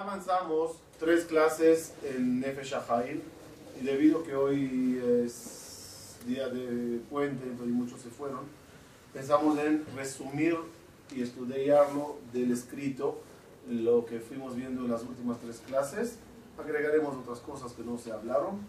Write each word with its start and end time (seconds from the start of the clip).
Avanzamos 0.00 0.76
tres 0.98 1.26
clases 1.26 1.92
en 2.02 2.40
Nefesh 2.40 2.74
Hail 2.88 3.22
y 3.78 3.84
debido 3.84 4.22
que 4.22 4.34
hoy 4.34 4.98
es 5.26 6.16
día 6.26 6.48
de 6.48 7.00
puente, 7.10 7.44
entonces 7.44 7.74
muchos 7.74 8.00
se 8.00 8.08
fueron, 8.08 8.46
pensamos 9.12 9.58
en 9.58 9.84
resumir 9.94 10.56
y 11.14 11.20
estudiarlo 11.20 12.16
del 12.32 12.50
escrito, 12.50 13.20
lo 13.68 14.06
que 14.06 14.20
fuimos 14.20 14.56
viendo 14.56 14.86
en 14.86 14.90
las 14.90 15.02
últimas 15.02 15.38
tres 15.38 15.60
clases. 15.66 16.16
Agregaremos 16.58 17.14
otras 17.18 17.40
cosas 17.40 17.72
que 17.72 17.82
no 17.82 17.98
se 17.98 18.10
hablaron 18.10 18.60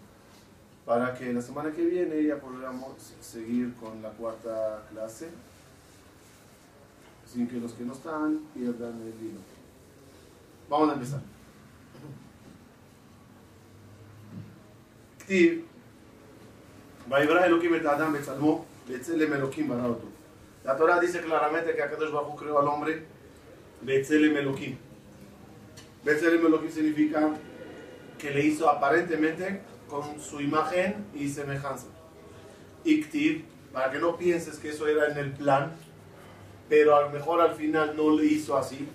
para 0.85 1.13
que 1.17 1.31
la 1.31 1.41
semana 1.41 1.71
que 1.71 1.85
viene 1.85 2.25
ya 2.25 2.41
podamos 2.41 3.13
seguir 3.21 3.73
con 3.75 4.01
la 4.01 4.09
cuarta 4.09 4.85
clase 4.91 5.29
sin 7.25 7.47
que 7.47 7.55
los 7.55 7.71
que 7.71 7.85
no 7.85 7.93
están 7.93 8.39
pierdan 8.53 9.01
el 9.01 9.13
vino. 9.13 9.50
Vamos 10.70 10.90
a 10.90 10.94
empezar. 10.94 11.20
כתיב, 15.26 15.58
ויברא 17.08 17.44
אלוקים 17.44 17.74
את 17.74 17.84
האדם 17.84 18.12
בצלמו, 18.12 18.64
בצלם 18.88 19.32
אלוקים 19.32 19.68
ברא 19.68 19.86
אותו. 19.86 20.06
La 20.64 20.76
Torah 20.76 20.98
dice 20.98 21.20
claramente 21.20 21.76
que 21.76 21.82
Akadosh 21.82 22.10
Baruj 22.10 22.32
Hu 22.32 22.36
creó 22.36 22.58
al 22.58 22.66
hombre 22.66 23.04
Betzelem 23.82 24.36
Elohim. 24.36 24.76
Betzelem 26.04 26.44
Elohim 26.44 26.70
significa 26.70 27.20
que 28.18 28.30
le 28.32 28.44
hizo 28.44 28.68
aparentemente 28.68 29.60
con 29.88 30.18
su 30.20 30.40
imagen 30.40 31.06
y 31.14 31.28
semejanza. 31.28 31.86
Iktiv, 32.84 33.44
para 33.72 33.92
que 33.92 33.98
no 33.98 34.16
pienses 34.16 34.58
que 34.58 34.70
eso 34.70 34.88
era 34.88 35.06
en 35.12 35.18
el 35.18 35.30
plan, 35.32 35.72
pero 36.68 36.96
a 36.96 37.02
lo 37.02 37.10
mejor 37.10 37.40
al 37.40 37.54
final 37.54 37.96
no 37.96 38.10
lo 38.10 38.24
hizo 38.24 38.56
así. 38.56 38.88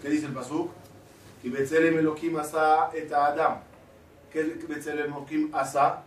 ¿Qué 0.00 0.08
dice 0.08 0.24
el 0.24 0.32
Pasuk? 0.32 0.70
¿Qué 4.31 4.41
es 4.41 4.67
Betzelem 4.67 5.13
Elohim 5.13 5.53
asa? 5.53 6.03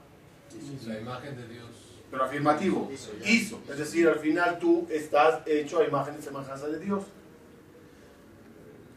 La 0.85 0.99
imagen 0.99 1.37
de 1.37 1.47
Dios. 1.47 1.69
Pero 2.11 2.25
afirmativo. 2.25 2.91
Hizo. 3.25 3.61
Es 3.71 3.79
decir, 3.79 4.09
al 4.09 4.19
final 4.19 4.59
tú 4.59 4.89
estás 4.91 5.47
hecho 5.47 5.79
a 5.79 5.85
imagen 5.85 6.17
y 6.19 6.23
semejanza 6.23 6.67
de 6.67 6.81
Dios. 6.81 7.05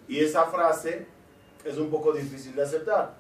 Y 0.08 0.20
esa 0.20 0.46
frase 0.46 1.06
es 1.64 1.78
un 1.78 1.92
poco 1.92 2.12
difícil 2.12 2.56
de 2.56 2.64
aceptar. 2.64 3.14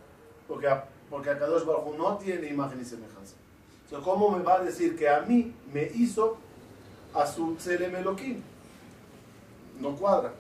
Porque, 0.48 0.68
porque 1.08 1.30
Akadosh 1.30 1.64
Baruj 1.64 1.96
no 1.96 2.18
tiene 2.18 2.48
imagen 2.48 2.82
y 2.82 2.86
semejanza. 2.86 3.36
Entonces, 3.84 4.04
¿cómo 4.04 4.32
me 4.36 4.44
va 4.44 4.56
a 4.56 4.64
decir 4.64 4.98
que 4.98 5.08
a 5.08 5.22
mí 5.22 5.54
me 5.72 5.84
hizo 5.94 6.38
a 7.14 7.28
su 7.28 7.54
Tselem 7.56 7.96
Elohim? 7.96 8.42
No 9.80 9.96
cuadra. 9.96 10.34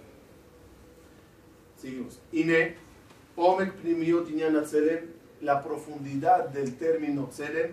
Seguimos. 1.81 2.19
Ine, 2.31 2.75
Omek 3.35 3.73
Primiot 3.73 4.29
Inyan 4.29 4.61
Tselem, 4.63 5.07
la 5.41 5.63
profundidad 5.63 6.49
del 6.49 6.77
término 6.77 7.25
Tselem, 7.27 7.71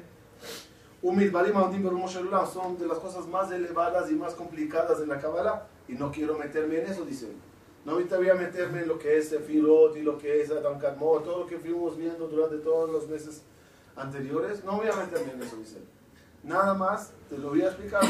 Olam 1.03 2.47
son 2.51 2.79
de 2.79 2.87
las 2.87 2.99
cosas 2.99 3.27
más 3.27 3.53
elevadas 3.53 4.11
y 4.11 4.15
más 4.15 4.35
complicadas 4.35 5.01
en 5.01 5.09
la 5.09 5.21
Kabbalah 5.21 5.67
y 5.87 5.93
no 5.93 6.11
quiero 6.11 6.39
meterme 6.39 6.81
en 6.81 6.87
eso, 6.87 7.05
dicen. 7.05 7.33
No 7.85 7.93
ahorita 7.93 8.17
voy 8.17 8.31
a 8.31 8.35
meterme 8.35 8.81
en 8.83 8.89
lo 8.89 8.99
que 8.99 9.19
es 9.19 9.29
Sefirot 9.29 9.97
y 9.97 10.03
lo 10.03 10.19
que 10.19 10.43
es 10.43 10.51
Adam 10.51 10.79
Kadmon, 10.79 11.23
todo 11.23 11.41
lo 11.41 11.47
que 11.47 11.59
fuimos 11.59 11.97
viendo 11.97 12.27
durante 12.27 12.57
todos 12.57 12.91
los 12.91 13.09
meses 13.09 13.43
anteriores, 13.95 14.65
no 14.65 14.77
voy 14.77 14.89
a 14.89 14.97
meterme 14.97 15.33
en 15.33 15.43
eso, 15.43 15.57
dicen. 15.57 15.85
Nada 16.43 16.75
más 16.75 17.13
te 17.29 17.37
lo 17.39 17.51
voy 17.51 17.63
a 17.63 17.67
explicar 17.67 18.03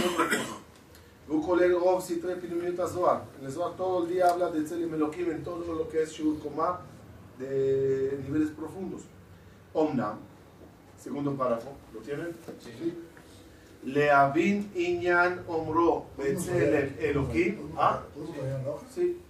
Un 1.28 1.42
colega 1.42 1.78
Rov 1.78 2.00
Sitre 2.00 2.36
Pinumita 2.36 2.86
Zohar. 2.86 3.24
En 3.42 3.52
Zohar 3.52 3.76
todo 3.76 4.04
el 4.04 4.08
día 4.08 4.28
habla 4.28 4.50
de 4.50 4.62
Tzelim 4.62 4.94
Elohim 4.94 5.30
en 5.30 5.44
todo 5.44 5.74
lo 5.74 5.86
que 5.86 6.02
es 6.02 6.10
Shur 6.10 6.38
Komah 6.40 6.80
de 7.38 8.18
niveles 8.24 8.50
profundos. 8.50 9.02
Omnam, 9.74 10.16
segundo 10.98 11.34
párrafo, 11.34 11.72
¿lo 11.92 12.00
tienen? 12.00 12.34
Sí. 12.58 12.94
Leavin 13.84 14.70
Inyan 14.74 15.44
Omro 15.46 16.06
Betzelem 16.16 16.94
Elohim. 16.98 17.58
¿Ah? 17.76 18.02
Sí. 18.90 19.20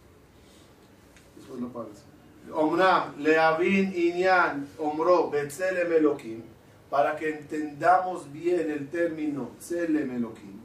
Después 1.36 1.60
lo 1.60 1.68
pagas. 1.68 2.04
Omnam 2.54 3.18
Leavin 3.18 3.92
Inyan 3.92 4.68
Omro 4.78 5.30
Betzelem 5.30 5.92
Elohim. 5.92 6.42
Para 6.88 7.16
que 7.16 7.28
entendamos 7.40 8.32
bien 8.32 8.70
el 8.70 8.88
término 8.88 9.50
Tzelem 9.58 10.10
Elohim. 10.12 10.57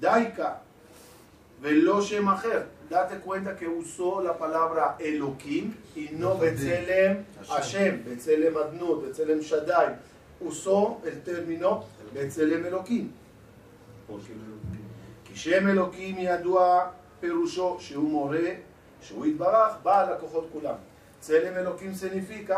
Daika 0.00 0.60
Velo 1.60 2.00
Shem 2.02 2.28
Acher. 2.28 2.66
Date 2.88 3.20
cuenta 3.20 3.54
que 3.54 3.68
usó 3.68 4.20
la 4.20 4.36
palabra 4.36 4.96
Elohim 4.98 5.74
y 5.94 6.08
no 6.12 6.36
Betzelem 6.36 7.24
Hashem, 7.48 8.04
Betzelem 8.04 8.56
Adnut, 8.56 9.04
Betzelem 9.04 9.40
Shaddai. 9.40 9.96
Usó 10.40 11.00
el 11.04 11.22
término 11.22 11.84
Betzelem 12.12 12.66
Elohim. 12.66 13.12
כי 15.24 15.36
שם 15.36 15.68
אלוקים 15.68 16.16
ידוע 16.18 16.86
פירושו 17.20 17.76
שהוא 17.80 18.10
מורה, 18.10 18.48
שהוא 19.02 19.26
יתברך, 19.26 19.72
בעל 19.82 20.12
הכוחות 20.12 20.48
כולם. 20.52 20.74
צלם 21.20 21.56
אלוקים 21.56 21.92
significa, 21.94 22.54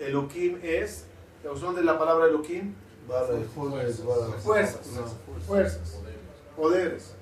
אלוקים 0.00 0.58
usón 1.44 1.74
de 1.74 1.82
la 1.82 1.98
palabra 1.98 2.26
אלוקים, 2.26 2.74
fuerzas, 3.54 4.78
fuerzas, 5.46 5.98
poderes. 6.58 7.14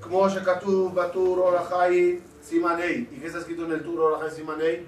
Como 0.00 0.28
Shakatu 0.28 0.92
Batur 0.94 1.40
Orahai 1.40 2.22
Simanei. 2.40 3.08
¿Y 3.10 3.18
qué 3.20 3.26
está 3.26 3.40
escrito 3.40 3.64
en 3.64 3.72
el 3.72 3.82
Tur 3.82 4.00
Orahai 4.00 4.30
Simanei? 4.30 4.86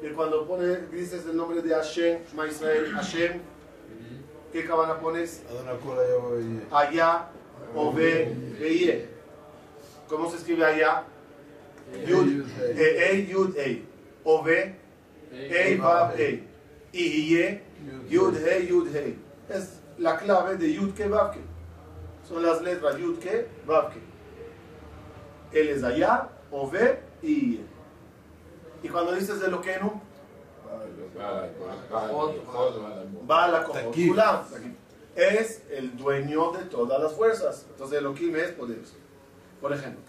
Que 0.00 0.12
cuando 0.14 0.46
pone, 0.46 0.78
dices 0.90 1.26
el 1.26 1.36
nombre 1.36 1.60
de 1.62 1.74
Hashem, 1.74 2.24
Shema 2.28 2.46
Israel, 2.48 2.92
Hashem, 2.92 3.40
¿qué 4.52 4.64
cabana 4.64 4.98
pones? 4.98 5.42
Allá, 6.72 7.28
Ove, 7.74 8.32
Eye. 8.58 9.06
¿Cómo 10.08 10.30
se 10.30 10.38
escribe 10.38 10.64
allá? 10.64 11.04
Yud, 12.06 12.44
E, 12.74 13.26
Yud, 13.30 13.56
E. 13.56 13.84
Ove, 14.24 14.74
E, 15.30 15.76
Vav, 15.76 16.18
E. 16.18 16.42
Y 16.92 17.36
Yud, 18.08 18.36
He, 18.36 18.66
Yud, 18.66 18.88
He. 18.94 19.16
Es 19.48 19.80
la 19.98 20.16
clave 20.16 20.56
de 20.56 20.72
Yud, 20.72 20.94
Ke, 20.94 21.06
Vav, 21.06 21.32
Ke. 21.32 21.51
Son 22.28 22.42
las 22.42 22.62
letras 22.62 22.96
yud, 22.96 23.18
que, 23.18 23.48
vav, 23.66 23.92
que. 23.92 24.00
Él 25.60 25.68
es 25.68 25.82
allá, 25.82 26.28
o 26.50 26.70
ve 26.70 27.00
y. 27.22 27.60
Y 28.82 28.88
cuando 28.88 29.12
dices 29.12 29.40
de 29.40 29.48
lo 29.48 29.60
que 29.60 29.78
no. 29.78 30.00
Es 35.14 35.62
el 35.70 35.96
dueño 35.96 36.52
de 36.52 36.64
todas 36.64 37.00
las 37.02 37.12
fuerzas. 37.12 37.66
Entonces 37.70 37.98
Elohim 37.98 38.34
es 38.36 38.50
poderoso. 38.52 38.94
Por 39.60 39.72
ejemplo, 39.72 40.02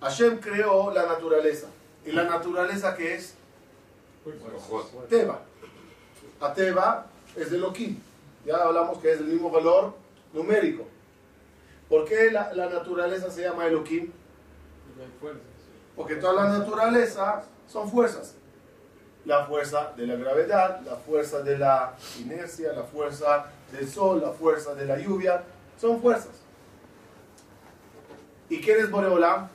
Hashem 0.00 0.40
creó 0.40 0.92
la 0.92 1.06
naturaleza. 1.06 1.68
¿Y 2.04 2.12
la 2.12 2.24
naturaleza 2.24 2.96
qué 2.96 3.14
es? 3.14 3.34
Teba. 5.08 5.42
A 6.40 6.54
Teba 6.54 7.06
es 7.36 7.50
de 7.50 7.56
Elohim. 7.56 8.00
Ya 8.44 8.56
hablamos 8.56 8.98
que 8.98 9.12
es 9.12 9.20
el 9.20 9.26
mismo 9.26 9.50
valor 9.50 9.94
numérico. 10.32 10.86
¿Por 11.88 12.04
qué 12.06 12.30
la, 12.30 12.52
la 12.54 12.68
naturaleza 12.68 13.30
se 13.30 13.42
llama 13.42 13.66
Elohim? 13.66 14.10
Porque 15.94 16.16
toda 16.16 16.44
la 16.44 16.58
naturaleza 16.58 17.42
son 17.68 17.90
fuerzas. 17.90 18.34
La 19.24 19.44
fuerza 19.44 19.92
de 19.96 20.06
la 20.06 20.16
gravedad, 20.16 20.80
la 20.80 20.96
fuerza 20.96 21.42
de 21.42 21.58
la 21.58 21.94
inercia, 22.18 22.72
la 22.72 22.82
fuerza 22.82 23.46
del 23.70 23.88
sol, 23.88 24.20
la 24.20 24.32
fuerza 24.32 24.74
de 24.74 24.84
la 24.86 24.98
lluvia, 24.98 25.44
son 25.80 26.00
fuerzas. 26.00 26.40
¿Y 28.48 28.60
quién 28.60 28.80
es 28.80 28.90
Boreolam? 28.90 29.48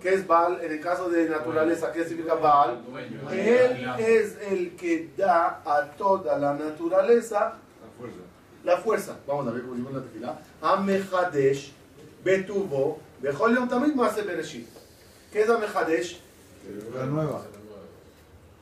¿Qué 0.00 0.14
es 0.14 0.26
Baal? 0.26 0.60
En 0.62 0.72
el 0.72 0.80
caso 0.80 1.08
de 1.08 1.28
naturaleza, 1.28 1.92
¿qué 1.92 2.04
significa 2.04 2.34
Baal? 2.34 2.82
Él 3.30 3.94
es 3.98 4.36
el 4.50 4.76
que 4.76 5.12
da 5.16 5.62
a 5.64 5.90
toda 5.96 6.38
la 6.38 6.54
naturaleza 6.54 7.54
la 8.64 8.76
fuerza. 8.78 9.18
Vamos 9.26 9.46
a 9.46 9.50
ver 9.50 9.62
cómo 9.62 9.74
decimos 9.74 9.92
la 9.94 10.02
tefila. 10.02 10.40
Amehadesh, 10.60 11.72
Betubo, 12.24 12.98
Yom 13.22 13.68
Tamid 13.68 13.94
Maase 13.94 14.22
Bereshit. 14.22 14.68
¿Qué 15.32 15.42
es 15.42 15.48
Amehadesh? 15.50 16.20
nueva. 17.10 17.42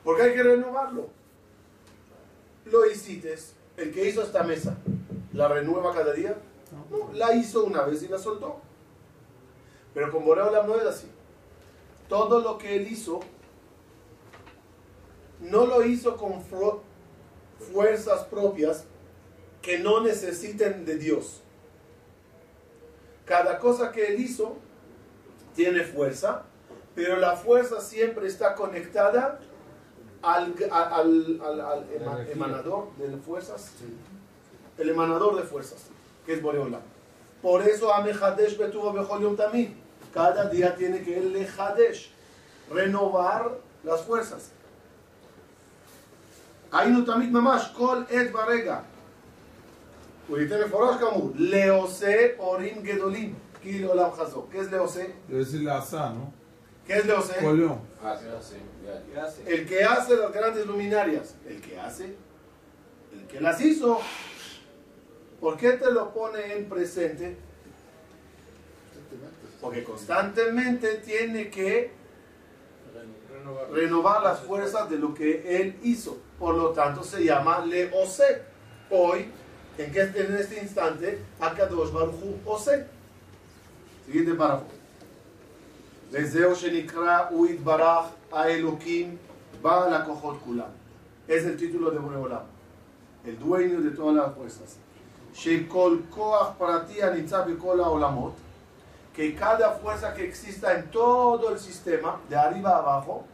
Porque 0.03 0.23
hay 0.23 0.33
que 0.33 0.43
renovarlo. 0.43 1.09
Lo 2.65 2.85
hiciste, 2.89 3.35
el 3.77 3.91
que 3.93 4.07
hizo 4.07 4.23
esta 4.23 4.43
mesa, 4.43 4.77
¿la 5.33 5.47
renueva 5.47 5.93
cada 5.93 6.13
día? 6.13 6.35
No, 6.89 7.11
la 7.13 7.33
hizo 7.35 7.63
una 7.65 7.83
vez 7.83 8.01
y 8.03 8.07
la 8.07 8.17
soltó. 8.17 8.59
Pero 9.93 10.11
con 10.11 10.23
Boreolam 10.25 10.65
no 10.67 10.75
es 10.75 10.85
así. 10.85 11.07
Todo 12.07 12.39
lo 12.39 12.57
que 12.57 12.75
él 12.77 12.87
hizo, 12.91 13.19
no 15.41 15.65
lo 15.65 15.83
hizo 15.85 16.15
con 16.17 16.41
fu- 16.41 16.79
fuerzas 17.71 18.23
propias 18.25 18.85
que 19.62 19.78
no 19.78 20.00
necesiten 20.00 20.84
de 20.84 20.96
Dios. 20.96 21.42
Cada 23.24 23.58
cosa 23.58 23.90
que 23.90 24.06
él 24.06 24.20
hizo 24.20 24.56
tiene 25.54 25.82
fuerza, 25.82 26.44
pero 26.94 27.16
la 27.16 27.36
fuerza 27.36 27.80
siempre 27.80 28.26
está 28.28 28.54
conectada 28.54 29.40
al, 30.22 30.54
al, 30.70 31.40
al, 31.40 32.28
emanador 32.30 32.88
de 32.96 33.16
fuerzas, 33.18 33.72
el 34.78 34.88
emanador 34.88 35.36
de 35.36 35.42
fuerzas, 35.42 35.86
que 36.24 36.34
es 36.34 36.42
Boreola. 36.42 36.80
Por 37.42 37.62
eso 37.62 37.92
Amehadesh 37.92 38.56
Betuvo 38.56 38.92
Bejolium 38.92 39.36
también. 39.36 39.76
Cada 40.12 40.48
día 40.48 40.74
tiene 40.74 41.02
que 41.02 41.18
el 41.18 41.46
Hadesh, 41.58 42.10
renovar 42.70 43.58
las 43.84 44.02
fuerzas. 44.02 44.52
היינו 46.72 47.04
תמיד 47.04 47.32
ממש, 47.32 47.70
כל 47.76 48.02
עת 48.10 48.34
ורגע. 48.34 48.80
הוא 50.30 50.38
ייתן 50.38 50.64
מפורש 50.66 50.96
כאמור, 51.00 51.32
לעושה 51.34 52.26
הורים 52.36 52.82
גדולים, 52.82 53.34
כי 53.62 53.82
לעולם 53.82 54.10
חזור. 54.12 54.48
¿Qué 54.52 54.56
es 54.56 54.72
לעושה? 54.72 55.04
Es 55.30 55.54
לעשה, 55.54 56.12
¿no? 56.14 56.32
¿Qué 56.88 56.92
es 56.92 57.06
לעושה? 57.06 57.40
כל 57.40 57.58
יום. 57.60 57.78
El 59.46 59.66
que 59.66 59.84
hace 59.84 60.16
las 60.16 60.32
grandes 60.32 60.66
luminarias. 60.66 61.34
El 61.46 61.60
que 61.60 61.78
hace, 61.78 62.14
el 63.12 63.26
que 63.28 63.40
las 63.40 63.60
hizo. 63.60 64.00
¿Por 65.40 65.56
qué 65.56 65.72
te 65.72 65.90
lo 65.90 66.12
pone 66.12 66.54
en 66.56 66.68
presente? 66.68 67.36
Porque 69.60 69.82
constantemente 69.82 70.96
tiene 71.04 71.50
que 71.50 71.90
renovar 73.72 74.22
las 74.22 74.40
fuerzas 74.40 74.88
de 74.88 74.98
lo 74.98 75.12
que 75.14 75.60
él 75.60 75.78
hizo. 75.82 76.18
Por 76.38 76.54
lo 76.54 76.70
tanto, 76.70 77.02
se 77.02 77.24
llama 77.24 77.64
Le 77.66 77.90
Ose. 77.92 78.42
Hoy, 78.90 79.28
en 79.83 79.91
que 79.91 80.01
en 80.01 80.07
este, 80.07 80.41
este 80.41 80.61
instante 80.61 81.19
Akadosh 81.39 81.91
Baruchu 81.91 82.35
Ose. 82.45 82.85
Siguiente 84.05 84.33
párrafo. 84.33 84.65
Deseo 86.11 86.53
Shenikra 86.53 87.29
Uit 87.31 87.63
Barach 87.63 88.11
Aelokim 88.31 89.17
Ba 89.61 89.89
la 89.89 90.03
Kulam. 90.03 90.71
Es 91.27 91.45
el 91.45 91.55
título 91.55 91.91
de 91.91 91.99
Boreolam, 91.99 92.43
el 93.25 93.39
dueño 93.39 93.79
de 93.81 93.91
todas 93.91 94.15
las 94.15 94.35
fuerzas. 94.35 94.77
Shekol 95.33 96.03
Koach 96.09 96.55
para 96.57 96.85
ti 96.85 96.95
Kola 97.61 97.87
Olamot. 97.87 98.33
Que 99.13 99.35
cada 99.35 99.71
fuerza 99.71 100.13
que 100.13 100.25
exista 100.25 100.73
en 100.73 100.89
todo 100.89 101.53
el 101.53 101.59
sistema, 101.59 102.19
de 102.29 102.35
arriba 102.35 102.71
a 102.71 102.77
abajo, 102.77 103.25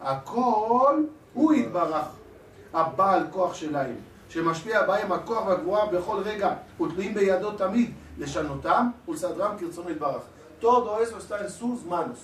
Akol 0.00 1.10
Uit 1.34 1.70
Barach. 1.72 2.12
Abba 2.72 3.12
al 3.14 3.30
Koach 3.30 3.56
Shelaim. 3.56 4.09
שמשפיע 4.29 4.83
בהם 4.83 5.11
הכוח 5.11 5.47
והגבוהה 5.47 5.85
בכל 5.85 6.21
רגע, 6.25 6.53
ותלויים 6.81 7.13
בידו 7.13 7.51
תמיד 7.51 7.93
לשנותם 8.17 8.87
ולסדרם 9.07 9.57
כרצונו 9.57 9.89
יתברך. 9.89 10.23
Todo 10.61 10.99
eso 10.99 11.17
está 11.17 11.39
en 11.41 11.49
sus 11.49 11.83
manos. 11.85 12.19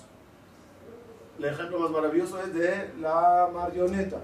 El 1.38 1.44
ejemplo 1.44 1.78
más 1.78 1.90
maravilloso 1.90 2.40
es 2.40 2.52
de 2.54 2.92
la 3.00 3.48
marioneta. 3.52 4.20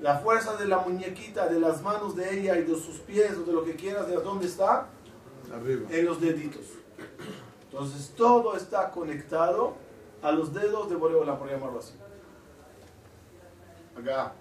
La 0.00 0.18
fuerza 0.18 0.56
de 0.56 0.66
la 0.66 0.78
muñequita, 0.78 1.46
de 1.46 1.60
las 1.60 1.82
manos 1.82 2.16
de 2.16 2.24
ella 2.34 2.56
y 2.58 2.62
de 2.62 2.74
sus 2.74 2.98
pies 3.00 3.32
o 3.36 3.44
de 3.44 3.52
lo 3.52 3.64
que 3.64 3.76
quieras, 3.76 4.08
¿de 4.08 4.16
dónde 4.16 4.46
está? 4.46 4.86
Arriba. 5.54 5.88
En 5.90 6.04
los 6.04 6.20
deditos. 6.20 6.66
Entonces 7.64 8.12
todo 8.16 8.56
está 8.56 8.90
conectado 8.90 9.74
a 10.22 10.32
los 10.32 10.52
dedos 10.52 10.90
de 10.90 10.96
Boreola, 10.96 11.38
por 11.38 11.48
llamarlo 11.48 11.78
así. 11.78 11.94
Acá. 13.96 14.32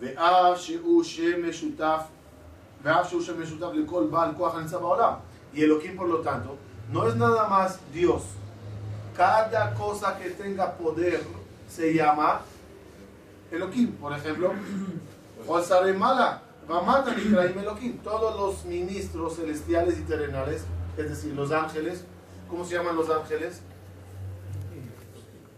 ואף 0.00 0.60
שהוא 0.60 1.02
שם 1.04 1.48
משותף, 1.48 2.00
ואף 2.82 3.08
שהוא 3.08 3.22
שם 3.22 3.42
משותף 3.42 3.68
לכל 3.74 4.06
בעל 4.10 4.30
כוח 4.36 4.54
הנמצא 4.54 4.78
בעולם. 4.78 5.12
Y 5.54 5.62
Elohim, 5.62 5.96
por 5.96 6.08
lo 6.08 6.20
tanto, 6.20 6.56
no 6.90 7.06
es 7.06 7.14
nada 7.16 7.46
más 7.46 7.78
Dios. 7.92 8.22
Cada 9.16 9.74
cosa 9.74 10.16
que 10.18 10.30
tenga 10.30 10.72
poder 10.78 11.22
se 11.68 11.92
llama 11.92 12.40
Elohim. 13.50 13.92
Por 13.92 14.12
ejemplo, 14.14 14.52
Mala, 15.98 16.42
Elohim. 16.68 17.98
Todos 17.98 18.36
los 18.40 18.64
ministros 18.64 19.36
celestiales 19.36 19.98
y 19.98 20.02
terrenales, 20.02 20.64
es 20.96 21.08
decir, 21.10 21.34
los 21.34 21.52
ángeles, 21.52 22.04
¿cómo 22.48 22.64
se 22.64 22.76
llaman 22.76 22.96
los 22.96 23.10
ángeles? 23.10 23.60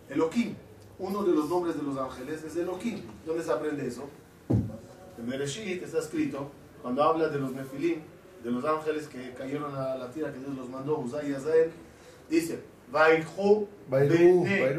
Elohim. 0.08 0.56
Uno 0.99 1.23
de 1.23 1.32
los 1.32 1.49
nombres 1.49 1.76
de 1.76 1.82
los 1.82 1.96
ángeles 1.99 2.43
es 2.43 2.56
Elohim. 2.56 3.02
¿Dónde 3.26 3.44
se 3.44 3.52
aprende 3.52 3.87
eso? 3.87 4.08
En 5.19 5.27
Bereshit 5.27 5.83
está 5.83 6.00
escrito, 6.00 6.50
cuando 6.81 7.04
habla 7.04 7.27
de 7.27 7.39
los 7.39 7.51
Nefilim, 7.51 8.00
de 8.44 8.51
los 8.51 8.63
ángeles 8.63 9.07
que 9.07 9.33
cayeron 9.33 9.75
a 9.75 9.95
la 9.95 10.10
tierra 10.10 10.31
que 10.31 10.39
Dios 10.39 10.56
los 10.56 10.69
mandó, 10.69 10.98
Uzay 11.00 11.31
y 11.31 11.33
Azael, 11.33 11.71
dice, 12.30 12.62
Vairhu 12.89 13.68
bene 13.89 14.69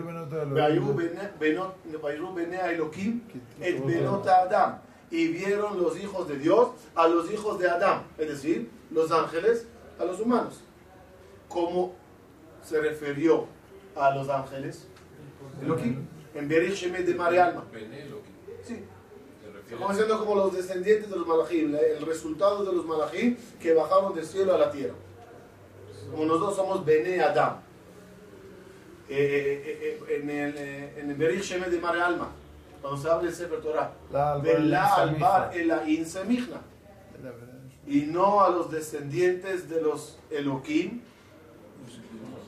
Elohim 2.72 3.20
et 3.60 3.86
benot 3.86 4.26
Adam. 4.26 4.78
Y 5.10 5.28
vieron 5.28 5.82
los 5.82 5.98
hijos 5.98 6.28
de 6.28 6.38
Dios 6.38 6.70
a 6.94 7.08
los 7.08 7.30
hijos 7.30 7.58
de 7.58 7.68
Adam, 7.68 8.04
es 8.16 8.28
decir, 8.28 8.70
los 8.90 9.12
ángeles 9.12 9.66
a 9.98 10.04
los 10.04 10.20
humanos. 10.20 10.62
¿Cómo 11.48 11.94
se 12.62 12.80
refirió 12.80 13.46
a 13.96 14.14
los 14.14 14.28
ángeles? 14.28 14.86
Elohim. 15.62 16.06
En 16.34 16.48
Berich 16.48 16.74
Shemet 16.74 17.04
de 17.04 17.14
Marialma. 17.14 17.64
Sí. 17.72 17.80
Estamos 19.70 19.96
siendo 19.96 20.18
como 20.18 20.34
los 20.34 20.52
descendientes 20.52 21.08
de 21.08 21.16
los 21.16 21.26
malachim, 21.26 21.74
el 21.74 22.04
resultado 22.04 22.64
de 22.64 22.72
los 22.72 22.84
malachim 22.84 23.36
que 23.60 23.72
bajaron 23.72 24.14
del 24.14 24.26
cielo 24.26 24.54
a 24.54 24.58
la 24.58 24.70
tierra. 24.70 24.94
Como 26.10 26.24
nosotros 26.24 26.56
somos 26.56 26.84
Bene 26.84 27.20
Adam. 27.22 27.60
Eh, 29.08 29.16
eh, 29.66 30.04
eh, 30.08 30.20
en 30.20 30.30
el, 30.30 30.56
en 30.56 31.10
el 31.10 31.16
Berich 31.16 31.42
Shemet 31.42 31.68
de 31.68 31.80
Mare 31.80 32.00
Alma, 32.00 32.30
cuando 32.80 33.00
se 33.00 33.08
habla 33.08 33.24
del 33.24 33.34
Sefer 33.34 33.60
Torah, 33.60 33.92
Bela 34.40 34.94
Albar 34.94 35.56
Elain 35.56 36.06
Semichna. 36.06 36.60
Y 37.86 38.02
no 38.02 38.40
a 38.40 38.50
los 38.50 38.70
descendientes 38.70 39.68
de 39.68 39.82
los 39.82 40.18
Elohim 40.30 41.00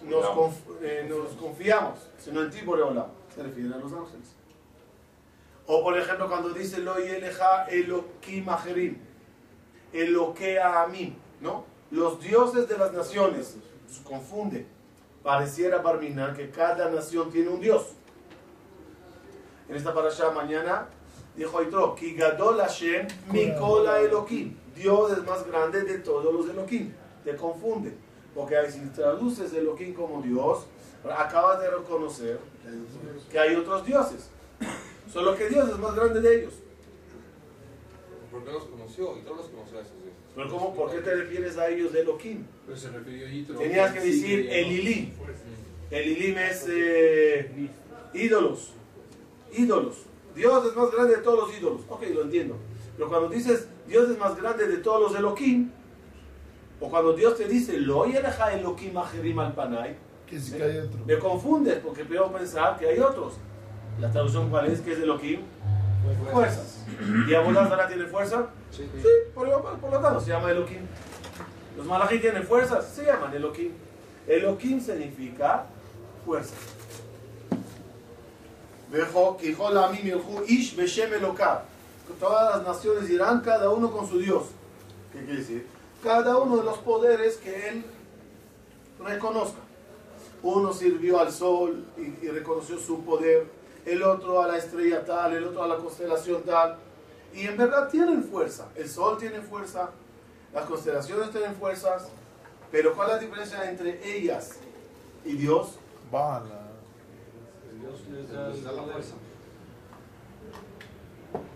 nos, 0.09 0.25
nos 1.09 1.29
confiamos, 1.41 1.99
sino 2.19 2.43
en 2.43 2.51
ti, 2.51 2.61
Boreola. 2.65 3.09
Se 3.35 3.43
refiere 3.43 3.75
a 3.75 3.79
los 3.79 3.93
ángeles. 3.93 4.37
O 5.67 5.83
por 5.83 5.97
ejemplo 5.97 6.29
cuando 6.29 6.51
dice 6.51 6.79
lo 6.79 6.97
yeleja 6.99 7.67
elokim 7.67 8.49
ajerim, 8.49 8.99
eloquea 9.93 10.83
a 10.83 10.87
mí, 10.89 11.17
¿no? 11.41 11.65
Los 11.91 12.21
dioses 12.21 12.69
de 12.69 12.79
las 12.79 12.93
naciones, 12.93 13.57
se 13.87 14.03
confunde. 14.03 14.67
Pareciera 15.23 15.79
Barminar 15.79 16.35
que 16.35 16.51
cada 16.51 16.91
nación 16.91 17.31
tiene 17.31 17.51
un 17.51 17.61
dios. 17.61 17.93
En 19.69 19.77
esta 19.77 19.95
parasha 19.95 20.31
mañana 20.31 20.89
dijo 21.37 21.59
Aitro, 21.59 21.95
Ki 21.95 22.15
gadol 22.15 22.59
Hashem 22.59 23.07
mikola 23.31 24.01
elokim. 24.01 24.57
Dios 24.75 25.13
es 25.13 25.25
más 25.25 25.47
grande 25.47 25.83
de 25.83 25.99
todos 25.99 26.35
los 26.35 26.49
elokim. 26.49 26.93
Te 27.25 27.37
confunde. 27.37 27.95
Porque 28.35 28.57
si 28.71 28.81
traduces 28.89 29.53
elokim 29.53 29.95
como 29.95 30.23
Dios, 30.23 30.67
acabas 31.17 31.61
de 31.61 31.71
reconocer 31.71 32.41
que 33.31 33.39
hay 33.39 33.55
otros 33.55 33.85
dioses. 33.85 34.31
Solo 35.13 35.37
que 35.37 35.49
Dios 35.49 35.69
es 35.69 35.79
más 35.79 35.95
grande 35.95 36.21
de 36.21 36.39
ellos. 36.39 36.55
¿Por 38.31 38.45
qué 38.45 38.53
los 38.53 38.65
conoció? 38.65 39.19
Y 39.19 39.21
todos 39.23 39.37
los 39.39 39.47
conoció 39.49 39.79
a 39.79 39.83
esos 39.83 39.93
dioses. 40.03 40.13
Pero 40.35 40.49
¿cómo, 40.49 40.75
¿por 40.75 40.91
qué 40.91 41.01
te 41.01 41.15
refieres 41.15 41.59
a 41.59 41.69
ellos 41.69 41.93
de 41.93 42.01
Elohim? 42.01 42.47
Pues 42.67 42.81
se 42.81 42.91
refirió 42.91 43.27
a 43.27 43.31
Yitro. 43.31 43.59
Tenías 43.59 43.93
que 43.93 44.01
decir 44.01 44.49
Elilim. 44.51 45.11
Elilim 45.91 46.39
es 46.39 46.67
eh, 46.71 47.69
ídolos. 48.15 48.71
Ídolos. 49.53 49.97
Dios 50.35 50.67
es 50.67 50.75
más 50.75 50.91
grande 50.91 51.17
de 51.17 51.23
todos 51.23 51.49
los 51.49 51.59
ídolos. 51.59 51.83
Ok, 51.91 52.05
lo 52.15 52.23
entiendo. 52.23 52.57
Pero 52.97 53.11
cuando 53.11 53.29
dices 53.29 53.69
Dios 53.87 54.09
es 54.09 54.19
más 54.19 54.35
grande 54.41 54.67
de 54.67 54.79
todos 54.79 55.13
los 55.13 55.19
Elohim, 55.19 55.71
o 56.81 56.89
cuando 56.89 57.13
Dios 57.13 57.37
te 57.37 57.47
dice 57.47 57.79
Lo 57.79 58.07
Elohim 58.07 58.97
ajerim 58.97 59.39
al 59.39 59.55
panay, 59.55 59.95
me 61.07 61.19
confundes 61.19 61.81
porque 61.81 62.07
puedo 62.07 62.33
pensar 62.33 62.79
que 62.79 62.87
hay 62.89 62.99
otros. 62.99 63.35
La 64.01 64.11
traducción 64.11 64.51
cuál 64.51 64.67
es, 64.67 64.81
¿qué 64.81 64.93
es 64.93 64.99
Elohim? 64.99 65.41
Fuerzas. 66.33 66.85
¿Y 67.29 67.35
Abodazara 67.35 67.87
tiene 67.87 68.07
fuerza? 68.07 68.49
Sí, 68.71 68.89
por, 69.35 69.49
lo 69.49 70.01
tanto 70.01 70.21
se 70.21 70.31
llama 70.31 70.51
Elohim. 70.51 70.81
Los 71.77 71.87
malachí 71.87 72.19
tienen 72.19 72.45
fuerzas, 72.45 72.87
se 72.87 73.05
llaman 73.05 73.33
Elohim. 73.35 73.73
Elohim 74.27 74.81
significa 74.81 75.67
fuerza. 76.25 76.55
Ish 80.49 80.77
Todas 82.21 82.57
las 82.57 82.67
naciones 82.67 83.11
irán 83.11 83.41
cada 83.41 83.71
uno 83.71 83.91
con 83.91 84.09
su 84.09 84.19
Dios. 84.19 84.45
¿Qué 85.13 85.25
quiere 85.25 85.41
decir? 85.41 85.67
Cada 86.03 86.37
uno 86.39 86.59
de 86.59 86.65
los 86.65 86.79
poderes 86.79 87.37
que 87.37 87.69
él 87.69 87.85
reconozca. 89.03 89.61
Uno 90.43 90.73
sirvió 90.73 91.21
al 91.21 91.33
sol 91.33 91.85
y 91.97 92.29
reconoció 92.29 92.79
su 92.79 93.03
poder 93.05 93.47
el 93.85 94.03
otro 94.03 94.43
a 94.43 94.49
la 94.49 94.59
estrella 94.59 95.05
tal, 95.05 95.35
el 95.35 95.45
otro 95.45 95.63
a 95.63 95.69
la 95.69 95.77
constelación 95.77 96.43
tal. 96.43 96.77
Y 97.35 97.47
en 97.47 97.57
verdad 97.57 97.89
tienen 97.89 98.23
fuerza. 98.25 98.69
El 98.75 98.89
sol 98.89 99.17
tiene 99.19 99.41
fuerza, 99.41 99.91
las 100.53 100.67
constelaciones 100.67 101.31
tienen 101.31 101.55
fuerzas, 101.55 102.09
pero 102.71 102.95
¿cuál 102.95 103.09
es 103.09 103.15
la 103.15 103.21
diferencia 103.21 103.71
entre 103.71 104.17
ellas 104.17 104.59
¿Y 105.25 105.35
Dios? 105.35 105.79
Baal. 106.11 106.43
Dios 107.81 108.01
les 108.11 108.65
da 108.65 108.73
la 108.73 108.83
fuerza. 108.83 109.15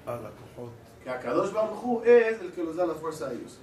A 0.07 0.11
la 0.13 0.31
cojot. 0.31 0.73
Que 1.03 1.11
Akadosh 1.11 1.53
Baruj 1.53 2.07
es 2.07 2.41
el 2.41 2.53
que 2.53 2.65
les 2.65 2.77
da 2.77 2.87
la 2.87 2.95
fuerza 2.95 3.29
a 3.29 3.33
ellos. 3.33 3.59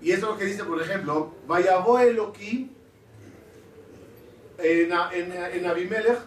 Y 0.00 0.12
eso 0.12 0.26
es 0.26 0.32
lo 0.32 0.38
que 0.38 0.44
dice, 0.44 0.64
por 0.64 0.80
ejemplo, 0.80 1.32
Vayabo 1.46 1.98
Elohim 1.98 2.70
en, 4.64 4.92
en, 4.92 5.32
en 5.32 5.66
Abimelech 5.66 6.18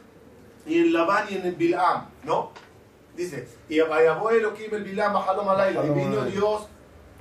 y 0.66 0.80
en 0.80 0.94
Labán 0.94 1.26
y 1.30 1.36
en 1.36 1.58
Bilam, 1.58 2.10
¿no? 2.24 2.52
Dice, 3.16 3.48
y 3.68 3.80
Elohim 3.80 4.74
el 4.74 4.84
Bilam 4.84 5.16
a 5.16 5.26
Halom 5.26 5.50
Alayla, 5.50 5.84
y 5.86 5.90
vino. 5.90 6.24
Dios 6.26 6.68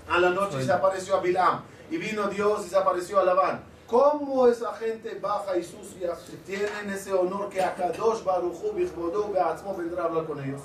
a 0.08 0.18
la 0.18 0.30
noche 0.30 0.58
y 0.60 0.64
se 0.64 0.72
apareció 0.72 1.16
a 1.16 1.20
Bilam, 1.20 1.62
y 1.90 1.96
vino 1.96 2.28
Dios 2.28 2.66
y 2.66 2.68
se 2.68 2.76
apareció 2.76 3.18
a 3.18 3.24
Labán. 3.24 3.62
¿Cómo 3.86 4.48
esa 4.48 4.74
gente 4.74 5.16
baja 5.20 5.56
y 5.56 5.62
sucia 5.62 6.12
tienen 6.44 6.90
ese 6.90 7.12
honor 7.12 7.48
que 7.48 7.62
Akadosh 7.62 8.24
Baruj 8.24 8.62
Hu 8.62 8.72
Bichbodo 8.72 9.30
Beatzmo 9.30 9.76
vendrá 9.76 10.02
a 10.02 10.06
hablar 10.06 10.26
con 10.26 10.42
ellos? 10.42 10.62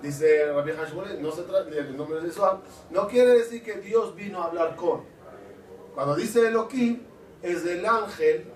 Dice 0.00 0.52
Rabbi 0.52 0.72
Hashmone, 0.72 1.14
no 1.20 1.30
se 1.32 1.42
trata 1.42 1.64
del 1.64 1.96
nombre 1.96 2.20
de 2.20 2.30
Zohar, 2.30 2.58
no 2.90 3.06
quiere 3.06 3.30
decir 3.30 3.62
que 3.62 3.74
Dios 3.80 4.14
vino 4.14 4.40
a 4.40 4.46
hablar 4.46 4.76
con. 4.76 5.02
Cuando 5.94 6.14
dice 6.14 6.46
Elohim, 6.46 7.02
es 7.42 7.66
el 7.66 7.84
ángel, 7.84 8.51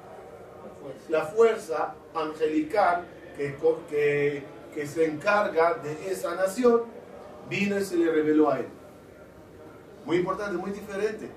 la 1.08 1.24
fuerza 1.26 1.94
angelical 2.14 3.04
que, 3.36 3.56
que, 3.88 4.42
que 4.74 4.86
se 4.86 5.06
encarga 5.06 5.74
de 5.74 6.10
esa 6.10 6.34
nación, 6.34 6.82
vino 7.48 7.78
y 7.78 7.84
se 7.84 7.96
le 7.96 8.10
reveló 8.10 8.50
a 8.50 8.60
él. 8.60 8.66
Muy 10.04 10.18
importante, 10.18 10.56
muy 10.56 10.70
diferente. 10.70 11.28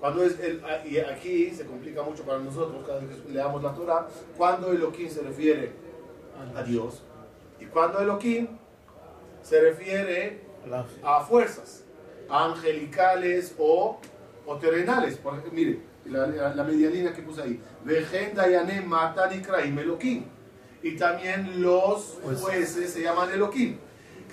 Cuando 0.00 0.24
es 0.24 0.38
el, 0.40 0.60
y 0.84 0.98
aquí 0.98 1.50
se 1.50 1.64
complica 1.64 2.02
mucho 2.02 2.24
para 2.24 2.38
nosotros 2.38 2.84
cada 2.86 3.00
vez 3.00 3.16
que 3.18 3.32
leamos 3.32 3.62
la 3.62 3.72
Torah, 3.72 4.08
cuando 4.36 4.72
Elohim 4.72 5.08
se 5.08 5.22
refiere 5.22 5.72
a 6.56 6.62
Dios 6.64 7.02
y 7.60 7.66
cuando 7.66 8.00
Elohim 8.00 8.48
se 9.42 9.60
refiere 9.60 10.40
a 11.04 11.20
fuerzas 11.20 11.84
angelicales 12.28 13.54
o, 13.58 14.00
o 14.44 14.56
terrenales. 14.56 15.16
Por 15.18 15.52
mire, 15.52 15.80
la, 16.06 16.26
la, 16.26 16.54
la 16.54 16.64
medianina 16.64 17.12
que 17.12 17.22
puse 17.22 17.42
ahí. 17.42 17.60
Y 20.82 20.96
también 20.96 21.62
los 21.62 22.18
Pues- 22.22 22.40
jueces 22.40 22.92
se 22.92 23.02
llaman 23.02 23.30
Elohim. 23.30 23.78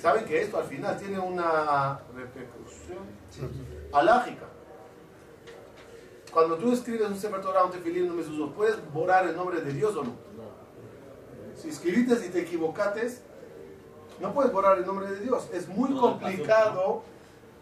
¿Saben 0.01 0.25
que 0.25 0.41
esto 0.41 0.58
al 0.58 0.63
final 0.65 0.98
tiene 0.98 1.20
una 1.20 2.00
repercusión 2.15 3.00
alágica? 3.91 4.46
Cuando 6.32 6.56
tú 6.58 6.72
escribes 6.72 7.08
un 7.08 7.18
Sefer 7.18 7.41
Torah, 7.41 7.65
un 7.65 7.72
tefilín, 7.72 8.10
un 8.10 8.18
mezuzot, 8.18 8.53
¿puedes 8.53 8.77
borrar 8.94 9.27
el 9.27 9.36
nombre 9.36 9.62
de 9.62 9.74
Dios 9.74 9.96
o 9.96 10.03
no? 10.03 10.13
Si 11.56 11.70
escribiste 11.70 12.25
y 12.25 12.29
te 12.29 12.41
equivocates, 12.41 13.22
no 14.22 14.34
puedes 14.34 14.51
borrar 14.53 14.77
el 14.77 14.86
nombre 14.86 15.08
de 15.12 15.20
Dios. 15.20 15.50
Es 15.53 15.68
muy 15.68 15.94
complicado. 15.96 17.03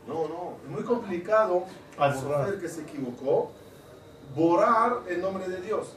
No, 0.08 0.28
no. 0.28 0.58
Es 0.64 0.70
muy 0.70 0.84
complicado 0.84 1.66
sofer 2.22 2.60
que 2.60 2.68
se 2.70 2.82
equivocó 2.82 3.52
borrar 4.36 5.02
el 5.08 5.22
nombre 5.22 5.48
de 5.48 5.62
Dios. 5.62 5.96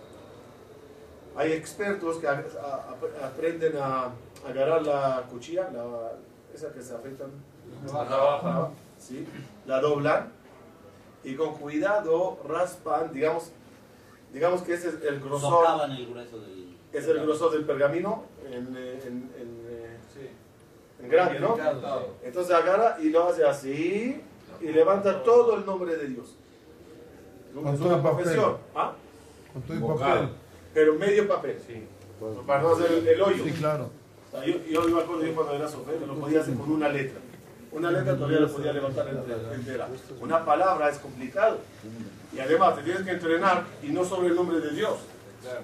Hay 1.37 1.53
expertos 1.53 2.19
que 2.19 2.27
a- 2.29 2.45
a- 2.63 3.27
aprenden 3.27 3.77
a 3.77 4.11
agarrar 4.49 4.83
la 4.83 5.25
cuchilla, 5.31 5.71
la, 5.73 6.13
esa 6.55 6.73
que 6.73 6.83
se 6.83 6.95
afeitan, 6.95 7.31
Navaja. 7.87 8.71
¿sí? 8.99 9.27
la 9.67 9.81
doblan 9.81 10.33
y 11.23 11.35
con 11.37 11.55
cuidado 11.55 12.39
raspan, 12.47 13.13
digamos, 13.13 13.53
digamos 14.33 14.63
que 14.63 14.75
ese 14.75 14.89
es 14.89 14.95
el 15.05 15.21
grosor, 15.21 15.51
Socavan 15.65 15.93
el 15.93 16.07
grueso 16.09 16.41
del. 16.41 16.77
es 16.93 17.07
el 17.07 17.21
grosor 17.21 17.53
del 17.53 17.65
pergamino 17.65 18.25
en, 18.47 18.55
en- 18.77 19.31
en, 19.39 19.65
eh, 19.69 19.99
Sí. 20.13 20.29
en 21.03 21.09
grande, 21.09 21.39
¿no? 21.39 21.57
Entonces 22.23 22.53
agarra 22.55 22.97
y 23.01 23.11
lo 23.11 23.29
hace 23.29 23.45
así 23.45 24.21
y 24.61 24.65
levanta 24.69 25.23
todo 25.23 25.55
el 25.57 25.65
nombre 25.65 25.97
de 25.97 26.09
Dios. 26.09 26.35
Con 27.55 27.67
Es 27.69 27.79
todo 27.79 27.89
una 27.89 27.97
el 27.97 28.03
papel. 28.03 28.25
profesión, 28.25 28.57
¿ah? 28.75 28.93
Con 29.53 29.63
todo 29.63 29.77
el 29.77 29.99
papel. 29.99 30.29
pero 30.75 30.95
medio 30.95 31.29
papel, 31.29 31.59
Sí. 31.67 31.87
para 32.47 32.63
no 32.63 32.73
hacer 32.75 32.93
el, 32.93 33.09
el 33.09 33.23
hoyo. 33.23 33.45
Sí, 33.45 33.53
claro. 33.53 33.91
O 34.29 34.31
sea, 34.37 34.45
yo, 34.47 34.59
yo 34.65 34.83
me 34.89 35.01
acuerdo 35.03 35.25
yo 35.25 35.35
cuando 35.35 35.55
era 35.55 35.69
sofer, 35.69 36.01
lo 36.03 36.15
podía 36.15 36.41
hacer 36.41 36.55
con 36.55 36.71
una 36.71 36.89
letra. 36.89 37.19
Una 37.73 37.91
letra 37.91 38.17
todavía 38.17 38.41
la 38.41 38.49
podía 38.49 38.73
levantar 38.73 39.09
entera-. 39.09 39.89
Una 40.21 40.45
palabra 40.45 40.89
es 40.89 40.99
complicado. 40.99 41.59
Y 42.33 42.39
además 42.39 42.77
te 42.77 42.83
tienes 42.83 43.03
que 43.03 43.11
entrenar 43.13 43.65
y 43.83 43.89
no 43.89 44.05
sobre 44.05 44.29
el 44.29 44.35
nombre 44.37 44.61
de 44.61 44.71
Dios. 44.71 44.99
Claro. 45.43 45.61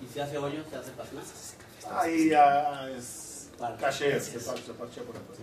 Y 0.00 0.06
se 0.12 0.22
hace 0.22 0.38
hoyo, 0.38 0.62
se 0.68 0.76
hace 0.76 0.90
pasma. 0.92 1.20
Ahí 2.00 2.30
ya 2.30 2.88
es 2.90 3.50
caché, 3.78 4.18
se 4.20 4.38
por 4.40 5.14
la 5.14 5.20
cosa. 5.20 5.42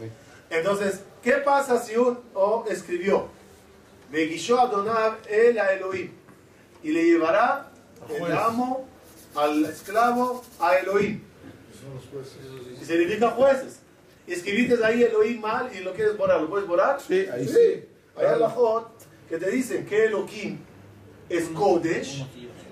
Entonces, 0.49 1.01
¿qué 1.21 1.33
pasa 1.33 1.79
si 1.79 1.95
un 1.95 2.19
O 2.33 2.65
escribió? 2.69 3.27
Beguishó 4.11 4.59
Adonav 4.59 5.17
el 5.29 5.59
a 5.59 5.73
Elohim 5.73 6.11
y 6.83 6.91
le 6.91 7.03
llevará 7.03 7.69
el 8.09 8.31
amo 8.31 8.87
al 9.35 9.65
esclavo 9.65 10.43
a 10.59 10.75
Elohim. 10.77 11.21
Y 12.81 12.85
significa 12.85 13.29
jueces. 13.31 13.79
Y 14.27 14.33
escribiste 14.33 14.83
ahí 14.83 15.03
Elohim 15.03 15.39
mal 15.41 15.69
y 15.75 15.79
lo 15.79 15.93
quieres 15.93 16.17
borrar, 16.17 16.41
¿lo 16.41 16.49
puedes 16.49 16.67
borrar? 16.67 16.99
Sí, 17.01 17.25
ahí 17.31 17.47
sí. 17.47 17.85
Hay 18.15 18.25
alajot 18.25 18.87
que 19.29 19.37
te 19.37 19.49
dicen 19.51 19.85
que 19.85 20.05
Elohim 20.05 20.57
es 21.29 21.47
Kodesh 21.49 22.25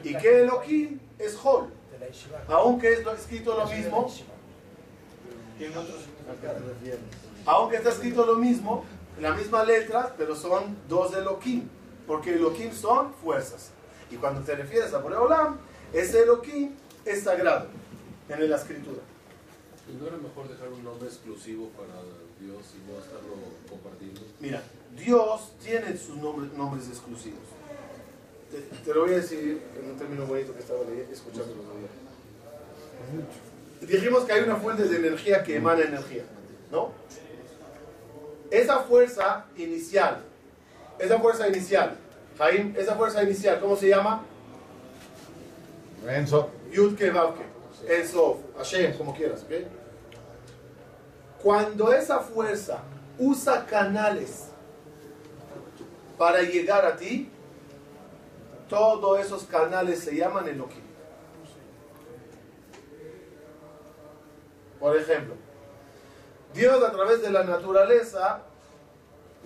y 0.03 0.15
que 0.15 0.41
Elohim 0.43 0.99
es 1.19 1.37
Hol. 1.43 1.69
Aunque 2.47 2.93
es 2.93 3.03
lo- 3.03 3.13
escrito 3.13 3.55
lo 3.57 3.65
mismo, 3.67 4.11
aunque 7.45 7.77
está 7.77 7.89
escrito 7.89 8.25
lo 8.25 8.35
mismo, 8.35 8.85
la 9.19 9.33
misma 9.33 9.63
letra, 9.63 10.13
pero 10.17 10.35
son 10.35 10.77
dos 10.87 11.13
Elohim, 11.15 11.67
porque 12.05 12.33
Elohim 12.35 12.71
son 12.71 13.13
fuerzas. 13.13 13.71
Y 14.11 14.15
cuando 14.15 14.41
te 14.41 14.55
refieres 14.55 14.93
a 14.93 14.99
Boreolam, 14.99 15.57
ese 15.93 16.23
Elohim 16.23 16.71
es 17.05 17.23
sagrado 17.23 17.67
en 18.29 18.49
la 18.49 18.55
escritura. 18.55 19.01
¿Y 19.89 19.95
no 19.95 20.07
era 20.07 20.17
mejor 20.17 20.49
dejar 20.49 20.67
un 20.69 20.83
nombre 20.83 21.07
exclusivo 21.07 21.69
para 21.69 21.93
Dios 22.39 22.61
y 22.75 22.91
no 22.91 22.99
estarlo 22.99 23.35
compartiendo? 23.69 24.21
Mira, 24.39 24.61
Dios 24.97 25.53
tiene 25.63 25.97
sus 25.97 26.17
nombres, 26.17 26.51
nombres 26.53 26.87
exclusivos. 26.89 27.39
Te, 28.51 28.59
te 28.59 28.93
lo 28.93 29.01
voy 29.01 29.13
a 29.13 29.17
decir 29.17 29.61
en 29.77 29.91
un 29.91 29.97
término 29.97 30.25
bonito 30.25 30.53
que 30.53 30.59
estaba 30.59 30.81
escuchando 31.11 31.55
los. 31.55 31.65
Dijimos 33.87 34.25
que 34.25 34.33
hay 34.33 34.43
una 34.43 34.55
fuente 34.57 34.83
de 34.83 34.97
energía 34.97 35.43
que 35.43 35.55
emana 35.55 35.83
energía, 35.83 36.23
¿no? 36.71 36.91
Esa 38.49 38.79
fuerza 38.79 39.45
inicial, 39.55 40.23
esa 40.99 41.19
fuerza 41.19 41.47
inicial, 41.47 41.97
Jaim, 42.37 42.73
esa 42.77 42.95
fuerza 42.95 43.23
inicial, 43.23 43.59
¿cómo 43.59 43.75
se 43.75 43.89
llama? 43.89 44.23
Enzo. 46.07 46.49
Yudke 46.71 47.09
Vavke, 47.11 47.43
Hashem, 48.57 48.97
como 48.97 49.15
quieras, 49.15 49.43
¿ok? 49.43 49.51
Cuando 51.41 51.93
esa 51.93 52.19
fuerza 52.19 52.79
usa 53.17 53.65
canales 53.65 54.47
para 56.17 56.41
llegar 56.41 56.85
a 56.85 56.95
ti, 56.95 57.29
todos 58.69 59.19
esos 59.19 59.43
canales 59.43 59.99
se 59.99 60.15
llaman 60.15 60.47
Elohim. 60.47 60.87
Por 64.79 64.95
ejemplo, 64.97 65.35
Dios 66.57 66.83
a 66.83 66.91
través 66.91 67.21
de 67.21 67.29
la 67.29 67.43
naturaleza 67.43 68.41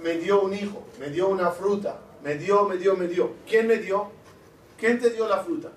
me 0.01 0.13
dio 0.13 0.43
un 0.43 0.53
hijo, 0.53 0.87
me 0.97 1.09
dio 1.09 1.27
una 1.27 1.51
fruta, 1.51 1.97
me 2.23 2.35
dio, 2.35 2.65
me 2.69 2.77
dio, 2.77 2.95
me 2.95 3.07
dio. 3.07 3.33
¿Quién 3.45 3.67
me 3.67 3.77
dio? 3.77 4.09
¿Quién 4.79 4.97
te 4.97 5.09
dio 5.09 5.27
la 5.27 5.39
fruta? 5.39 5.69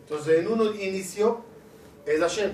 Entonces, 0.00 0.38
en 0.38 0.46
uno 0.46 0.72
inicio 0.72 1.40
es 2.06 2.20
Hashem. 2.20 2.52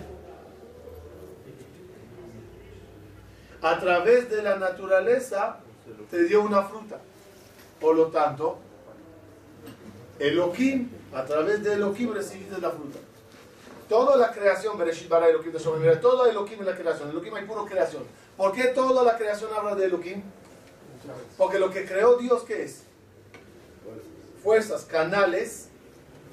A 3.60 3.78
través 3.78 4.30
de 4.30 4.42
la 4.42 4.56
naturaleza 4.56 5.60
te 6.10 6.24
dio 6.24 6.40
una 6.40 6.62
fruta. 6.62 6.98
Por 7.78 7.94
lo 7.94 8.06
tanto, 8.06 8.56
Elohim, 10.18 10.88
a 11.12 11.24
través 11.26 11.62
de 11.62 11.74
Elohim 11.74 12.14
recibiste 12.14 12.58
la 12.58 12.70
fruta. 12.70 12.98
Toda 13.88 14.16
la 14.16 14.32
creación, 14.32 14.78
Bereshit 14.78 15.08
bara 15.08 15.28
Elohim 15.28 15.52
de 15.52 15.96
todo 15.96 16.26
Elohim 16.26 16.60
es 16.60 16.66
la 16.66 16.76
creación. 16.76 17.10
Elohim 17.10 17.34
hay 17.34 17.44
puro 17.44 17.66
creación. 17.66 18.04
¿Por 18.36 18.52
qué 18.52 18.64
toda 18.68 19.04
la 19.04 19.16
creación 19.16 19.50
habla 19.54 19.74
de 19.74 19.86
Elohim? 19.86 20.22
Porque 21.36 21.58
lo 21.58 21.70
que 21.70 21.84
creó 21.84 22.16
Dios, 22.16 22.42
¿qué 22.44 22.64
es? 22.64 22.84
Fuerzas, 24.42 24.84
canales, 24.84 25.68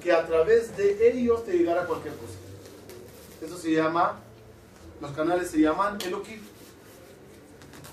que 0.02 0.12
a 0.12 0.26
través 0.26 0.76
de 0.76 1.10
ellos 1.10 1.44
te 1.44 1.52
llegará 1.52 1.86
cualquier 1.86 2.14
cosa. 2.14 2.34
Eso 3.40 3.58
se 3.58 3.72
llama, 3.72 4.18
los 5.00 5.12
canales 5.12 5.50
se 5.50 5.58
llaman 5.58 5.98
Elohim. 6.04 6.40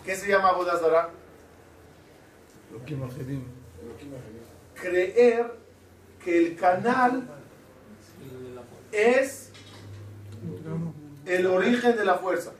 ¿Qué 0.05 0.15
se 0.15 0.27
llama 0.27 0.53
Bodazara? 0.53 1.09
Creer 4.75 5.51
que 6.23 6.37
el 6.37 6.55
canal 6.55 7.27
es 8.91 9.48
el 11.25 11.45
origen 11.45 11.95
de 11.95 12.05
la 12.05 12.15
fuerza. 12.15 12.51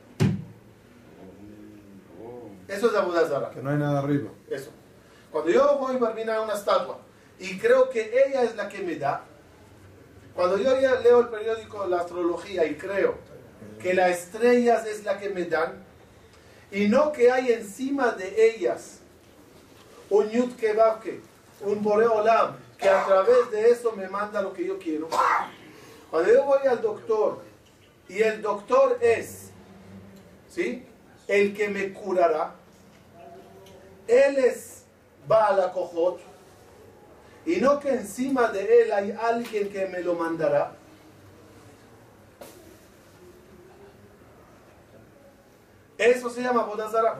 Eso 2.68 2.88
es 2.88 2.94
Abudazara. 2.94 3.50
Que 3.50 3.60
no 3.60 3.70
hay 3.70 3.78
nada 3.78 3.98
arriba. 3.98 4.30
Eso. 4.48 4.70
Cuando 5.32 5.50
yo 5.50 5.78
voy 5.78 5.96
a 5.96 6.36
a 6.36 6.40
una 6.40 6.54
estatua 6.54 6.98
y 7.38 7.58
creo 7.58 7.90
que 7.90 8.12
ella 8.26 8.42
es 8.42 8.54
la 8.56 8.68
que 8.68 8.82
me 8.82 8.96
da, 8.96 9.24
cuando 10.34 10.56
yo 10.56 10.74
leo 10.76 11.20
el 11.20 11.28
periódico 11.28 11.86
La 11.86 12.00
Astrología 12.00 12.64
y 12.66 12.76
creo 12.76 13.14
que 13.80 13.94
las 13.94 14.10
estrellas 14.10 14.86
es 14.86 15.04
la 15.04 15.18
que 15.18 15.30
me 15.30 15.44
dan, 15.44 15.84
y 16.70 16.88
no 16.88 17.12
que 17.12 17.30
hay 17.30 17.52
encima 17.52 18.12
de 18.12 18.50
ellas 18.50 19.00
un 20.08 20.28
Yud 20.28 20.54
Kebabke, 20.54 21.20
un 21.62 21.82
Boreolam, 21.82 22.56
que 22.78 22.88
a 22.88 23.04
través 23.04 23.50
de 23.50 23.70
eso 23.70 23.92
me 23.92 24.08
manda 24.08 24.42
lo 24.42 24.52
que 24.52 24.66
yo 24.66 24.78
quiero. 24.78 25.08
Cuando 26.10 26.32
yo 26.32 26.44
voy 26.44 26.66
al 26.66 26.80
doctor 26.80 27.42
y 28.10 28.22
el 28.22 28.42
doctor 28.42 28.98
es, 29.00 29.50
¿sí? 30.48 30.84
El 31.28 31.54
que 31.54 31.68
me 31.68 31.92
curará, 31.92 32.56
él 34.08 34.36
es 34.38 34.82
Baal 35.28 35.70
Kohot, 35.72 36.18
y 37.46 37.56
no 37.56 37.78
que 37.78 37.90
encima 37.90 38.48
de 38.48 38.82
él 38.82 38.92
hay 38.92 39.12
alguien 39.12 39.70
que 39.70 39.86
me 39.86 40.00
lo 40.00 40.14
mandará. 40.14 40.74
Eso 45.96 46.30
se 46.30 46.42
llama 46.42 46.64
Bodazara. 46.64 47.16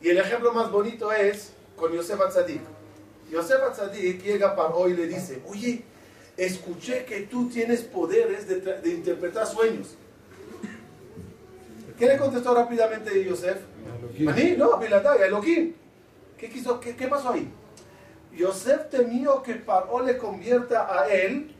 Y 0.00 0.10
el 0.10 0.18
ejemplo 0.18 0.52
más 0.52 0.70
bonito 0.70 1.10
es 1.12 1.52
con 1.74 1.92
Yosef 1.92 2.20
Atzadik. 2.20 2.62
Yosef 3.28 3.60
Atzadik 3.62 4.22
llega 4.22 4.54
para 4.54 4.68
hoy 4.68 4.92
y 4.92 4.96
le 4.96 5.06
dice, 5.08 5.42
oye, 5.48 5.82
escuché 6.38 7.04
que 7.04 7.22
tú 7.22 7.48
tienes 7.50 7.82
poderes 7.82 8.48
de, 8.48 8.60
de 8.60 8.88
interpretar 8.88 9.46
sueños. 9.46 9.88
¿Qué 11.98 12.06
le 12.06 12.16
contestó 12.16 12.54
rápidamente 12.54 13.24
Yosef? 13.24 13.58
¿Maní? 14.20 14.52
No, 14.56 14.78
Pilataya, 14.78 15.26
Elohim. 15.26 15.74
¿Qué, 16.38 16.48
quiso, 16.48 16.78
qué, 16.78 16.94
¿Qué 16.94 17.08
pasó 17.08 17.30
ahí? 17.30 17.50
Yosef 18.36 18.88
temió 18.88 19.42
que 19.42 19.54
Paró 19.56 20.00
le 20.04 20.16
convierta 20.16 20.86
a 20.96 21.08
él 21.08 21.52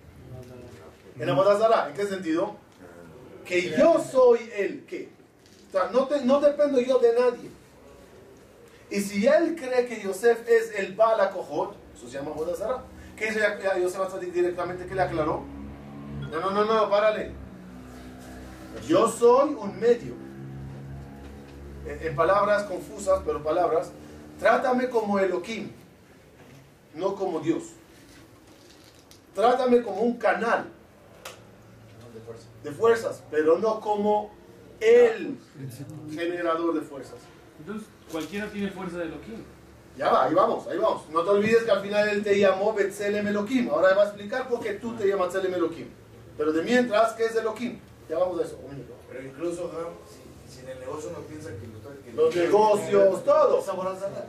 en 1.19 1.29
Abodazara. 1.29 1.89
¿En 1.89 1.95
qué 1.95 2.07
sentido? 2.07 2.57
Que 3.45 3.71
yo 3.77 4.01
soy 4.13 4.39
él. 4.57 4.85
¿Qué? 4.89 5.09
O 5.69 5.73
sea, 5.73 5.91
no, 5.93 6.07
te- 6.07 6.25
no 6.25 6.41
dependo 6.41 6.81
yo 6.81 6.99
de 7.01 7.13
nadie. 7.15 7.51
Y 8.91 9.01
si 9.01 9.27
él 9.27 9.57
cree 9.57 9.87
que 9.87 10.01
Yosef 10.01 10.49
es 10.49 10.73
el 10.79 10.95
Bala 10.95 11.31
Kohot, 11.31 11.75
eso 11.97 12.07
se 12.09 12.17
llama 12.17 12.31
Abodazara. 12.31 12.85
¿Qué 13.19 13.29
hizo 13.29 13.41
Yosef 13.81 14.01
Atzadik 14.01 14.33
directamente? 14.33 14.87
¿Qué 14.87 14.95
le 14.95 15.03
aclaró? 15.03 15.43
No, 16.31 16.41
no, 16.41 16.51
no, 16.51 16.65
no, 16.65 16.91
párale. 16.91 17.33
Yo 18.87 19.09
soy 19.09 19.55
un 19.55 19.81
medio. 19.81 20.15
En, 21.87 22.07
en 22.07 22.17
palabras 22.17 22.65
confusas, 22.65 23.21
pero 23.25 23.43
palabras. 23.43 23.93
Trátame 24.39 24.89
como 24.89 25.19
Elohim, 25.19 25.71
no 26.95 27.17
como 27.17 27.41
Dios. 27.41 27.65
Trátame 29.35 29.83
como 29.83 30.03
un 30.03 30.17
canal 30.17 30.67
de 32.63 32.71
fuerzas, 32.73 33.23
pero 33.31 33.59
no 33.59 33.81
como 33.81 34.31
el 34.81 35.39
generador 36.11 36.75
de 36.75 36.83
fuerzas. 36.83 37.19
Entonces, 37.59 37.89
cualquiera 38.11 38.49
tiene 38.51 38.71
fuerza 38.71 38.99
de 38.99 39.05
Elohim. 39.05 39.45
Ya 39.99 40.11
va, 40.11 40.25
ahí 40.27 40.35
vamos, 40.35 40.67
ahí 40.69 40.79
vamos. 40.79 41.03
No 41.11 41.23
te 41.25 41.31
olvides 41.31 41.65
que 41.65 41.71
al 41.73 41.81
final 41.83 42.09
él 42.09 42.23
te 42.23 42.39
llamó 42.39 42.73
Betzelem 42.73 43.27
Elohim. 43.27 43.69
Ahora 43.69 43.95
va 43.95 44.03
a 44.03 44.07
explicar 44.07 44.49
por 44.49 44.61
qué 44.61 44.75
tú 44.75 44.95
te 44.95 45.07
llamas 45.09 45.33
Betzelem 45.35 45.55
Elohim. 45.55 45.89
Pero 46.37 46.53
de 46.53 46.63
mientras, 46.63 47.13
¿qué 47.15 47.25
es 47.25 47.35
Elohim? 47.35 47.81
Ya 48.09 48.17
vamos 48.19 48.41
a 48.41 48.45
eso. 48.45 48.59
un 48.65 48.71
minuto. 48.71 48.95
Pero 49.11 49.25
incluso, 49.27 49.71
Jam, 49.75 49.93
si, 50.09 50.55
si 50.55 50.61
en 50.65 50.69
el 50.71 50.81
negocio 50.81 51.11
uno 51.11 51.19
piensa 51.27 51.51
que, 51.51 51.67
lo- 51.67 52.03
que 52.03 52.13
Los 52.13 52.37
negocios, 52.37 53.25
todo. 53.25 53.57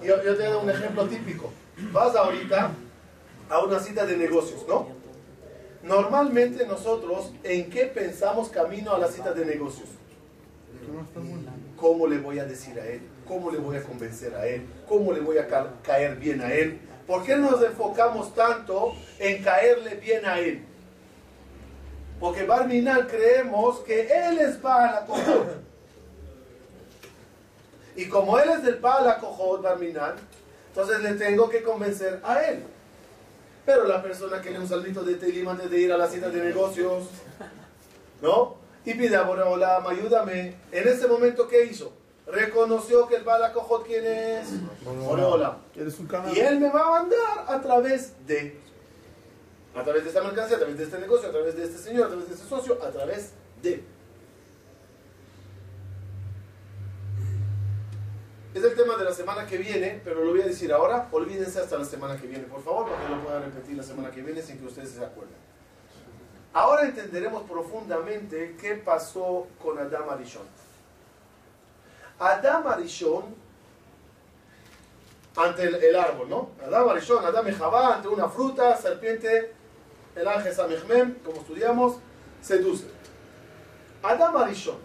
Yo, 0.04 0.24
yo 0.24 0.36
te 0.36 0.44
doy 0.46 0.64
un 0.64 0.70
ejemplo 0.72 1.06
típico. 1.08 1.52
Vas 1.92 2.16
ahorita 2.16 2.72
a 3.50 3.60
una 3.64 3.80
cita 3.80 4.06
de 4.08 4.18
negocios, 4.18 4.66
¿no? 4.68 4.88
Normalmente 5.84 6.66
nosotros, 6.66 7.32
¿en 7.44 7.70
qué 7.70 7.86
pensamos 7.86 8.50
camino 8.50 8.94
a 8.94 8.98
la 9.00 9.08
cita 9.08 9.34
de 9.34 9.46
negocios? 9.46 9.88
¿Cómo 11.78 12.08
le 12.08 12.18
voy 12.18 12.40
a 12.40 12.46
decir 12.46 12.78
a 12.80 12.86
él? 12.86 13.02
¿Cómo 13.30 13.50
le 13.52 13.60
voy 13.60 13.78
a 13.78 13.84
convencer 13.84 14.34
a 14.36 14.46
él? 14.48 14.66
¿Cómo 14.88 15.14
le 15.14 15.20
voy 15.22 15.38
a 15.38 15.48
ca- 15.48 15.72
caer 15.84 16.16
bien 16.18 16.42
a 16.42 16.52
él? 16.52 16.80
¿Por 17.08 17.24
qué 17.24 17.36
nos 17.38 17.62
enfocamos 17.64 18.34
tanto 18.34 18.94
en 19.20 19.42
caerle 19.44 19.96
bien 19.96 20.26
a 20.26 20.40
él? 20.40 20.64
Porque 22.20 22.44
Barminal 22.44 23.08
creemos 23.08 23.80
que 23.82 24.02
él 24.02 24.40
es 24.40 24.60
Baal 24.62 25.06
Kohot. 25.06 25.48
Y 27.96 28.06
como 28.08 28.40
él 28.40 28.50
es 28.50 28.64
del 28.64 28.76
Baal 28.76 29.20
Kohot, 29.20 29.62
Barminal, 29.62 30.16
entonces 30.70 31.00
le 31.02 31.14
tengo 31.14 31.50
que 31.50 31.62
convencer 31.62 32.20
a 32.24 32.42
él. 32.44 32.64
Pero 33.66 33.86
la 33.86 34.02
persona 34.02 34.42
que 34.42 34.50
lee 34.50 34.58
un 34.58 34.68
salmito 34.68 35.04
de 35.04 35.16
Telim 35.16 35.48
antes 35.48 35.70
de 35.70 35.80
ir 35.80 35.94
a 35.94 35.98
la 35.98 36.08
cita 36.08 36.30
de 36.30 36.42
negocios, 36.42 37.08
¿no? 38.22 38.56
Y 38.86 38.94
pide 38.96 39.16
a 39.16 39.22
Boreolam, 39.22 39.86
ayúdame. 39.86 40.56
En 40.72 40.88
ese 40.88 41.08
momento, 41.08 41.48
¿qué 41.48 41.66
hizo? 41.66 41.94
Reconoció 42.32 43.08
que 43.08 43.16
el 43.16 43.24
Baal 43.24 43.52
Kohot, 43.54 43.86
¿quién 43.86 44.06
es? 44.06 44.50
Boreolam. 44.84 45.58
Y 46.36 46.40
él 46.40 46.60
me 46.60 46.70
va 46.70 46.82
a 46.82 46.90
mandar 47.02 47.46
a 47.48 47.60
través 47.62 48.14
de, 48.28 48.60
a 49.76 49.84
través 49.84 50.04
de 50.04 50.10
esta 50.10 50.22
mercancía, 50.22 50.58
a 50.58 50.60
través 50.60 50.78
de 50.78 50.84
este 50.84 51.00
negocio, 51.00 51.30
a 51.30 51.32
través 51.32 51.56
de 51.56 51.64
este 51.64 51.78
señor, 51.80 52.06
a 52.06 52.10
través 52.10 52.28
de 52.28 52.36
este 52.36 52.48
socio, 52.48 52.78
a 52.84 52.92
través 52.92 53.32
de. 53.64 53.84
Es 58.54 58.64
el 58.64 58.76
tema 58.76 58.96
de 58.98 59.06
la 59.06 59.14
semana 59.14 59.46
que 59.48 59.58
viene, 59.58 60.02
pero 60.04 60.24
lo 60.24 60.32
voy 60.32 60.42
a 60.42 60.46
decir 60.46 60.72
ahora. 60.72 61.08
Olvídense 61.12 61.60
hasta 61.60 61.78
la 61.78 61.86
semana 61.86 62.20
que 62.20 62.28
viene, 62.28 62.44
por 62.46 62.64
favor, 62.64 62.90
para 62.90 63.04
que 63.04 63.10
lo 63.10 63.24
puedan 63.24 63.44
repetir 63.44 63.76
la 63.76 63.84
semana 63.84 64.12
que 64.12 64.22
viene 64.22 64.42
sin 64.42 64.60
que 64.60 64.66
ustedes 64.66 64.90
se 64.90 65.04
acuerden. 65.04 65.36
Ahora 66.54 66.84
entenderemos 66.84 67.44
profundamente 67.44 68.56
qué 68.60 68.76
pasó 68.76 69.48
con 69.62 69.78
Adam 69.80 70.10
Arishon. 70.10 70.69
Adam 72.20 72.68
Arishon 72.68 73.24
ante 75.36 75.64
el, 75.64 75.76
el 75.76 75.96
árbol, 75.96 76.30
¿no? 76.30 76.50
Adam 76.66 76.90
Arishon, 76.90 77.26
Adam 77.26 77.48
y 77.48 77.52
Jabá, 77.54 77.96
ante 77.96 78.08
una 78.08 78.28
fruta, 78.28 78.76
serpiente, 78.76 79.54
el 80.16 80.28
ángel 80.28 80.54
Samechmem, 80.54 81.16
como 81.20 81.42
estudiamos, 81.42 81.98
seduce. 82.42 82.88
Adam 84.04 84.36
Arishon, 84.38 84.78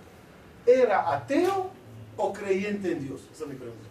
¿era 0.64 1.12
ateo 1.12 1.70
o 2.16 2.32
creyente 2.32 2.92
en 2.92 3.06
Dios? 3.08 3.22
Esa 3.32 3.44
es 3.44 3.50
mi 3.50 3.56
pregunta. 3.56 3.88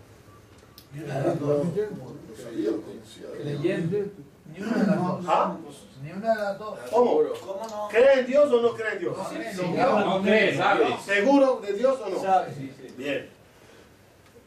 Creyente. 3.42 4.12
Ni 4.46 4.62
una 4.62 4.78
de 4.78 4.88
las 4.88 4.98
dos. 4.98 5.26
¿Ah? 5.28 5.58
Ni 6.04 6.12
una 6.12 6.36
de 6.36 6.42
las 6.42 6.60
dos. 6.60 6.80
¿Cómo? 6.92 7.22
¿Cómo 7.46 7.68
no? 7.70 7.88
¿Cree 7.90 8.20
en 8.20 8.26
Dios 8.28 8.52
o 8.52 8.62
no 8.62 8.74
cree 8.74 8.94
en 8.94 9.00
Dios? 9.00 9.18
No 9.18 10.22
cree, 10.22 10.56
sabe. 10.56 10.98
¿Seguro 11.04 11.60
de 11.62 11.74
Dios 11.74 12.00
o 12.06 12.10
no? 12.10 12.22
Sabe, 12.22 12.54
sí, 12.54 12.72
sí. 12.80 12.83
Bien. 12.98 13.30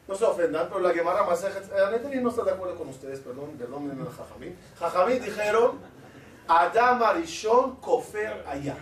No 0.09 0.15
se 0.15 0.25
ofendan, 0.25 0.69
pero 0.69 0.81
la 0.81 0.95
Gemara 0.95 1.25
Masejet 1.25 1.73
Anetani 1.73 2.21
no 2.21 2.31
está 2.31 2.45
de 2.45 2.53
acuerdo 2.53 2.77
con 2.77 2.89
ustedes, 2.89 3.19
perdón, 3.21 3.51
perdón, 3.59 3.91
el 3.91 4.09
Jajamín. 4.09 4.57
Jajamín 4.79 5.23
dijeron, 5.23 5.79
Adam 6.47 7.03
Arishon 7.03 7.77
Kofer 7.77 8.45
allá. 8.47 8.77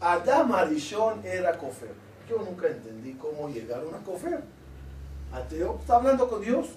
Adam 0.00 0.52
Arishon 0.52 1.24
era 1.24 1.56
Kofer. 1.56 1.94
Yo 2.28 2.38
nunca 2.38 2.68
entendí 2.68 3.14
cómo 3.14 3.48
llegaron 3.48 3.94
a 3.94 3.98
Kofer. 3.98 4.42
Ateo, 5.32 5.78
está 5.80 5.96
hablando 5.96 6.28
con 6.28 6.42
Dios. 6.42 6.68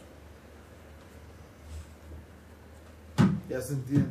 Ya 3.50 3.62
se 3.62 3.74
entiende. 3.74 4.10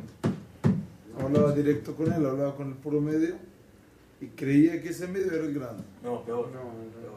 No 1.17 1.25
hablaba 1.25 1.51
directo 1.53 1.95
con 1.95 2.11
él, 2.13 2.25
hablaba 2.25 2.55
con 2.55 2.69
el 2.69 2.75
puro 2.75 3.01
medio 3.01 3.35
y 4.21 4.27
creía 4.27 4.81
que 4.81 4.89
ese 4.89 5.07
medio 5.07 5.31
era 5.33 5.43
el 5.43 5.53
grande. 5.53 5.83
No, 6.03 6.23
peor. 6.23 6.49
peor, 6.51 6.63
peor. 7.01 7.14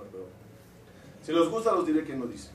Si 1.28 1.34
les 1.34 1.46
gusta, 1.46 1.72
los 1.72 1.84
diré 1.84 2.04
que 2.04 2.16
no 2.16 2.24
dice. 2.24 2.48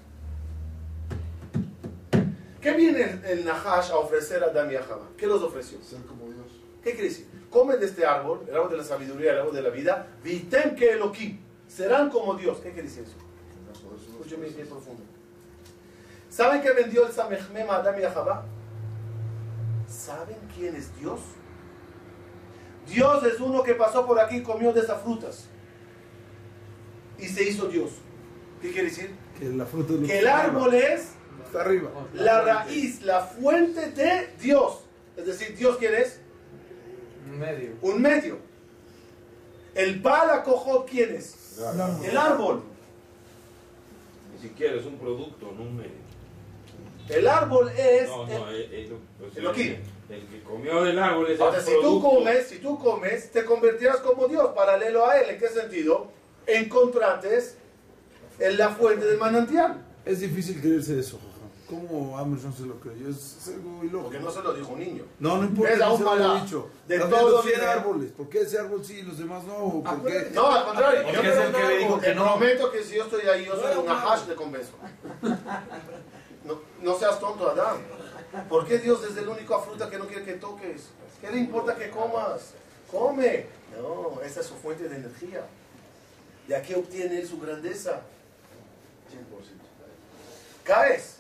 ¿Qué 2.60 2.72
viene 2.72 3.22
el, 3.24 3.46
Nahash 3.46 3.92
a 3.92 3.98
ofrecer 3.98 4.44
a 4.44 4.48
Adam 4.48 4.72
y 4.72 4.76
a 4.76 4.82
Jabá? 4.82 5.10
¿Qué 5.16 5.28
los 5.28 5.44
ofreció? 5.44 5.80
Ser 5.84 6.02
como 6.08 6.26
Dios. 6.26 6.48
¿Qué 6.84 6.94
quiere 6.94 7.10
decir? 7.10 7.28
Comen 7.52 7.80
de 7.80 7.86
este 7.86 8.04
árbol, 8.04 8.44
el 8.48 8.56
árbol 8.56 8.72
de 8.72 8.78
la 8.78 8.84
sabiduría, 8.84 9.34
el 9.34 9.38
árbol 9.42 9.54
de 9.54 9.62
la 9.62 9.70
vida, 9.70 10.08
vitem 10.24 10.76
que 10.76 10.94
Elohim, 10.94 11.40
serán 11.68 12.10
como 12.10 12.34
Dios. 12.34 12.58
¿Qué 12.64 12.72
quiere 12.72 12.88
decir 12.88 13.04
eso? 13.04 13.14
Escúcheme 14.12 14.50
bien 14.50 14.68
profundo. 14.68 15.04
¿Saben 16.32 16.64
qué 16.64 16.72
vendió 16.72 17.06
el 17.06 17.14
Samechmem 17.14 17.70
a 17.70 17.76
Adam 17.76 18.00
y 18.00 18.04
a 18.06 18.12
Jabá? 18.12 18.44
¿Saben 19.88 20.38
quién 20.58 20.76
es 20.76 20.98
Dios? 20.98 21.20
Dios 22.88 23.24
es 23.24 23.40
uno 23.40 23.62
que 23.62 23.76
pasó 23.76 24.04
por 24.08 24.20
aquí 24.20 24.38
y 24.38 24.42
comió 24.42 24.74
de 24.74 24.82
esas 24.82 25.00
frutas. 25.04 25.46
Y 27.20 27.28
se 27.28 27.44
hizo 27.44 27.68
Dios. 27.68 27.92
¿Qué 28.64 28.72
quiere 28.72 28.88
decir? 28.88 29.12
Que 29.38 29.46
la 29.50 29.66
fruta 29.66 29.92
de 29.94 30.00
los 30.00 30.10
Que 30.10 30.20
el 30.20 30.28
árbol 30.28 30.74
es 30.74 31.10
Está 31.46 31.62
arriba. 31.62 31.92
La 32.14 32.42
raíz, 32.42 33.02
la 33.04 33.20
fuente 33.22 33.92
de 33.92 34.30
Dios. 34.40 34.80
Es 35.18 35.26
decir, 35.26 35.56
¿Dios 35.56 35.78
quién 35.78 35.94
es? 35.94 36.20
Un 37.30 37.38
medio. 37.38 37.72
Un 37.82 38.02
medio. 38.02 38.38
El 39.76 40.00
bala 40.00 40.44
cojot, 40.44 40.90
¿quién 40.90 41.14
es? 41.14 41.60
El 42.06 42.18
árbol. 42.18 42.64
Ni 44.34 44.48
siquiera 44.48 44.76
es 44.78 44.86
un 44.86 44.98
producto, 44.98 45.52
no 45.52 45.62
un 45.64 45.76
medio. 45.78 45.92
El 47.10 47.28
árbol 47.28 47.70
es... 47.78 48.08
No, 48.08 48.24
el- 48.28 48.34
no, 48.34 48.48
el, 48.50 48.74
el- 48.74 48.98
pues, 49.20 49.38
el 49.38 49.46
el 50.10 50.28
que 50.28 50.44
comió 50.44 50.84
del 50.84 51.00
árbol 51.00 51.30
es 51.32 51.40
Ahora, 51.40 51.58
el 51.58 51.64
si 51.64 51.72
tú 51.82 52.02
comes, 52.02 52.48
si 52.48 52.58
tú 52.60 52.80
comes, 52.80 53.32
te 53.32 53.46
convertirás 53.46 53.98
como 53.98 54.28
Dios, 54.28 54.50
paralelo 54.56 55.06
a 55.06 55.20
Él. 55.20 55.30
¿En 55.32 55.40
qué 55.40 55.48
sentido? 55.50 56.08
Encontrates 56.48 57.58
en 58.40 58.58
la 58.58 58.70
fuente 58.70 59.06
del 59.06 59.18
manantial. 59.18 59.82
Es 60.06 60.20
difícil 60.20 60.60
creerse 60.60 61.00
eso, 61.00 61.18
jaja. 61.18 61.30
¿Cómo 61.70 62.20
Emerson 62.20 62.54
se 62.54 62.64
lo 62.66 62.80
creyó? 62.80 63.10
Es, 63.10 63.38
es 63.38 63.48
algo 63.56 63.84
ilógico. 63.84 64.04
Porque 64.04 64.20
no 64.20 64.32
se 64.32 64.42
lo 64.42 64.54
dijo 64.54 64.74
un 64.74 64.80
niño. 64.80 65.04
No, 65.20 65.38
no 65.38 65.46
importa 65.46 65.74
Es 65.74 65.82
aún 65.82 65.98
se 65.98 66.04
lo 66.04 66.36
dicho. 66.42 66.70
De 66.88 66.96
Estás 66.96 67.10
todo 67.10 67.20
viendo 67.22 67.42
100 67.42 67.56
dinero. 67.56 67.72
árboles. 67.72 68.12
¿Por 68.12 68.30
qué 68.30 68.42
ese 68.42 68.60
árbol 68.60 68.86
sí 68.86 68.98
y 69.00 69.02
los 69.04 69.18
demás 69.18 69.44
no? 69.46 69.82
¿Por 69.82 70.04
qué? 70.06 70.30
No, 70.34 70.52
al 70.52 70.66
contrario. 70.66 71.02
Porque 71.04 71.24
yo 71.24 71.34
es 71.34 71.40
el 71.40 71.52
que 71.54 71.64
le 71.68 71.78
dijo 71.78 72.00
que 72.00 72.16
no. 72.16 72.26
prometo 72.26 72.72
que 72.72 72.84
si 72.84 72.96
yo 72.98 73.04
estoy 73.06 73.22
ahí, 73.28 73.46
yo 73.46 73.56
soy 73.56 73.78
una 73.84 74.02
hash, 74.14 74.24
te 74.24 74.36
convenzo. 74.36 74.74
No, 76.46 76.60
no 76.82 77.00
seas 77.00 77.20
tonto, 77.20 77.50
Adán. 77.50 77.78
¿Por 78.50 78.68
qué 78.68 78.80
Dios 78.80 79.02
es 79.10 79.16
el 79.18 79.28
único 79.30 79.60
fruta 79.62 79.90
que 79.90 79.98
no 79.98 80.06
quiere 80.08 80.26
que 80.26 80.34
toques? 80.34 80.90
¿Qué 81.22 81.32
le 81.32 81.38
importa 81.38 81.76
que 81.76 81.90
comas? 81.90 82.52
Come. 82.92 83.46
No, 83.82 84.22
esa 84.22 84.42
es 84.42 84.46
su 84.48 84.56
fuente 84.56 84.90
de 84.90 84.98
energía. 84.98 85.46
¿De 86.48 86.56
aquí 86.56 86.74
obtiene 86.74 87.20
él 87.22 87.28
su 87.28 87.40
grandeza? 87.40 88.02
100%. 89.14 90.64
Caes. 90.64 91.18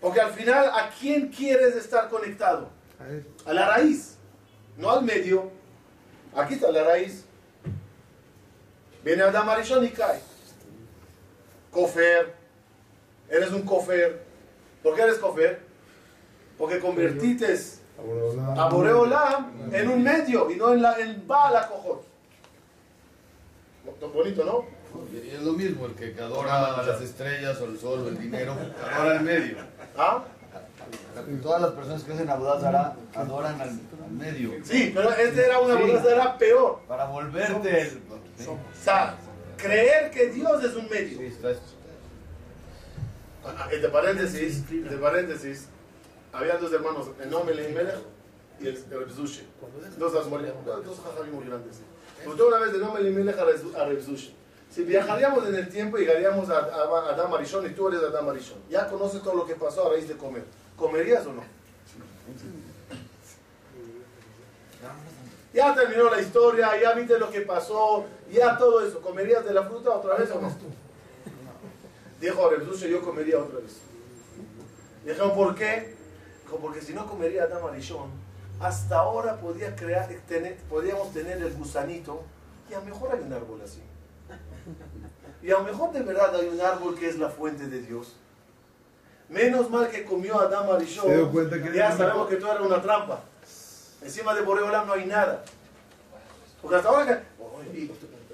Porque 0.00 0.20
al 0.20 0.32
final, 0.32 0.70
¿a 0.74 0.90
quién 0.90 1.28
quieres 1.28 1.76
estar 1.76 2.08
conectado? 2.08 2.68
A 3.46 3.52
la 3.52 3.68
raíz, 3.68 4.16
no 4.76 4.90
al 4.90 5.02
medio. 5.02 5.50
Aquí 6.34 6.54
está 6.54 6.70
la 6.70 6.84
raíz. 6.84 7.24
Viene 9.02 9.22
Adam 9.22 9.48
Arishon 9.48 9.84
y 9.84 9.90
cae. 9.90 10.20
Cofer. 11.70 12.34
Eres 13.28 13.50
un 13.52 13.62
cofer. 13.62 14.22
¿Por 14.82 14.94
qué 14.94 15.02
eres 15.02 15.18
cofer? 15.18 15.62
Porque 16.58 16.78
convertites 16.78 17.80
a 18.56 18.68
Boreolam 18.68 19.72
en 19.72 19.88
un 19.88 20.02
medio 20.02 20.50
y 20.50 20.56
no 20.56 20.72
en, 20.72 20.82
la, 20.82 20.98
en 20.98 21.26
Baal 21.26 21.68
Cojot. 21.68 22.04
Bonito, 24.12 24.44
¿no? 24.44 24.66
Y 25.12 25.30
es 25.30 25.42
lo 25.42 25.52
mismo, 25.52 25.86
el 25.86 25.92
que 25.94 26.14
adora 26.20 26.74
a 26.76 26.82
las 26.82 27.00
estrellas 27.00 27.60
o 27.60 27.64
el 27.66 27.78
sol 27.78 28.00
o 28.04 28.08
el 28.08 28.18
dinero, 28.18 28.54
adora 28.92 29.16
el 29.16 29.22
medio. 29.22 29.56
¿Ah? 29.96 30.24
Todas 31.42 31.62
las 31.62 31.70
personas 31.72 32.02
que 32.02 32.12
hacen 32.12 32.28
Abodazara 32.28 32.96
adoran 33.14 33.60
al, 33.60 33.68
al 33.68 34.10
medio. 34.12 34.52
Sí, 34.64 34.90
pero 34.94 35.10
este 35.12 35.44
era 35.46 35.60
una 35.60 35.76
Sí. 35.76 35.82
bolsa, 35.90 36.12
era 36.14 36.38
peor. 36.38 36.80
Para 36.88 37.06
volverte 37.06 37.80
el... 37.82 38.02
O 38.48 38.58
sea, 38.82 39.16
creer 39.56 40.10
que 40.10 40.26
Dios 40.30 40.62
es 40.64 40.74
un 40.74 40.88
medio. 40.88 41.18
Sí, 41.18 41.24
está- 41.26 41.52
Ah, 43.46 43.68
Entre 43.70 43.88
paréntesis, 43.90 44.64
entre 44.70 44.96
paréntesis, 44.96 45.66
había 46.32 46.56
dos 46.56 46.72
hermanos, 46.72 47.08
Enom 47.22 47.46
Elimelech 47.48 47.96
y 48.60 48.68
el 48.68 48.78
Zushi. 49.14 49.46
Dos 49.98 50.12
dos 50.14 50.24
jajamim 50.24 51.34
muy 51.34 51.44
grandes. 51.44 51.76
Preguntó 52.18 52.48
una 52.48 52.58
vez 52.58 52.72
de 52.72 52.78
Enom 52.78 52.96
Elimelech 52.96 53.38
a 53.38 53.44
Reb- 53.44 53.76
a 53.76 53.84
Reb 53.84 54.00
Zushi. 54.02 54.34
Si 54.74 54.82
viajaríamos 54.82 55.46
en 55.46 55.54
el 55.54 55.68
tiempo 55.68 55.98
llegaríamos 55.98 56.50
a, 56.50 56.58
a, 56.58 56.58
a 56.58 57.14
Adam 57.14 57.32
Arishon 57.32 57.64
y 57.64 57.70
tú 57.74 57.86
eres 57.86 58.00
Adam 58.02 58.28
Arishon, 58.28 58.58
ya 58.68 58.88
conoces 58.88 59.22
todo 59.22 59.36
lo 59.36 59.46
que 59.46 59.54
pasó 59.54 59.86
a 59.86 59.90
raíz 59.90 60.08
de 60.08 60.16
comer. 60.16 60.42
¿Comerías 60.76 61.24
o 61.26 61.32
no? 61.32 61.44
Ya 65.52 65.72
terminó 65.76 66.10
la 66.10 66.20
historia, 66.20 66.70
ya 66.82 66.92
viste 66.94 67.16
lo 67.20 67.30
que 67.30 67.42
pasó, 67.42 68.04
ya 68.32 68.58
todo 68.58 68.84
eso. 68.84 69.00
¿Comerías 69.00 69.44
de 69.44 69.54
la 69.54 69.62
fruta 69.62 69.90
otra 69.90 70.16
vez 70.16 70.28
o 70.32 70.40
no? 70.40 70.52
Dijo 72.20 72.50
Reb 72.50 72.64
Zushi, 72.64 72.88
yo 72.88 73.00
comería 73.00 73.38
otra 73.38 73.60
vez. 73.60 73.76
Dijeron, 75.04 75.36
¿por 75.36 75.54
qué? 75.54 75.94
Dijo, 76.42 76.56
porque 76.56 76.80
si 76.80 76.94
no 76.94 77.06
comería 77.06 77.44
Adam 77.44 77.64
Arishon, 77.66 78.10
hasta 78.58 78.98
ahora 78.98 79.36
podía 79.36 79.76
crear, 79.76 80.08
tener, 80.26 80.56
podíamos 80.68 81.12
tener 81.12 81.40
el 81.40 81.54
gusanito 81.54 82.22
y 82.68 82.74
a 82.74 82.80
lo 82.80 82.86
mejor 82.86 83.12
hay 83.12 83.20
un 83.20 83.32
árbol 83.32 83.60
así. 83.62 83.80
Y 85.42 85.50
a 85.50 85.58
lo 85.58 85.64
mejor 85.64 85.92
de 85.92 86.02
verdad 86.02 86.34
hay 86.34 86.48
un 86.48 86.60
árbol 86.60 86.98
que 86.98 87.08
es 87.08 87.18
la 87.18 87.28
fuente 87.28 87.66
de 87.66 87.82
Dios. 87.82 88.16
Menos 89.28 89.70
mal 89.70 89.88
que 89.90 90.04
comió 90.04 90.40
Adán 90.40 90.66
Marichó. 90.66 91.04
Ya 91.72 91.92
sabemos 91.92 92.28
que 92.28 92.36
todo 92.36 92.52
era 92.52 92.62
una 92.62 92.80
trampa. 92.80 93.22
Encima 94.02 94.34
de 94.34 94.42
Boreolam 94.42 94.86
no 94.86 94.92
hay 94.94 95.06
nada. 95.06 95.44
Porque 96.60 96.76
hasta 96.76 96.88
ahora 96.88 97.06
que... 97.06 97.34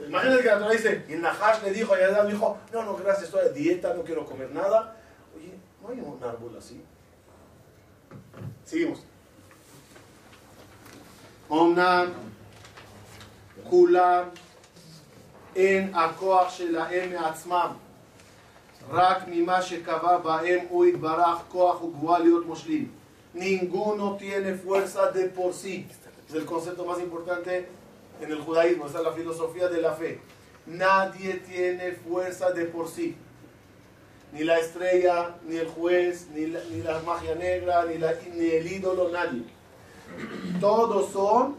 Imagínate 0.07 0.43
que 0.43 0.49
la 0.49 0.59
Torah 0.59 0.73
dice, 0.73 1.05
y 1.09 1.15
Nahash 1.15 1.63
le 1.63 1.73
dijo 1.73 1.95
a 1.95 1.97
Adán, 1.97 2.29
dijo, 2.29 2.59
no, 2.73 2.85
no, 2.85 2.97
gracias, 2.97 3.27
estoy 3.27 3.45
de 3.45 3.53
dieta, 3.53 3.95
no 3.95 4.03
quiero 4.03 4.25
comer 4.25 4.51
nada. 4.51 4.97
Oye, 5.37 5.53
no 5.83 5.89
hay 5.89 6.01
un 6.01 6.23
árbol 6.25 6.57
así. 6.59 6.83
Seguimos. 8.65 9.05
Omnam, 11.49 12.13
Kulam, 13.69 14.31
אין 15.56 15.94
הכוח 15.96 16.50
שלהם 16.50 17.14
מעצמם, 17.14 17.72
רק 18.92 19.18
ממה 19.28 19.62
שקבע 19.62 20.18
בהם 20.18 20.60
הוא 20.70 20.86
יתברך 20.86 21.38
כוח 21.50 21.84
וגבוהה 21.84 22.20
להיות 22.20 22.46
מושלים. 22.46 22.88
Ninguno 23.36 24.16
tiene 24.18 24.52
fuerza 24.66 25.12
de 25.12 25.26
por 25.38 25.52
sí. 25.54 25.76
Es 26.30 26.34
el 26.36 26.46
concepto 26.46 26.86
más 26.86 27.00
importante 27.02 27.68
en 28.22 28.32
el 28.32 28.40
judaísmo, 28.40 28.86
esa 28.88 29.00
es 29.00 29.04
la 29.04 29.12
filosofía 29.12 29.68
de 29.68 29.82
la 29.82 29.94
fe. 29.94 30.12
Nadie 30.68 31.34
tiene 31.52 31.92
fuerza 32.06 32.52
de 32.52 32.64
por 32.66 32.88
sí. 32.88 33.08
Ni 34.34 34.44
la 34.46 34.58
estrella, 34.60 35.18
ni 35.48 35.56
el 35.58 35.68
juez, 35.68 36.28
ni 36.34 36.46
la, 36.48 36.60
ni 36.72 36.82
la 36.82 37.00
magia 37.02 37.36
negra, 37.36 37.84
ni, 37.90 37.98
la- 37.98 38.14
ni 38.34 38.48
el 38.60 38.66
ídolo, 38.78 39.10
nadie. 39.10 39.44
Todos 40.62 41.12
son 41.12 41.56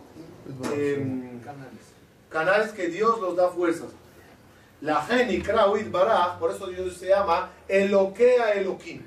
em, 0.73 1.41
canales 2.31 2.73
que 2.73 2.89
Dios 2.89 3.21
los 3.21 3.37
da 3.37 3.49
fuerzas. 3.49 3.91
La 4.83 5.03
gen 5.03 5.31
y 5.31 5.41
Krawit 5.41 5.91
Baraj, 5.91 6.39
por 6.39 6.51
eso 6.51 6.67
Dios 6.67 6.97
se 6.97 7.09
llama 7.09 7.51
Eloquea 7.69 8.53
Elohim. 8.53 9.03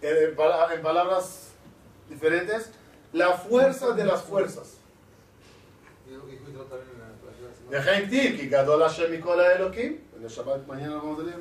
En, 0.00 0.36
pala- 0.36 0.72
en 0.74 0.80
palabras 0.82 1.48
diferentes, 2.08 2.70
la 3.12 3.32
fuerza 3.32 3.92
de 3.92 4.04
las 4.04 4.22
fuerzas. 4.22 4.68
וכן 7.70 8.06
טיב, 8.10 8.36
כי 8.40 8.46
גדול 8.46 8.82
השם 8.82 9.12
מכל 9.12 9.40
האלוקים, 9.40 9.96
ולשבת 10.20 10.60
מעניין 10.66 10.90
לנו 10.90 11.16
זה 11.16 11.22
לב. 11.22 11.40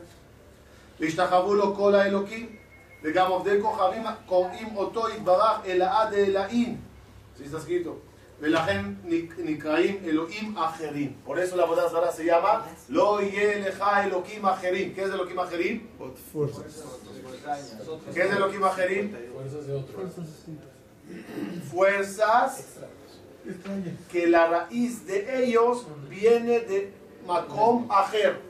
והשתחוו 1.00 1.54
לו 1.56 1.76
כל 1.76 1.96
האלוקים, 1.96 2.56
וגם 3.04 3.32
עובדי 3.32 3.62
כוכבים 3.62 4.04
קוראים 4.26 4.78
אותו 4.78 5.10
יתברך 5.10 5.66
אלאה 5.66 6.12
דאלאים. 6.12 6.82
זה 7.38 7.44
está 7.46 7.90
Velahem 8.43 8.97
Nikraim 9.05 10.05
Elohim 10.05 10.57
Ajerim. 10.59 11.15
Por 11.25 11.39
eso 11.39 11.55
la 11.57 11.65
boda 11.65 11.85
ahora 11.89 12.11
se 12.11 12.25
llama 12.25 12.67
Lo 12.89 13.21
Yeleja 13.21 14.05
Elohim 14.05 14.45
Ajerim. 14.45 14.93
¿Qué 14.93 15.05
es 15.05 15.11
Elohim 15.11 15.39
Ajerim? 15.39 15.87
Fuerzas. 16.33 16.65
¿Qué 18.13 18.21
es 18.21 18.33
Elohim 18.33 18.65
Ajerim? 18.65 19.13
Fuerzas 19.33 19.67
de 19.69 19.75
otros. 19.75 20.13
Fuerzas 21.71 22.67
que 24.11 24.27
la 24.27 24.49
raíz 24.49 25.07
de 25.07 25.45
ellos 25.45 25.87
viene 26.11 26.61
de 26.61 26.93
Makom 27.25 27.89
Ajer. 27.93 28.41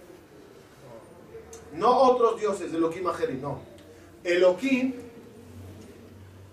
No 1.74 1.94
otros 1.98 2.40
dioses, 2.40 2.72
de 2.72 2.78
Elohim 2.78 3.06
Ajerim, 3.08 3.42
no. 3.42 3.60
Elohim 4.24 4.94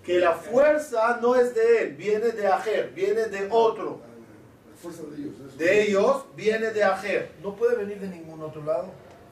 que 0.03 0.19
la 0.19 0.33
fuerza 0.33 1.19
no 1.21 1.35
es 1.35 1.55
de 1.55 1.81
él, 1.81 1.95
viene 1.95 2.29
de 2.29 2.47
Ajer, 2.47 2.91
viene 2.95 3.25
de 3.27 3.47
otro. 3.49 4.01
Fuerza 4.81 5.01
de 5.03 5.17
ellos. 5.17 5.33
eso. 5.47 5.57
De 5.57 5.81
ellos 5.83 6.25
viene 6.35 6.67
de 6.71 6.83
Ajer, 6.83 7.31
No 7.41 7.55
puede 7.55 7.75
venir 7.75 7.99
de 7.99 8.07
ningún 8.07 8.41
otro 8.41 8.63
lado. 8.63 8.87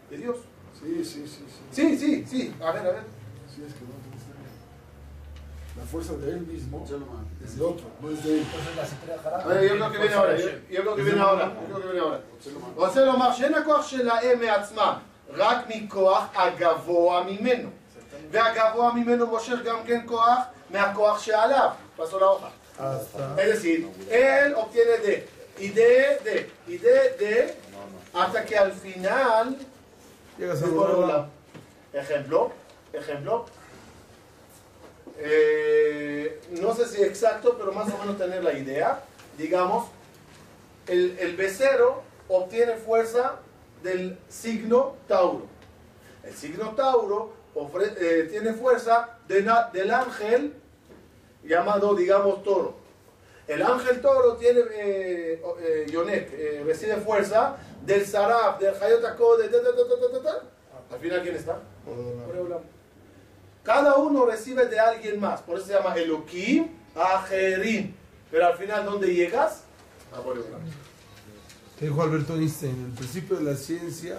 de 0.10 0.18
Dios. 0.18 0.38
Sí, 0.80 1.04
sí, 1.06 1.28
sí, 1.28 1.46
sí. 1.48 1.62
Sí, 1.72 1.98
sí, 1.98 2.26
sí. 2.26 2.56
A 2.62 2.72
ver, 2.72 2.82
a 2.88 2.92
ver. 2.92 3.04
Sí, 3.54 3.62
es 3.68 3.74
que 3.74 3.82
no 3.82 3.92
te 4.04 4.10
gusta. 4.12 4.34
La 5.78 5.84
fuerza 5.86 6.14
de 6.18 6.32
él 6.32 6.42
mismo 6.42 6.84
es 7.44 7.58
de 7.58 7.64
otro, 7.64 7.86
no 8.02 8.10
es 8.10 8.24
de 8.24 8.34
él. 8.40 8.46
Entonces 8.46 8.76
la 8.76 8.84
estrella 8.84 9.16
A 9.20 9.42
Jara. 9.42 9.46
ver, 9.46 9.64
yo 9.70 9.76
creo 9.76 9.92
que 9.92 9.98
viene 10.00 10.14
ahora, 10.16 10.38
yo, 10.38 10.48
yo 10.70 10.82
creo 10.82 10.96
que 10.96 11.02
viene 11.04 11.22
ahora, 11.22 11.46
yo 11.54 11.66
creo 11.66 11.82
que 11.82 11.88
viene 11.88 12.00
ahora. 12.00 12.20
רוצה 12.76 13.06
לומר 13.06 13.32
שאין 13.34 13.54
הכוח 13.54 13.88
שלהם 13.88 14.40
מעצמם, 14.42 14.94
רק 15.34 15.58
מכוח 15.70 16.26
הגבוה 16.36 17.24
ממנו. 17.24 17.70
והגבוה 18.32 18.94
ממנו 18.94 19.28
מושך 19.28 19.56
גם 19.66 19.80
כן 19.86 20.02
כוח 20.08 20.40
מהכוח 20.70 21.20
שעליו. 21.20 21.70
pasó 21.98 22.20
la 22.20 22.28
hoja. 22.28 22.50
Hasta. 22.80 23.36
Es 23.42 23.48
decir, 23.54 23.88
él 24.10 24.56
obtiene 24.56 24.98
de, 24.98 25.28
y 25.60 25.68
de, 25.70 26.20
de, 26.24 26.50
y 26.68 26.78
de, 26.78 27.10
de, 27.20 27.56
hasta 28.14 28.44
que 28.46 28.58
al 28.58 28.72
final 28.72 29.58
Llegas 30.38 30.62
a 30.64 30.66
Es 30.66 30.72
Boreolam. 30.72 31.00
Boreolam. 31.00 31.30
Ejemplo, 31.94 32.52
ejemplo. 32.92 33.46
Eh, 35.20 36.42
no 36.50 36.74
sé 36.74 36.88
si 36.88 37.04
exacto, 37.04 37.56
pero 37.60 37.72
más 37.72 37.94
o 37.94 37.98
menos 38.00 38.18
tener 38.18 38.44
la 38.44 38.54
idea. 38.54 39.04
Digamos, 39.38 39.90
el, 40.88 41.16
el 41.20 41.36
becerro 41.36 42.02
obtiene 42.28 42.78
fuerza 42.78 43.40
del 43.84 44.18
signo 44.30 44.96
Tauro. 45.08 45.46
El 46.24 46.34
signo 46.34 46.70
Tauro 46.72 47.34
eh, 48.01 48.29
tiene 48.31 48.53
fuerza 48.53 49.19
de 49.27 49.43
na- 49.43 49.71
del 49.73 49.91
ángel 49.91 50.53
llamado, 51.45 51.95
digamos, 51.95 52.43
toro. 52.43 52.77
El 53.47 53.63
ángel 53.63 54.01
toro 54.03 54.37
tiene, 54.37 54.61
eh, 54.75 55.43
eh, 55.61 55.87
Yonek, 55.91 56.31
eh, 56.33 56.63
recibe 56.67 56.97
fuerza 56.97 57.57
del 57.85 58.05
Saraf, 58.07 58.59
del 58.61 58.75
Hayotako, 58.75 59.39
de 59.39 59.49
ta, 59.49 59.57
ta, 59.63 59.71
ta, 59.71 59.83
ta, 59.89 60.01
ta, 60.01 60.19
ta, 60.19 60.23
ta. 60.23 60.95
Al 60.95 61.01
final, 61.01 61.23
¿quién 61.23 61.35
está? 61.37 61.59
Cada 63.63 63.97
uno 63.97 64.25
recibe 64.27 64.67
de 64.67 64.79
alguien 64.79 65.21
más. 65.21 65.43
Por 65.43 65.57
eso 65.59 65.67
se 65.67 65.73
llama 65.75 65.95
Elohim, 65.95 66.69
Ajerim. 66.95 67.95
Pero 68.31 68.47
al 68.47 68.57
final, 68.57 68.85
¿dónde 68.85 69.15
llegas? 69.15 69.63
A 70.15 70.21
Boreolam. 70.21 70.61
Te 71.79 71.85
dijo 71.87 72.03
Alberto 72.03 72.35
Einstein, 72.35 72.87
el 72.91 72.93
principio 72.97 73.37
de 73.37 73.45
la 73.45 73.55
ciencia 73.55 74.19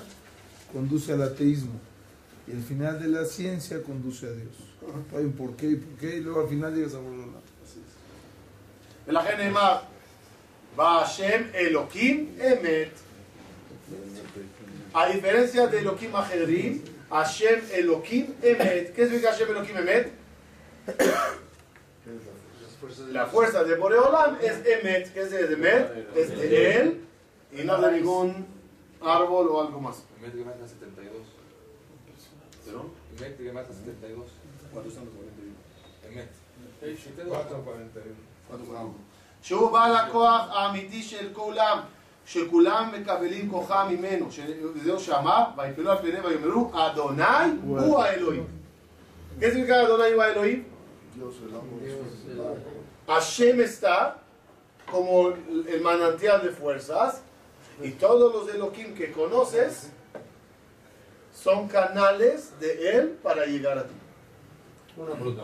conduce 0.72 1.14
al 1.14 1.22
ateísmo 1.24 1.74
y 2.50 2.54
el 2.54 2.64
final 2.64 3.00
de 3.00 3.08
la 3.08 3.26
ciencia 3.26 3.84
conduce 3.84 4.26
a 4.26 4.32
Dios. 4.32 4.56
Hay 5.16 5.24
un 5.24 5.34
porqué 5.34 5.68
y 5.68 5.76
por 5.76 6.00
qué, 6.00 6.18
y 6.18 6.22
luego 6.22 6.42
al 6.42 6.50
final 6.50 6.74
llegas 6.74 6.96
a 6.96 7.00
volver 7.00 7.28
a 9.08 9.12
la 9.12 9.22
va 10.80 11.04
a 11.04 11.06
Shem 11.08 11.50
Elohim 11.54 12.30
Emet. 12.40 12.92
A 14.94 15.08
diferencia 15.10 15.68
de 15.68 15.80
Elohim 15.80 16.12
Majerim, 16.12 16.84
Hashem 17.10 17.62
Elohim 17.72 18.34
Emet. 18.42 18.94
¿Qué 18.94 19.04
significa 19.04 19.32
Hashem 19.32 19.50
Elohim 19.50 19.78
Emet? 19.78 20.12
La 23.12 23.26
fuerza 23.28 23.64
de 23.64 23.76
Boreolam 23.76 24.38
es 24.42 24.66
Emet. 24.66 25.14
¿Qué 25.14 25.22
es 25.22 25.32
de 25.32 25.54
Emet? 25.54 26.16
Es 26.16 26.30
de 26.38 26.76
él 26.76 27.02
y 27.52 27.64
no 27.64 27.82
de 27.82 27.92
ningún 27.92 28.48
árbol 29.02 29.50
o 29.50 29.62
algo 29.62 29.80
más. 29.80 30.04
Emet 30.18 30.34
que 30.34 31.09
Emet 33.18 33.38
que 33.38 33.52
mata 33.52 33.74
72. 33.74 34.26
¿Cuántos 34.74 34.94
son 34.94 35.06
los 35.06 35.14
41? 35.16 35.56
Emet. 36.10 36.30
cuatro 38.50 38.94
שהוא 39.42 39.72
בעל 39.72 39.96
הכוח 39.96 40.48
האמיתי 40.52 41.04
של 41.04 41.34
כולם, 41.34 41.80
שכולם 42.26 42.92
מקבלים 43.00 43.50
כוחה 43.50 43.90
ממנו, 43.90 44.28
זה 44.84 44.94
מה 44.94 45.00
שאמר, 45.00 45.44
ויפלו 45.58 45.92
על 45.92 45.98
פניהם 45.98 46.26
ויאמרו, 46.26 46.72
אדוני 46.74 47.24
הוא 47.64 48.00
האלוהים. 48.00 48.48
איזה 49.42 49.60
נקרא 49.60 49.84
אדוני 49.84 50.12
הוא 50.12 50.24
האלוהים? 50.24 50.64
השם 53.08 53.60
está 53.60 54.16
como 54.86 55.34
el 55.68 55.82
manantial 55.82 56.42
de 56.42 56.52
fuerzas 56.52 57.22
y 57.82 57.92
todos 57.92 58.34
los 58.36 58.46
eloquim 58.56 58.94
que 58.94 59.12
conoces 59.12 59.90
son 61.42 61.68
canales 61.68 62.60
de 62.60 62.98
él 62.98 63.20
para 63.24 63.46
llegar 63.46 63.78
a 63.78 63.84
ti. 63.84 63.94
Una 64.98 65.14
pregunta. 65.14 65.44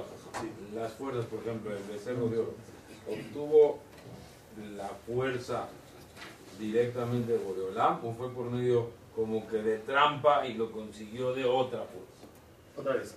Las 0.74 0.92
fuerzas, 0.94 1.26
por 1.26 1.40
ejemplo, 1.40 1.72
el 1.72 1.84
becerro 1.84 2.28
de 2.28 2.40
oro, 2.40 2.54
¿obtuvo 3.08 3.80
la 4.76 4.90
fuerza 5.08 5.68
directamente 6.60 7.32
de 7.34 7.38
Boreolam 7.38 8.06
o 8.06 8.14
fue 8.14 8.30
por 8.32 8.50
medio 8.50 8.90
como 9.16 9.48
que 9.48 9.58
de 9.58 9.78
trampa 9.80 10.46
y 10.46 10.56
lo 10.56 10.72
consiguió 10.72 11.34
de 11.34 11.46
otra 11.46 11.80
fuerza? 11.80 12.26
Otra 12.78 12.96
vez. 12.96 13.16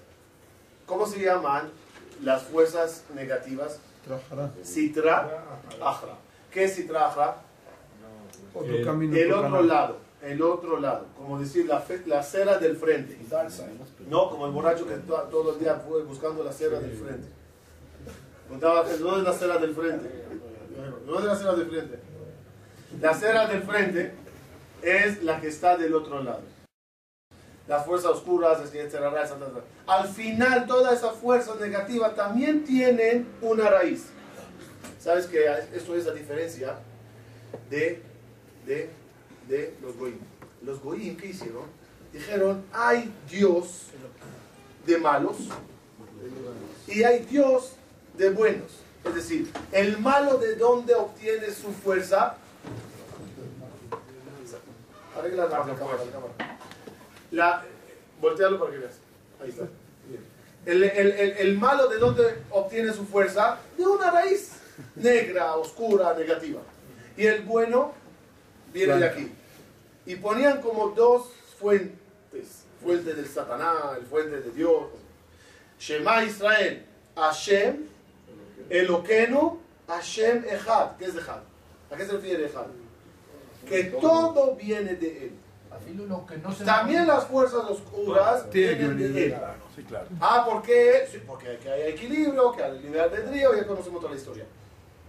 ¿Cómo 0.87 1.07
se 1.07 1.21
llaman 1.21 1.71
las 2.23 2.45
fuerzas 2.45 3.05
negativas? 3.15 3.81
Sitra. 4.63 5.45
¿Qué 6.53 6.65
es 6.65 6.75
Sitra? 6.75 7.43
Otro 8.55 8.77
El- 8.77 8.85
camino. 8.85 9.17
El 9.17 9.33
otro 9.33 9.63
lado, 9.65 9.97
el 10.23 10.43
otro 10.43 10.81
lado, 10.81 11.07
como 11.17 11.39
decir 11.39 11.67
la, 11.67 11.81
fe- 11.81 12.03
la 12.07 12.23
cera 12.23 12.59
del 12.59 12.77
frente. 12.77 13.17
No 14.09 14.29
como 14.31 14.47
el 14.47 14.53
borracho 14.53 14.87
que 14.87 14.95
to- 14.95 15.29
todo 15.31 15.53
el 15.55 15.59
día 15.61 15.77
fue 15.77 16.03
buscando 16.03 16.43
la 16.43 16.53
cera 16.53 16.81
del 16.81 16.93
frente. 16.97 17.29
¿dónde 18.51 19.19
es 19.19 19.25
la 19.25 19.33
cera 19.33 19.59
del 19.59 19.75
frente? 19.75 20.09
¿Dónde 21.07 21.19
es 21.21 21.25
la 21.27 21.37
cera 21.37 21.55
del 21.55 21.69
frente? 21.69 21.99
La 23.01 23.15
cera 23.15 23.47
del 23.47 23.63
frente 23.63 24.13
es 24.83 25.23
la 25.23 25.41
que 25.41 25.49
está 25.49 25.77
del 25.77 25.95
otro 25.95 26.23
lado. 26.23 26.41
Las 27.67 27.85
fuerzas 27.85 28.13
oscuras, 28.13 28.61
etcétera. 28.63 29.13
Al 29.87 30.09
final, 30.09 30.67
todas 30.67 30.99
esas 30.99 31.15
fuerzas 31.17 31.61
negativas 31.61 32.15
también 32.15 32.65
tienen 32.65 33.29
una 33.43 33.69
raíz. 33.69 34.07
¿Sabes 34.99 35.27
que 35.27 35.45
Esto 35.75 35.95
es 35.95 36.07
la 36.07 36.13
diferencia 36.15 36.77
de, 37.69 38.03
de, 38.65 38.91
de 39.49 39.75
los 39.83 39.97
goyim. 39.97 40.19
Los 40.65 40.81
goyim, 40.83 41.17
¿qué 41.17 41.29
hicieron? 41.29 41.65
Dijeron, 42.13 42.65
hay 42.73 43.13
Dios 43.31 43.85
de 44.87 44.99
malos 44.99 45.37
y 46.87 47.03
hay 47.03 47.21
Dios 47.25 47.73
de 48.17 48.31
buenos. 48.31 48.73
Es 49.05 49.15
decir, 49.15 49.51
el 49.73 49.99
malo 49.99 50.39
de 50.39 50.57
dónde 50.57 50.95
obtiene 50.95 51.51
su 51.53 51.73
fuerza. 51.73 52.37
Arregla 55.17 55.45
la 55.45 55.51
cámara, 55.51 55.75
la 55.75 55.79
cámara. 56.13 56.59
La, 57.31 57.65
voltealo 58.21 58.59
para 58.59 58.73
que 58.73 58.79
veas. 58.79 58.95
Ahí 59.43 59.51
está. 59.51 59.65
El, 60.67 60.83
el- 60.83 61.13
el- 61.13 61.37
el 61.39 61.59
malo 61.59 61.89
de 61.89 61.99
dónde 61.99 62.43
obtiene 62.51 62.93
su 62.93 63.05
fuerza? 63.07 63.59
De 63.77 63.87
una 63.87 64.11
raíz 64.11 64.53
negra, 64.97 65.57
oscura, 65.57 66.15
negativa. 66.15 66.61
Y 67.17 67.27
el 67.27 67.43
bueno 67.43 67.93
viene 68.73 68.97
de 68.97 69.07
aquí. 69.07 69.33
Y 70.09 70.17
ponían 70.17 70.63
como 70.63 70.89
dos 70.89 71.31
fuentes. 71.61 72.65
Fuente 72.83 73.13
del 73.13 73.27
Satanás, 73.27 73.99
el 73.99 74.07
fuente 74.07 74.41
de 74.41 74.51
Dios. 74.53 74.85
Shema 75.79 76.25
Israel, 76.25 76.87
Hashem, 77.15 77.85
Eloqueno, 78.71 79.59
Hashem 79.87 80.45
Echad. 80.45 80.97
¿Qué 80.97 81.05
es 81.05 81.15
Echad? 81.15 81.41
¿A 81.91 81.97
qué 81.97 82.07
se 82.07 82.13
refiere 82.13 82.47
Echad? 82.47 82.65
Que 83.69 83.85
todo 83.85 84.57
viene 84.57 84.95
de 84.95 85.27
él. 85.27 85.33
También 86.65 87.07
las 87.07 87.27
fuerzas 87.27 87.65
oscuras 87.69 88.51
vienen 88.51 88.97
de 88.97 89.27
él. 89.27 89.37
Ah, 90.21 90.47
¿por 90.49 90.63
qué? 90.63 91.07
Sí, 91.13 91.21
porque 91.27 91.59
hay 91.71 91.93
equilibrio, 91.93 92.53
que 92.53 92.63
hay 92.63 92.79
libre 92.79 93.03
albedrío, 93.03 93.55
ya 93.55 93.67
conocemos 93.67 94.01
toda 94.01 94.15
la 94.15 94.19
historia. 94.19 94.47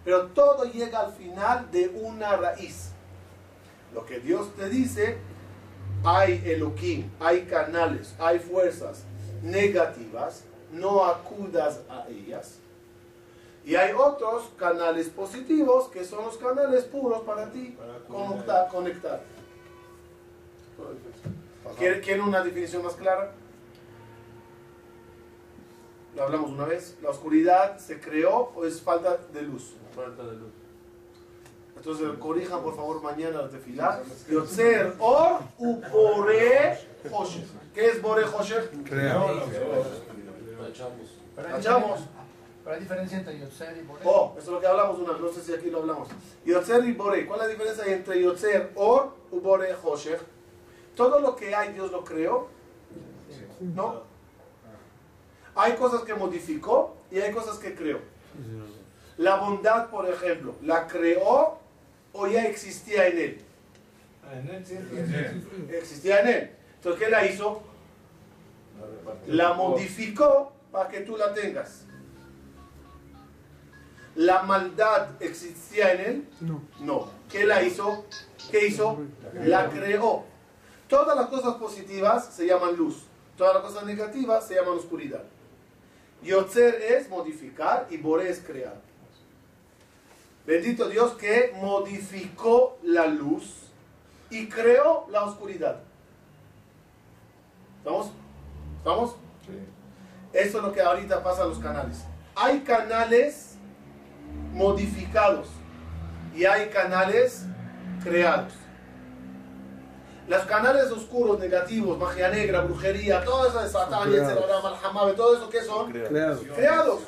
Pero 0.04 0.28
todo 0.28 0.66
llega 0.66 1.00
al 1.00 1.14
final 1.14 1.72
de 1.72 1.88
una 1.88 2.36
raíz. 2.36 2.89
Lo 3.94 4.06
que 4.06 4.20
Dios 4.20 4.54
te 4.56 4.70
dice, 4.70 5.18
hay 6.04 6.42
Elohim, 6.46 7.10
hay 7.20 7.42
canales, 7.44 8.14
hay 8.20 8.40
fuerzas 8.40 9.04
negativas, 9.44 10.44
no 10.72 11.06
acudas 11.06 11.82
a 11.90 12.08
ellas. 12.10 12.60
Y 13.66 13.76
hay 13.76 13.94
otros 13.94 14.52
canales 14.58 15.10
positivos 15.10 15.90
que 15.90 16.04
son 16.06 16.26
los 16.26 16.38
canales 16.38 16.86
puros 16.86 17.22
para 17.22 17.52
ti, 17.52 17.76
conectar. 18.08 18.68
conectar. 18.70 19.22
¿Quiere- 21.78 22.00
¿Quieren 22.02 22.24
una 22.24 22.42
definición 22.42 22.84
más 22.84 22.94
clara? 22.96 23.32
Lo 26.16 26.24
hablamos 26.24 26.52
una 26.52 26.66
vez. 26.66 26.98
¿La 27.02 27.10
oscuridad 27.10 27.78
se 27.78 28.00
creó 28.00 28.52
o 28.56 28.66
es 28.66 28.82
falta 28.82 29.18
de 29.34 29.42
luz? 29.44 29.74
Falta 29.96 30.24
de 30.24 30.36
luz. 30.38 30.52
Entonces 31.80 32.08
corrijan 32.20 32.62
por 32.62 32.76
favor 32.76 33.02
mañana 33.02 33.44
la 33.44 33.50
tefilá. 33.50 34.02
Yotzer 34.30 34.96
or 35.00 35.40
u 35.58 35.76
bore 35.92 36.78
hosher. 37.10 37.46
¿Qué 37.74 37.88
es 37.88 38.02
bore 38.02 38.26
hosher? 38.26 38.70
Crea. 38.84 39.14
Tachamos. 40.62 41.08
Pero 41.36 41.48
hay 41.48 41.54
Tachamos. 41.54 42.00
diferencia- 42.82 43.18
entre 43.20 43.40
Yotzer 43.40 43.78
y 43.78 43.82
Boré. 43.84 44.02
Oh, 44.06 44.34
eso 44.38 44.42
es 44.48 44.48
lo 44.52 44.60
que 44.60 44.68
hablamos 44.68 45.00
una 45.00 45.14
vez. 45.14 45.22
No 45.22 45.30
sé 45.32 45.42
si 45.42 45.54
aquí 45.54 45.70
lo 45.72 45.80
hablamos. 45.80 46.10
Yotzer 46.46 46.84
y 46.86 46.92
bore. 46.94 47.26
¿Cuál 47.26 47.40
es 47.42 47.46
la 47.48 47.52
diferencia 47.54 47.86
entre 47.86 48.22
Yotzer 48.22 48.72
or 48.76 49.14
u 49.32 49.40
bore 49.40 49.74
hosher? 49.82 50.20
Todo 50.96 51.20
lo 51.22 51.36
que 51.38 51.56
hay 51.56 51.72
Dios 51.74 51.92
lo 51.92 52.04
creó. 52.04 52.48
¿No? 53.62 54.04
Hay 55.56 55.74
cosas 55.74 56.02
que 56.02 56.14
modificó 56.14 56.98
y 57.10 57.20
hay 57.20 57.32
cosas 57.32 57.58
que 57.58 57.74
creó. 57.74 58.00
La 59.18 59.36
bondad, 59.38 59.90
por 59.90 60.08
ejemplo, 60.10 60.56
¿la 60.62 60.88
creó 60.88 61.58
o 62.14 62.28
ya 62.28 62.46
existía 62.46 63.08
en 63.08 63.18
él? 63.18 63.42
Existía 65.70 66.22
en 66.22 66.28
él. 66.28 66.52
Entonces, 66.76 67.04
¿qué 67.04 67.10
la 67.10 67.26
hizo? 67.26 67.64
La 69.28 69.54
modificó 69.54 70.54
para 70.72 70.90
que 70.90 71.02
tú 71.02 71.18
la 71.18 71.34
tengas. 71.34 71.86
¿La 74.16 74.44
maldad 74.44 75.22
existía 75.22 75.94
en 75.94 76.00
él? 76.02 76.30
No. 76.42 76.62
No. 76.80 77.12
¿Qué 77.30 77.46
la 77.46 77.64
hizo? 77.64 78.06
¿Qué 78.52 78.68
hizo? 78.68 79.00
La 79.44 79.70
creó. 79.70 80.26
Todas 80.88 81.16
las 81.16 81.28
cosas 81.28 81.56
positivas 81.56 82.34
se 82.34 82.48
llaman 82.48 82.76
luz. 82.76 83.04
Todas 83.38 83.56
las 83.56 83.64
cosas 83.64 83.86
negativas 83.86 84.48
se 84.48 84.56
llaman 84.56 84.78
oscuridad. 84.78 85.24
Yotzer 86.22 86.76
es 86.82 87.08
modificar 87.10 87.88
y 87.90 87.98
Bore 87.98 88.30
es 88.30 88.40
crear. 88.40 88.89
Bendito 90.50 90.90
Dios 90.90 91.12
que 91.12 91.54
modificó 91.62 92.80
la 92.82 93.06
luz 93.06 93.54
y 94.32 94.50
creó 94.50 95.06
la 95.12 95.26
oscuridad. 95.26 95.82
¿Estamos? 97.78 98.10
¿Estamos? 98.80 99.16
Eso 100.34 100.58
es 100.58 100.64
lo 100.64 100.74
que 100.74 100.82
ahorita 100.82 101.22
pasa 101.22 101.44
en 101.44 101.50
los 101.50 101.60
canales. 101.60 102.04
Hay 102.36 102.62
canales 102.62 103.58
modificados 104.52 105.50
y 106.36 106.46
hay 106.46 106.70
canales 106.70 107.46
creados. 108.04 108.54
Los 110.28 110.42
canales 110.46 110.90
oscuros, 110.90 111.38
negativos, 111.38 111.96
magia 112.00 112.30
negra, 112.30 112.62
brujería, 112.62 113.24
todo 113.24 113.48
eso 113.48 113.62
de 113.62 113.70
Satán, 113.70 114.10
Malhamabe, 114.10 115.14
todo 115.14 115.38
eso 115.38 115.48
que 115.48 115.62
son 115.62 115.92
Creados. 115.92 116.40
creados. 116.56 117.02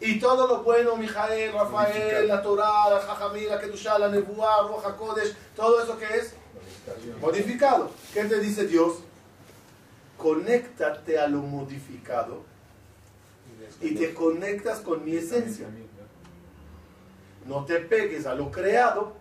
Y 0.00 0.20
todo 0.20 0.46
lo 0.46 0.62
bueno, 0.62 0.96
Mijael, 0.96 1.52
Rafael, 1.52 2.28
la 2.28 2.40
Torah, 2.40 2.88
la 2.90 3.00
Jajamí, 3.00 3.46
la 3.46 3.58
Kedushá, 3.58 3.98
la 3.98 4.08
Nebuá, 4.08 4.62
Roja 4.68 4.96
Kodesh, 4.96 5.34
todo 5.56 5.82
eso 5.82 5.98
que 5.98 6.04
es 6.04 6.34
modificado. 7.20 7.90
¿Qué 8.14 8.24
te 8.24 8.38
dice 8.38 8.66
Dios? 8.66 8.98
Conéctate 10.16 11.18
a 11.18 11.26
lo 11.26 11.38
modificado 11.38 12.42
y 13.80 13.94
te 13.94 14.14
conectas 14.14 14.80
con 14.80 15.04
mi 15.04 15.16
esencia. 15.16 15.66
No 17.46 17.64
te 17.64 17.76
pegues 17.80 18.26
a 18.26 18.34
lo 18.34 18.50
creado, 18.50 19.14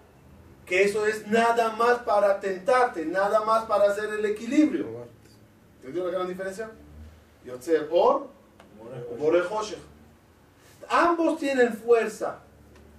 que 0.65 0.83
eso 0.83 1.07
es 1.07 1.25
nada 1.27 1.71
más 1.71 1.99
para 1.99 2.39
tentarte, 2.39 3.05
nada 3.05 3.41
más 3.41 3.65
para 3.65 3.85
hacer 3.85 4.11
el 4.11 4.25
equilibrio. 4.25 4.85
¿Entendió 5.77 6.05
la 6.05 6.11
gran 6.11 6.27
diferencia? 6.27 6.69
Yotzer 7.45 7.87
Or, 7.91 8.27
Bore 9.17 9.41
Hoshech. 9.41 9.79
Ambos 10.89 11.39
tienen 11.39 11.73
fuerza, 11.73 12.39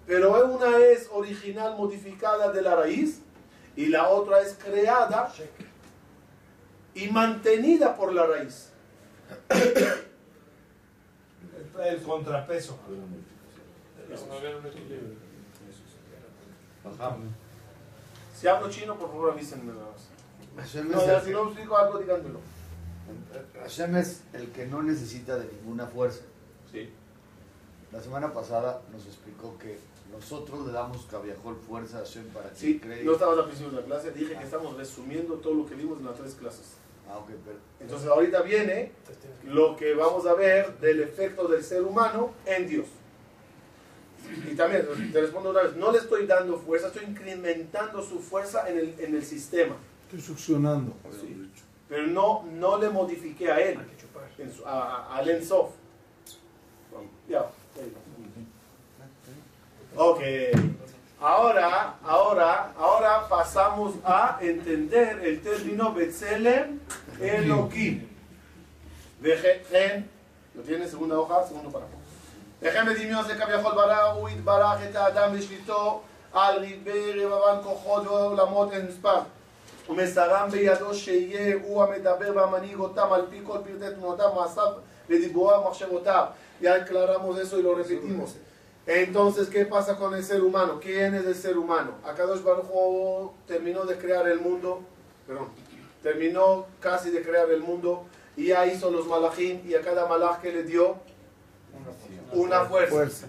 pero 0.06 0.44
una 0.54 0.76
es 0.78 1.08
original 1.12 1.76
modificada 1.76 2.52
de 2.52 2.62
la 2.62 2.76
raíz 2.76 3.20
y 3.76 3.86
la 3.86 4.08
otra 4.08 4.40
es 4.40 4.54
creada 4.54 5.32
y 6.94 7.08
mantenida 7.08 7.96
por 7.96 8.12
la 8.12 8.26
raíz. 8.26 8.72
El 11.78 12.02
contrapeso. 12.02 12.78
Si 18.34 18.48
hablo 18.48 18.70
chino, 18.70 18.98
por 18.98 19.08
favor 19.08 19.32
avísenme 19.32 19.72
nada 19.72 19.90
más. 19.92 20.08
Hashem 20.56 20.90
No, 20.90 21.06
ya, 21.06 21.20
si 21.20 21.30
no 21.30 21.44
explico 21.44 21.76
algo, 21.76 21.98
díganmelo. 21.98 22.40
Hashem 23.60 23.96
es 23.96 24.22
el 24.32 24.50
que 24.50 24.66
no 24.66 24.82
necesita 24.82 25.36
de 25.36 25.46
ninguna 25.52 25.86
fuerza. 25.86 26.22
Sí. 26.70 26.90
La 27.92 28.00
semana 28.02 28.32
pasada 28.32 28.82
nos 28.92 29.06
explicó 29.06 29.56
que 29.58 29.78
nosotros 30.12 30.66
le 30.66 30.72
damos 30.72 31.04
cabiajol 31.10 31.56
fuerza 31.56 31.98
a 31.98 32.00
Hashem 32.00 32.24
para 32.28 32.50
que 32.50 32.56
Sí, 32.56 32.78
cree. 32.78 33.04
no 33.04 33.12
estabas 33.12 33.38
al 33.38 33.44
principio 33.46 33.70
de 33.72 33.80
la 33.80 33.86
clase, 33.86 34.10
dije 34.12 34.34
que 34.36 34.44
estamos 34.44 34.76
resumiendo 34.76 35.34
todo 35.34 35.54
lo 35.54 35.66
que 35.66 35.74
vimos 35.74 35.98
en 35.98 36.06
las 36.06 36.16
tres 36.16 36.34
clases. 36.34 36.74
Ah, 37.08 37.16
ok, 37.18 37.30
pero. 37.44 37.58
Entonces 37.80 38.08
ahorita 38.08 38.42
viene 38.42 38.92
lo 39.44 39.76
que 39.76 39.94
vamos 39.94 40.26
a 40.26 40.34
ver 40.34 40.78
del 40.78 41.00
efecto 41.00 41.48
del 41.48 41.62
ser 41.64 41.82
humano 41.82 42.32
en 42.44 42.66
Dios. 42.68 42.86
Y 44.50 44.54
también, 44.54 44.86
te 45.12 45.20
respondo 45.22 45.50
una 45.50 45.62
vez, 45.62 45.76
no 45.76 45.90
le 45.90 45.98
estoy 45.98 46.26
dando 46.26 46.58
fuerza, 46.58 46.88
estoy 46.88 47.04
incrementando 47.04 48.02
su 48.02 48.18
fuerza 48.20 48.68
en 48.68 48.78
el, 48.78 48.94
en 49.00 49.14
el 49.14 49.24
sistema. 49.24 49.76
Estoy 50.04 50.20
succionando. 50.20 50.92
Sí. 51.18 51.50
Pero 51.88 52.06
no, 52.08 52.44
no 52.52 52.76
le 52.78 52.90
modifiqué 52.90 53.50
a 53.50 53.58
él, 53.60 53.78
en 54.36 54.52
su- 54.52 54.66
a, 54.66 54.96
a, 55.06 55.16
al 55.16 55.28
Ensof. 55.30 55.70
Ya. 57.28 57.50
Ok. 59.95 60.21
Ahora, 61.19 61.95
ahora, 62.03 62.73
ahora 62.77 63.27
pasamos 63.29 63.93
a 64.03 64.37
entender 64.41 65.19
el 65.23 65.41
término 65.41 65.93
Betzelem 65.93 66.79
Elohim. 67.19 68.09
Vejen, 69.21 70.09
lo 70.53 70.61
tiene 70.63 70.87
segunda 70.87 71.17
hoja, 71.17 71.47
segundo 71.47 71.71
párrafo. 71.71 72.03
וכן 72.61 72.85
בדמיון 72.85 73.23
זה 73.23 73.35
כביכול 73.35 73.71
ברא 73.71 74.01
הוא 74.01 74.29
יתברך 74.29 74.79
את 74.89 74.95
האדם 74.95 75.37
בשליטו 75.37 76.01
על 76.33 76.59
ריבי 76.59 77.25
רבבן 77.25 77.63
כוחות 77.63 78.07
ועולמות 78.07 78.73
אין 78.73 78.85
מספר 78.85 79.19
ומסרם 79.89 80.49
בידו 80.51 80.93
שיהיה 80.93 81.55
הוא 81.63 81.83
המדבר 81.83 82.31
והמנהיג 82.35 82.79
אותם 82.79 83.13
על 83.13 83.25
פי 83.29 83.39
כל 83.43 83.57
פרטי 83.57 83.95
תמונותיו, 83.95 84.33
מעשיו 84.35 84.67
ודיבוריו 85.09 85.61
ומחשבותיו. 85.61 86.25
Ya 86.60 86.74
aclaramos 86.74 87.38
eso 87.38 87.58
y 87.58 87.62
lo 87.62 87.74
repetimos. 87.74 88.36
Entonces, 88.86 89.48
¿qué 89.48 89.66
pasa 89.66 89.96
con 89.96 90.14
el 90.14 90.24
ser 90.24 90.42
humano? 90.42 90.80
¿Quién 90.80 91.14
es 91.14 91.26
el 91.26 91.34
ser 91.34 91.58
humano? 91.58 91.92
Akadosh 92.04 92.42
Baruj 92.42 93.32
terminó 93.46 93.84
de 93.84 93.98
crear 93.98 94.26
el 94.26 94.40
mundo, 94.40 94.80
perdón, 95.26 95.48
terminó 96.02 96.66
casi 96.80 97.10
de 97.10 97.22
crear 97.22 97.50
el 97.50 97.60
mundo 97.60 98.04
y 98.34 98.46
ya 98.46 98.66
hizo 98.66 98.90
los 98.90 99.06
malachim 99.06 99.60
y 99.68 99.74
a 99.74 99.82
cada 99.82 100.06
malach 100.06 100.40
que 100.40 100.52
le 100.52 100.62
dio 100.62 100.96
una 102.32 102.64
fuerza, 102.64 103.26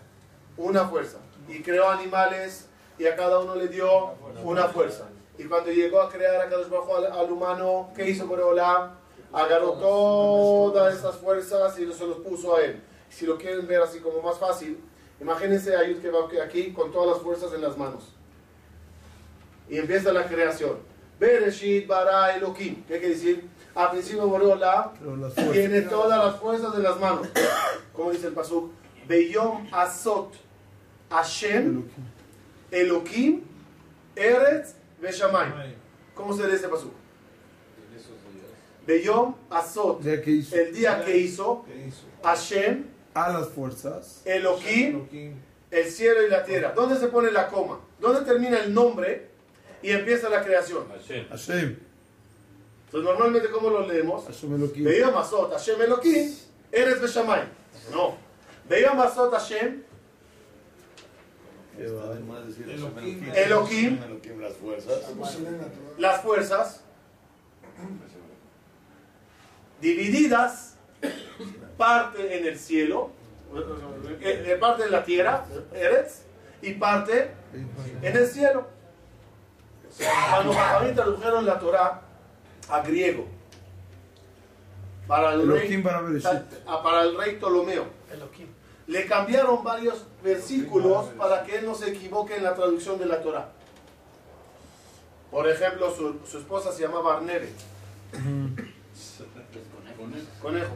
una 0.56 0.88
fuerza. 0.88 1.18
Y 1.50 1.62
creó 1.62 1.90
animales 1.90 2.68
y 2.98 3.08
a 3.08 3.16
cada 3.16 3.40
uno 3.40 3.56
le 3.56 3.68
dio 3.68 4.14
una 4.44 4.70
fuerza. 4.70 5.10
Y 5.38 5.44
cuando 5.46 5.72
llegó 5.72 6.02
a 6.02 6.10
crear 6.10 6.40
a 6.40 6.50
Kadosh 6.50 6.68
Hu 6.68 6.96
al, 6.96 7.06
al 7.06 7.32
humano, 7.32 7.90
¿qué 7.96 8.10
hizo 8.10 8.28
Boreolam? 8.28 8.92
Agarró 9.34 9.74
todas 9.74 10.96
esas 10.96 11.16
fuerzas 11.18 11.78
y 11.80 11.92
se 11.92 12.08
los 12.08 12.18
puso 12.20 12.56
a 12.56 12.62
él. 12.62 12.82
Si 13.10 13.26
lo 13.26 13.38
quieren 13.38 13.68
ver 13.68 13.82
así 13.82 14.00
como 14.00 14.22
más 14.22 14.38
fácil, 14.38 14.80
imagínense 15.20 15.76
a 15.76 15.88
Yud 15.88 16.00
que 16.00 16.10
va 16.10 16.28
aquí 16.44 16.72
con 16.72 16.92
todas 16.92 17.16
las 17.16 17.24
fuerzas 17.24 17.54
en 17.54 17.62
las 17.62 17.78
manos. 17.78 18.14
Y 19.70 19.78
empieza 19.78 20.12
la 20.12 20.28
creación. 20.28 20.78
Bereshit 21.20 21.86
bara 21.88 22.36
Elohim. 22.36 22.84
¿Qué 22.88 23.00
quiere 23.00 23.10
decir? 23.10 23.50
Al 23.76 23.92
principio 23.92 24.28
fuerzas. 24.28 24.94
tiene 25.52 25.82
todas 25.82 26.24
las 26.24 26.40
fuerzas 26.40 26.74
en 26.76 26.84
las 26.84 27.00
manos. 27.00 27.28
Como 27.94 28.12
dice 28.12 28.28
el 28.28 28.34
pasuk, 28.34 28.72
Beyom 29.08 29.68
Azot 29.72 30.34
Hashem 31.10 31.84
Elohim 32.72 33.42
Eretz 34.16 34.76
Veshamayim. 35.02 35.76
¿Cómo 36.14 36.34
se 36.34 36.48
lee 36.48 36.56
ese 36.56 36.68
pasuk? 36.68 36.94
Beyom 38.86 39.36
Azot, 39.50 40.04
el 40.06 40.74
día 40.74 41.04
que 41.06 41.18
hizo 41.18 41.66
Hashem 42.24 42.86
a 43.14 43.32
las 43.32 43.50
fuerzas. 43.50 44.22
Elohim 44.26 45.40
el 45.72 45.86
cielo 45.86 46.26
y 46.26 46.30
la 46.30 46.44
tierra. 46.44 46.74
¿Dónde 46.76 46.98
se 46.98 47.08
pone 47.08 47.32
la 47.32 47.48
coma? 47.48 47.80
¿Dónde 48.00 48.22
termina 48.22 48.60
el 48.60 48.74
nombre 48.74 49.30
y 49.82 49.92
empieza 49.92 50.30
la 50.30 50.44
creación? 50.44 50.88
Hashem. 50.90 51.28
Hashem. 51.30 51.80
Entonces 52.86 53.10
normalmente 53.10 53.50
¿cómo 53.50 53.70
lo 53.70 53.86
leemos? 53.86 54.26
Hashem 54.26 54.56
Elohim. 54.56 54.84
Beyom 54.84 55.16
Azot 55.18 55.52
Hashem 55.52 55.82
Elohim 55.82 56.36
Eretz 56.72 57.02
Veshamayim. 57.02 57.50
No. 57.92 58.18
Hashem 58.68 58.98
Hashem 58.98 59.84
Elohim. 61.78 63.22
Hashem 63.28 63.36
Elohim, 63.36 64.00
las 64.42 64.54
fuerzas. 64.54 65.02
las 65.98 66.22
fuerzas 66.22 66.82
divididas, 69.82 70.69
parte 71.80 72.38
en 72.38 72.46
el 72.46 72.60
cielo, 72.60 73.10
eh, 73.56 74.44
eh, 74.48 74.58
parte 74.60 74.84
en 74.84 74.92
la 74.92 75.02
tierra, 75.02 75.46
Eretz, 75.74 76.24
y 76.62 76.74
parte 76.74 77.32
en 78.02 78.18
el 78.18 78.28
cielo. 78.28 78.68
Cuando 80.30 80.54
Jajamín 80.54 80.94
tradujeron 80.94 81.46
la 81.46 81.58
Torah 81.58 82.02
a 82.68 82.82
griego, 82.82 83.26
para 85.08 85.34
el 85.34 85.50
rey, 85.50 85.82
para 85.82 86.00
ah, 86.68 87.02
el 87.02 87.18
rey 87.18 87.38
Ptolomeo, 87.38 87.86
le 88.86 89.06
cambiaron 89.06 89.64
varios 89.64 90.06
versículos 90.22 91.08
para 91.18 91.44
que 91.44 91.60
él 91.60 91.66
no 91.66 91.76
se 91.76 91.92
equivoque 91.92 92.36
en 92.36 92.44
la 92.44 92.56
traducción 92.56 93.00
de 93.00 93.06
la 93.06 93.22
Torah. 93.22 93.50
Por 95.32 95.48
ejemplo, 95.48 95.96
su, 95.96 96.20
su 96.30 96.40
esposa 96.40 96.74
se 96.74 96.82
llamaba 96.82 97.16
Arnere, 97.16 97.50
conejo. 100.42 100.74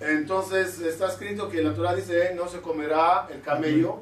Entonces 0.00 0.78
está 0.80 1.08
escrito 1.08 1.48
que 1.50 1.62
la 1.62 1.74
Torah 1.74 1.94
dice 1.94 2.34
no 2.34 2.48
se 2.48 2.60
comerá 2.60 3.28
el 3.30 3.40
camello, 3.42 4.00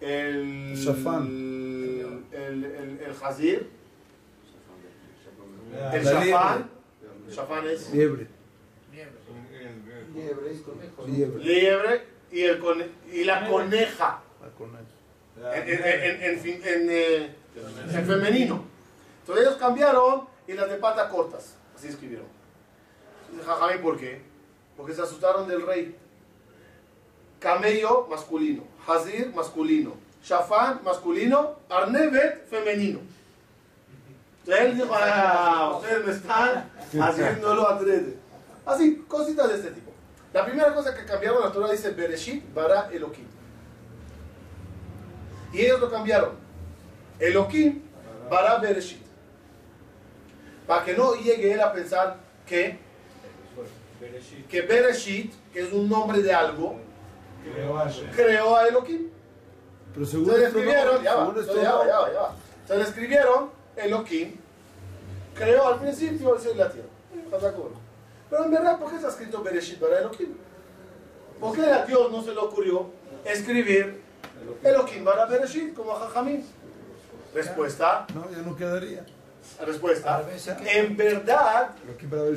el 0.00 0.74
Shafán. 0.76 1.26
el, 2.32 2.64
el, 2.64 3.00
el 3.06 3.14
jazir, 3.14 3.70
el 5.92 6.04
La 6.04 6.12
shafán, 6.12 6.70
shafán 7.30 7.66
es 7.68 7.92
Liebre. 7.92 8.26
Liebre 10.14 10.54
y 10.54 10.58
conejo. 10.58 11.06
Liebre. 11.06 11.44
liebre 11.44 12.02
y, 12.32 12.40
el 12.42 12.58
cone- 12.58 12.88
y 13.12 13.24
la 13.24 13.48
coneja. 13.48 14.22
En, 15.54 15.68
en- 15.68 15.84
en- 15.84 16.22
en 16.22 16.40
fin- 16.40 16.60
en, 16.64 16.88
eh, 16.90 17.34
en 17.92 18.06
femenino. 18.06 18.64
Entonces 19.20 19.46
ellos 19.46 19.58
cambiaron 19.58 20.22
y 20.48 20.54
las 20.54 20.68
de 20.70 20.76
pata 20.76 21.08
cortas. 21.08 21.56
Así 21.76 21.88
escribieron. 21.88 22.26
Jajamín, 23.44 23.82
¿por 23.82 23.98
qué? 23.98 24.20
Porque 24.76 24.94
se 24.94 25.02
asustaron 25.02 25.48
del 25.48 25.66
rey. 25.66 25.96
Camello 27.40 28.06
masculino, 28.08 28.64
Hazir 28.86 29.32
masculino, 29.34 29.92
Shafán 30.22 30.80
masculino, 30.82 31.56
Arnevet 31.68 32.48
femenino. 32.48 33.00
Él 34.46 34.76
dijo, 34.76 34.92
ah, 34.94 35.76
ustedes 35.76 36.06
me 36.06 36.12
están 36.12 36.70
haciéndolo 37.00 37.68
adrede. 37.68 38.16
Así, 38.64 39.04
cositas 39.08 39.48
de 39.48 39.54
este 39.56 39.70
tipo. 39.70 39.90
La 40.32 40.44
primera 40.44 40.74
cosa 40.74 40.94
que 40.94 41.04
cambiaron, 41.04 41.42
la 41.42 41.52
Torah 41.52 41.70
dice 41.70 41.90
Bereshit 41.90 42.52
bara 42.54 42.88
Elohim. 42.92 43.26
Y 45.52 45.60
ellos 45.60 45.80
lo 45.80 45.90
cambiaron. 45.90 46.32
Elohim 47.18 47.82
bara 48.30 48.58
Bereshit. 48.58 49.02
Para 50.66 50.84
que 50.84 50.94
no 50.94 51.14
llegue 51.14 51.52
él 51.52 51.60
a 51.60 51.72
pensar 51.72 52.18
que, 52.46 52.78
que 54.48 54.62
Bereshit, 54.62 55.32
que 55.52 55.60
es 55.60 55.72
un 55.72 55.88
nombre 55.88 56.20
de 56.22 56.32
algo, 56.32 56.76
creó 58.14 58.56
a 58.56 58.68
Elohim. 58.68 59.08
Pero 59.94 60.06
según 60.06 60.30
Se 60.30 60.38
le 60.38 60.46
escribieron, 60.46 61.02
ya 61.02 61.14
va, 61.14 61.34
ya 61.34 61.52
va, 61.52 61.84
no. 61.84 61.86
ya 61.86 61.98
va, 61.98 62.12
ya 62.12 62.20
va. 62.20 62.36
Se 62.66 62.76
le 62.76 62.82
escribieron 62.82 63.50
Elohim, 63.76 64.36
creó 65.34 65.66
al 65.68 65.80
principio 65.80 66.34
el 66.34 66.40
cielo 66.40 66.54
y 66.54 66.58
la 66.58 66.70
tierra. 66.70 66.88
¿Estás 67.24 67.42
de 67.42 67.48
acuerdo? 67.48 67.74
Pero 68.28 68.44
en 68.44 68.50
verdad, 68.50 68.78
¿por 68.78 68.90
qué 68.90 68.96
está 68.96 69.08
escrito 69.08 69.42
Bereshit 69.42 69.78
para 69.78 70.00
Elohim? 70.00 70.34
¿Por 71.40 71.54
qué 71.54 71.62
a 71.66 71.84
Dios 71.84 72.10
no 72.10 72.22
se 72.22 72.32
le 72.32 72.38
ocurrió 72.38 72.90
escribir 73.24 74.02
Elohim 74.62 75.04
para 75.04 75.26
Bereshit 75.26 75.74
como 75.74 75.92
a 75.92 76.00
Jajamín? 76.00 76.44
Respuesta, 77.34 78.06
No, 78.14 78.30
ya 78.30 78.38
no 78.38 78.56
quedaría. 78.56 79.04
Respuesta. 79.64 80.24
En 80.66 80.96
verdad, 80.96 81.70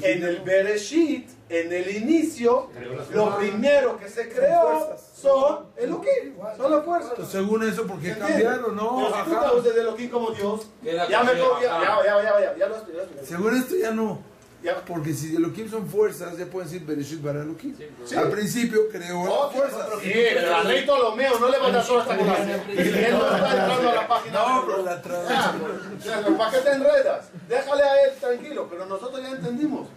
en 0.01 0.23
el 0.23 0.41
Bereshit, 0.41 1.29
en 1.49 1.73
el 1.73 1.95
inicio, 1.95 2.69
lo 3.11 3.37
primero 3.37 3.97
que 3.97 4.07
se 4.09 4.29
creó 4.29 4.95
son 5.13 5.65
Elohim, 5.75 6.35
son 6.57 6.71
las 6.71 6.85
fuerzas. 6.85 7.11
Entonces, 7.11 7.33
según 7.33 7.63
eso, 7.63 7.87
¿por 7.87 7.99
qué 7.99 8.17
cambiaron? 8.17 8.75
No, 8.75 8.97
Pero 8.97 9.23
si 9.23 9.29
tú 9.29 9.37
te 9.39 9.59
usas 9.59 9.75
de 9.75 9.81
Elohim 9.81 10.09
como 10.09 10.31
Dios, 10.31 10.67
ya 10.83 11.23
me 11.23 11.33
ya, 11.33 12.03
ya, 12.03 12.23
ya, 12.23 12.39
ya, 12.39 12.55
ya. 12.57 13.25
Según 13.25 13.55
esto 13.55 13.75
ya 13.75 13.91
no. 13.91 14.28
Ya. 14.61 14.75
Porque 14.83 15.13
si 15.13 15.35
Elohim 15.37 15.69
son 15.69 15.87
fuerzas, 15.87 16.37
ya 16.37 16.45
pueden 16.45 16.69
decir 16.69 16.85
Bereshit 16.85 17.23
para 17.23 17.41
Elohim. 17.43 17.73
Sí. 18.05 18.15
Al 18.15 18.29
principio 18.29 18.89
creó 18.89 19.21
Oh, 19.21 19.45
las 19.45 19.55
fuerzas. 19.55 19.87
Sí, 20.01 20.11
pero 20.13 20.55
al 20.55 20.65
rey 20.67 20.83
Ptolomeo 20.83 21.39
no 21.39 21.49
le 21.49 21.57
va 21.59 21.67
a 21.67 21.71
dar 21.71 21.85
toda 21.87 22.01
esta 22.03 22.17
clase. 22.17 22.61
Y 22.67 22.79
él 22.81 23.11
no 23.11 23.35
está 23.35 23.49
entrando 23.51 23.89
a 23.89 23.95
la 23.95 24.07
página. 24.07 24.33
No, 24.43 24.65
pero 24.65 24.83
la 24.83 25.01
traducción. 25.01 25.99
Ya, 26.03 26.37
¿Para 26.37 26.51
qué 26.51 26.57
te 26.57 26.71
enredas? 26.71 27.29
Déjale 27.47 27.83
a 27.83 28.03
él 28.05 28.11
tranquilo, 28.19 28.67
pero 28.69 28.85
nosotros 28.85 29.21
ya 29.21 29.29
entendimos. 29.29 29.87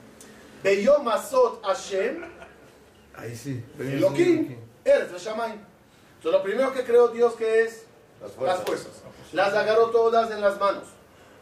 Beyom 0.63 1.09
Asot 1.09 1.61
Hashem, 1.65 2.23
Ahí 3.17 3.35
sí. 3.37 3.65
Elohim, 3.81 4.57
Eretz 4.85 5.13
Hashamayim. 5.13 5.57
Entonces, 6.19 6.33
lo 6.33 6.43
primero 6.43 6.73
que 6.73 6.85
creó 6.85 7.09
Dios 7.09 7.35
que 7.35 7.63
es 7.63 7.85
Las 8.21 8.31
las 8.31 8.37
fuerzas. 8.37 8.65
fuerzas. 8.65 8.93
Las 9.33 9.55
agarró 9.55 9.91
todas 9.91 10.31
en 10.31 10.41
las 10.41 10.59
manos. 10.61 10.85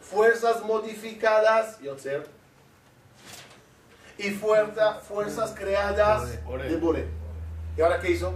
Fuerzas 0.01 0.63
modificadas, 0.65 1.79
Yotzer. 1.81 2.27
Y 4.23 4.31
fuerza, 4.31 4.95
fuerzas 4.95 5.55
creadas 5.57 6.31
de 6.31 6.77
Boré. 6.77 7.07
¿Y 7.75 7.81
ahora 7.81 7.99
qué 7.99 8.11
hizo? 8.11 8.33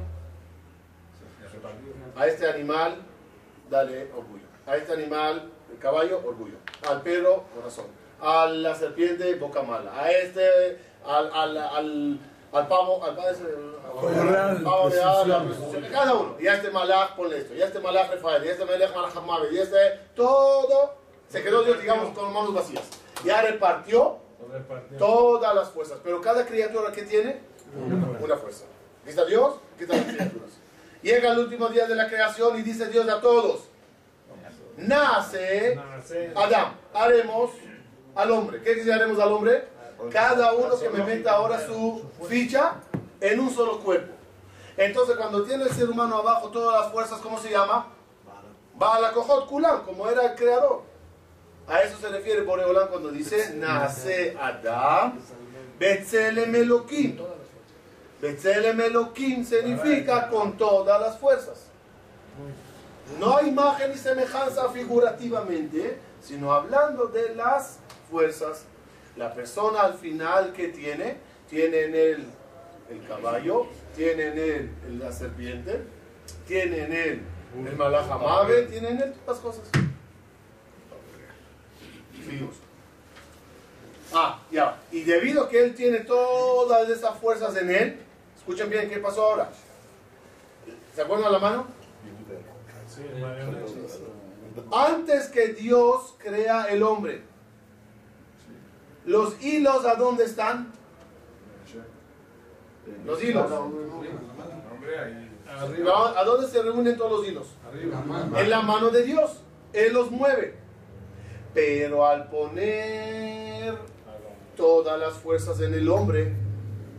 A 2.16 2.28
este 2.28 2.50
animal, 2.50 2.96
dale 3.70 4.10
orgullo. 4.16 4.46
A 4.66 4.78
este 4.78 4.94
animal, 4.94 5.52
el 5.72 5.78
caballo, 5.78 6.22
orgullo. 6.26 6.56
Al 6.90 7.02
perro, 7.02 7.44
corazón. 7.54 7.86
A 8.20 8.48
la 8.48 8.74
serpiente, 8.74 9.36
boca 9.36 9.62
mala. 9.62 9.92
A 9.96 10.10
este, 10.10 10.80
al, 11.06 11.30
al, 11.32 11.58
al, 11.58 12.20
al 12.52 12.68
pavo, 12.68 13.04
al 13.04 13.16
pavo, 13.16 13.30
ese, 13.30 13.44
al 13.44 14.64
pavo 14.64 14.90
de 14.90 15.46
presunción. 15.46 15.86
cada 15.92 16.14
uno. 16.16 16.36
Y 16.40 16.48
a 16.48 16.56
este 16.56 16.72
malaj, 16.72 17.16
ponle 17.16 17.38
esto. 17.38 17.54
Y 17.54 17.62
a 17.62 17.66
este 17.66 17.80
malaj, 17.80 18.10
Rafael. 18.10 18.44
Y 18.44 18.48
a 18.48 18.52
este 18.54 18.66
malaj, 18.66 18.96
Malajamabe. 18.96 19.54
Y 19.54 19.58
este, 19.60 19.78
todo. 20.16 20.96
Se 21.28 21.44
quedó 21.44 21.64
Dios, 21.64 21.80
digamos, 21.80 22.18
con 22.18 22.34
manos 22.34 22.54
vacías. 22.54 22.84
Ya 23.24 23.42
repartió 23.42 24.25
todas 24.98 25.56
las 25.56 25.70
fuerzas. 25.70 26.00
Pero 26.04 26.22
cada 26.22 26.46
criatura 26.46 26.92
que 26.92 27.04
tiene, 27.04 27.40
una 28.22 28.38
fuerza. 28.38 28.66
Está 29.06 29.26
Dios, 29.26 29.56
están 29.80 29.98
las 29.98 30.06
criaturas. 30.08 30.50
Llega 31.02 31.32
el 31.32 31.40
último 31.40 31.68
día 31.68 31.86
de 31.86 31.96
la 31.96 32.08
creación 32.08 32.58
y 32.58 32.64
dice 32.64 32.88
Dios 32.88 33.08
a 33.08 33.22
todos, 33.22 33.66
nace 34.78 35.80
Adán, 36.36 36.74
haremos 36.94 37.52
al 38.16 38.32
hombre. 38.32 38.62
¿Qué 38.64 38.92
haremos 38.92 39.20
al 39.20 39.32
hombre? 39.32 39.68
Cada 40.12 40.54
uno 40.54 40.80
que 40.80 40.90
me 40.90 41.04
meta 41.04 41.34
ahora 41.34 41.64
su 41.66 42.04
ficha 42.28 42.76
en 43.22 43.40
un 43.40 43.54
solo 43.54 43.80
cuerpo. 43.82 44.14
Entonces 44.78 45.16
cuando 45.16 45.44
tiene 45.44 45.66
el 45.66 45.70
ser 45.70 45.90
humano 45.90 46.18
abajo 46.18 46.50
todas 46.50 46.82
las 46.82 46.92
fuerzas, 46.92 47.20
¿cómo 47.20 47.40
se 47.40 47.52
llama? 47.52 47.88
Balakojot 48.74 49.48
Kulam, 49.48 49.86
como 49.86 50.10
era 50.10 50.32
el 50.32 50.36
creador. 50.36 50.82
A 51.68 51.82
eso 51.82 51.98
se 52.00 52.10
refiere 52.10 52.42
Boreolán 52.42 52.90
cuando 52.90 53.10
dice 53.10 53.56
nace 53.56 54.38
Adán, 54.40 55.20
Betzelem 55.80 56.54
Elohim. 56.54 57.18
Betzelem 58.22 58.80
Elohim 58.80 59.44
significa 59.44 60.30
con 60.30 60.58
todas 60.58 61.02
las 61.02 61.18
fuerzas. 61.18 61.68
No 63.20 63.38
hay 63.38 63.50
imagen 63.50 63.92
y 63.94 63.98
semejanza 63.98 64.70
figurativamente, 64.70 65.98
sino 66.22 66.54
hablando 66.54 67.08
de 67.08 67.36
las 67.36 67.80
fuerzas. 68.10 68.66
La 69.16 69.34
persona 69.34 69.82
al 69.82 69.96
final 69.96 70.54
que 70.54 70.68
tiene, 70.70 71.18
tiene 71.50 71.86
en 71.86 71.96
él 71.96 72.26
el 72.90 73.08
caballo, 73.08 73.68
tiene 73.96 74.28
en 74.28 74.38
él 74.38 74.72
la 75.00 75.12
serpiente, 75.12 75.82
tiene 76.48 76.84
en 76.84 76.94
él 76.94 77.22
el 77.66 77.76
malajamabe, 77.76 78.64
tiene 78.64 78.90
en 78.90 79.02
él 79.02 79.14
todas 79.14 79.44
las 79.44 79.56
cosas. 79.56 79.95
Ah, 84.14 84.40
ya. 84.52 84.80
Y 84.92 85.02
debido 85.02 85.44
a 85.44 85.50
que 85.50 85.64
él 85.64 85.76
tiene 85.76 86.00
todas 86.00 86.90
esas 86.90 87.18
fuerzas 87.20 87.56
en 87.58 87.70
él, 87.70 88.00
escuchen 88.38 88.70
bien 88.70 88.90
qué 88.90 88.98
pasó 88.98 89.24
ahora. 89.24 89.52
¿Se 90.96 91.02
acuerdan 91.02 91.32
la 91.32 91.40
mano? 91.40 91.68
Antes 94.72 95.28
que 95.28 95.50
Dios 95.50 96.16
crea 96.18 96.66
el 96.66 96.82
hombre, 96.84 97.24
los 99.06 99.42
hilos 99.44 99.86
a 99.86 99.96
dónde 99.96 100.26
están? 100.26 100.72
Los 103.06 103.22
hilos. 103.24 103.52
¿A 106.18 106.24
dónde 106.24 106.48
se 106.48 106.62
reúnen 106.62 106.98
todos 106.98 107.20
los 107.20 107.28
hilos? 107.28 107.48
En 108.36 108.50
la 108.50 108.62
mano 108.62 108.90
de 108.90 109.04
Dios. 109.04 109.42
Él 109.74 109.94
los 109.94 110.10
mueve. 110.10 110.65
Pero 111.56 112.06
al 112.06 112.28
poner 112.28 113.76
todas 114.58 115.00
las 115.00 115.14
fuerzas 115.14 115.60
en 115.62 115.74
el 115.74 115.88
hombre, 115.88 116.34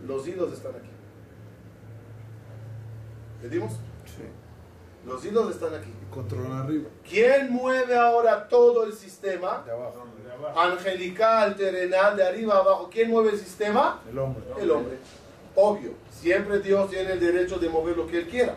los 0.06 0.26
hilos 0.26 0.50
están 0.52 0.72
aquí. 0.72 0.88
¿Entendimos? 3.36 3.72
Sí. 4.06 4.24
Los 5.06 5.22
hilos 5.26 5.54
están 5.54 5.74
aquí. 5.74 5.90
Controlan 6.10 6.52
arriba. 6.52 6.88
¿Quién 7.06 7.52
mueve 7.52 7.94
ahora 7.96 8.48
todo 8.48 8.84
el 8.84 8.94
sistema? 8.94 9.62
De 9.66 9.72
abajo. 9.72 10.06
Angelical, 10.56 11.54
terrenal, 11.54 12.16
de 12.16 12.26
arriba 12.26 12.54
a 12.54 12.60
abajo. 12.60 12.88
¿Quién 12.90 13.10
mueve 13.10 13.32
el 13.32 13.38
sistema? 13.38 14.00
El 14.10 14.18
hombre. 14.18 14.42
El 14.58 14.70
hombre. 14.70 14.96
Obvio. 15.54 15.90
Siempre 16.10 16.60
Dios 16.60 16.88
tiene 16.88 17.12
el 17.12 17.20
derecho 17.20 17.58
de 17.58 17.68
mover 17.68 17.94
lo 17.94 18.06
que 18.06 18.20
Él 18.20 18.28
quiera. 18.28 18.56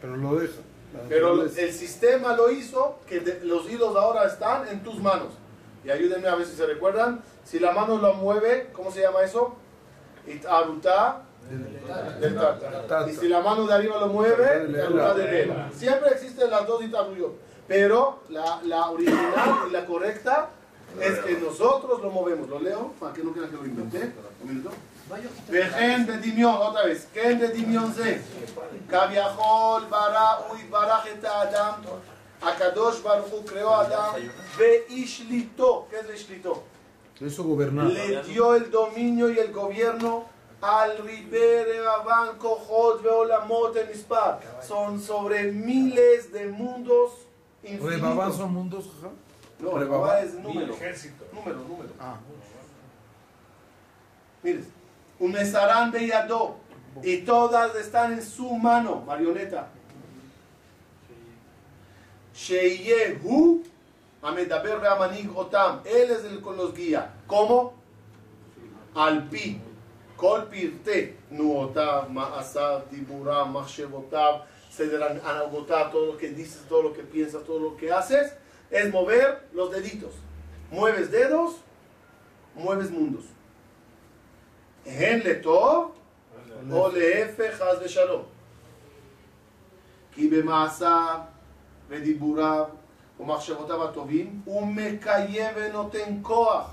Pero 0.00 0.14
lo 0.14 0.36
deja. 0.36 0.60
La 0.94 1.00
Pero 1.08 1.42
el 1.42 1.72
sistema 1.72 2.34
lo 2.34 2.50
hizo 2.50 2.98
que 3.06 3.20
de- 3.20 3.40
los 3.44 3.68
hilos 3.70 3.94
ahora 3.96 4.24
están 4.26 4.66
en 4.68 4.82
tus 4.82 5.00
manos. 5.00 5.28
Y 5.84 5.90
ayúdenme 5.90 6.28
a 6.28 6.34
ver 6.34 6.46
si 6.46 6.56
se 6.56 6.66
recuerdan. 6.66 7.20
Si 7.44 7.58
la 7.58 7.72
mano 7.72 7.96
lo 7.98 8.14
mueve, 8.14 8.70
¿cómo 8.72 8.90
se 8.90 9.00
llama 9.02 9.22
eso? 9.22 9.54
Itaruta 10.26 11.22
del 12.20 12.34
tata. 12.36 13.06
Y 13.10 13.14
si 13.14 13.28
la 13.28 13.40
mano 13.40 13.66
de 13.66 13.74
arriba 13.74 13.98
lo 14.00 14.08
mueve, 14.08 14.66
itaruta 14.70 15.14
Ela. 15.30 15.70
Siempre 15.72 16.10
existen 16.10 16.50
las 16.50 16.66
dos 16.66 16.82
itaruyot. 16.84 17.32
Pero 17.66 18.20
la, 18.30 18.60
la 18.64 18.90
original 18.90 19.66
y 19.68 19.72
la 19.72 19.84
correcta 19.86 20.48
es 21.00 21.18
que 21.20 21.34
nosotros 21.38 22.00
lo 22.02 22.10
movemos. 22.10 22.48
¿Lo 22.48 22.58
leo? 22.60 22.92
Para 22.98 23.12
que 23.12 23.22
no 23.22 23.32
crean 23.32 23.50
que 23.50 23.56
lo 23.56 23.66
inventé. 23.66 24.12
Un 24.42 24.48
minuto. 24.48 24.70
וכן 25.49 26.05
בדמיון, 26.07 26.55
otra 26.61 26.85
vez, 26.85 27.05
כן 27.13 27.39
בדמיון 27.41 27.91
זה, 27.91 28.17
כביכול 28.89 29.83
ברא 29.89 30.35
הוא 30.47 30.57
יתברך 30.57 31.07
את 31.19 31.23
האדם, 31.23 31.73
הקדוש 32.41 32.99
ברוך 33.01 33.27
הוא 33.27 33.43
creó 33.49 33.81
אדם 33.81 34.13
באישליטו, 34.57 35.87
¿qué 35.91 35.95
es 35.95 36.09
אישליטו? 36.09 36.63
Lo 37.21 37.27
hizo 37.27 37.43
gobernar. 37.43 37.85
Le 37.87 38.23
dio 38.23 38.55
el 38.55 38.69
dominio 38.71 39.29
y 39.29 39.37
el 39.39 39.51
gobierno 39.53 40.25
al 40.61 40.97
ribere 40.97 41.81
Rabán, 41.81 42.37
Cojot, 42.37 43.01
Veolamot, 43.03 43.75
en 43.77 43.87
Mispar. 43.89 44.39
Son 44.61 44.99
sobre 44.99 45.51
miles 45.51 46.31
de 46.33 46.47
mundos 46.47 47.11
Rebabán 47.63 48.29
infinitos. 48.29 48.37
son 48.37 48.53
mundos, 48.53 48.83
ajá. 48.97 49.09
No, 49.59 49.69
Prueba. 49.71 49.79
Rebabá 49.79 50.19
es 50.21 50.33
número. 50.33 50.73
Ejército. 50.73 51.23
Número, 51.31 51.59
número. 51.59 51.89
Ah, 51.99 52.17
Mires, 54.43 54.65
un 55.18 55.32
mesarán 55.32 55.90
de 55.90 56.06
Yadó. 56.06 56.56
Y 57.02 57.18
todas 57.18 57.74
están 57.76 58.14
en 58.14 58.22
su 58.22 58.50
mano, 58.54 59.02
marioneta. 59.06 59.68
Sheyehu, 62.34 63.62
Amedaber 64.22 64.80
Beamanig 64.80 65.30
Otam. 65.36 65.80
Él 65.84 66.10
es 66.10 66.24
el 66.24 66.42
que 66.42 66.50
los 66.50 66.74
guía. 66.74 67.14
¿Cómo? 67.26 67.74
Al 68.94 69.28
pi. 69.28 69.60
Kol 70.16 70.48
pirte. 70.48 71.18
Nuotav, 71.30 72.10
Ma'asav, 72.10 72.88
Diburam, 72.90 73.52
Machshevotav, 73.52 74.44
Sederan 74.70 75.20
Anagotav, 75.24 75.92
todo 75.92 76.06
lo 76.06 76.16
que 76.16 76.30
dices, 76.30 76.62
todo 76.68 76.82
lo 76.82 76.92
que 76.92 77.02
piensas, 77.02 77.44
todo 77.44 77.60
lo 77.60 77.76
que 77.76 77.92
haces, 77.92 78.32
es 78.70 78.92
mover 78.92 79.48
los 79.52 79.70
deditos. 79.70 80.14
Mueves 80.70 81.10
dedos, 81.10 81.56
mueves 82.54 82.90
mundos. 82.90 83.24
הן 84.88 85.20
לטוב 85.24 85.92
או 86.72 86.88
להפך 86.88 87.54
חס 87.54 87.76
ושלום. 87.84 88.22
כי 90.14 90.28
במעשיו 90.30 91.18
ודיבוריו 91.88 92.64
ומחשבותיו 93.20 93.84
הטובים 93.84 94.40
הוא 94.44 94.66
מקיים 94.66 95.50
ונותן 95.56 96.18
כוח. 96.22 96.70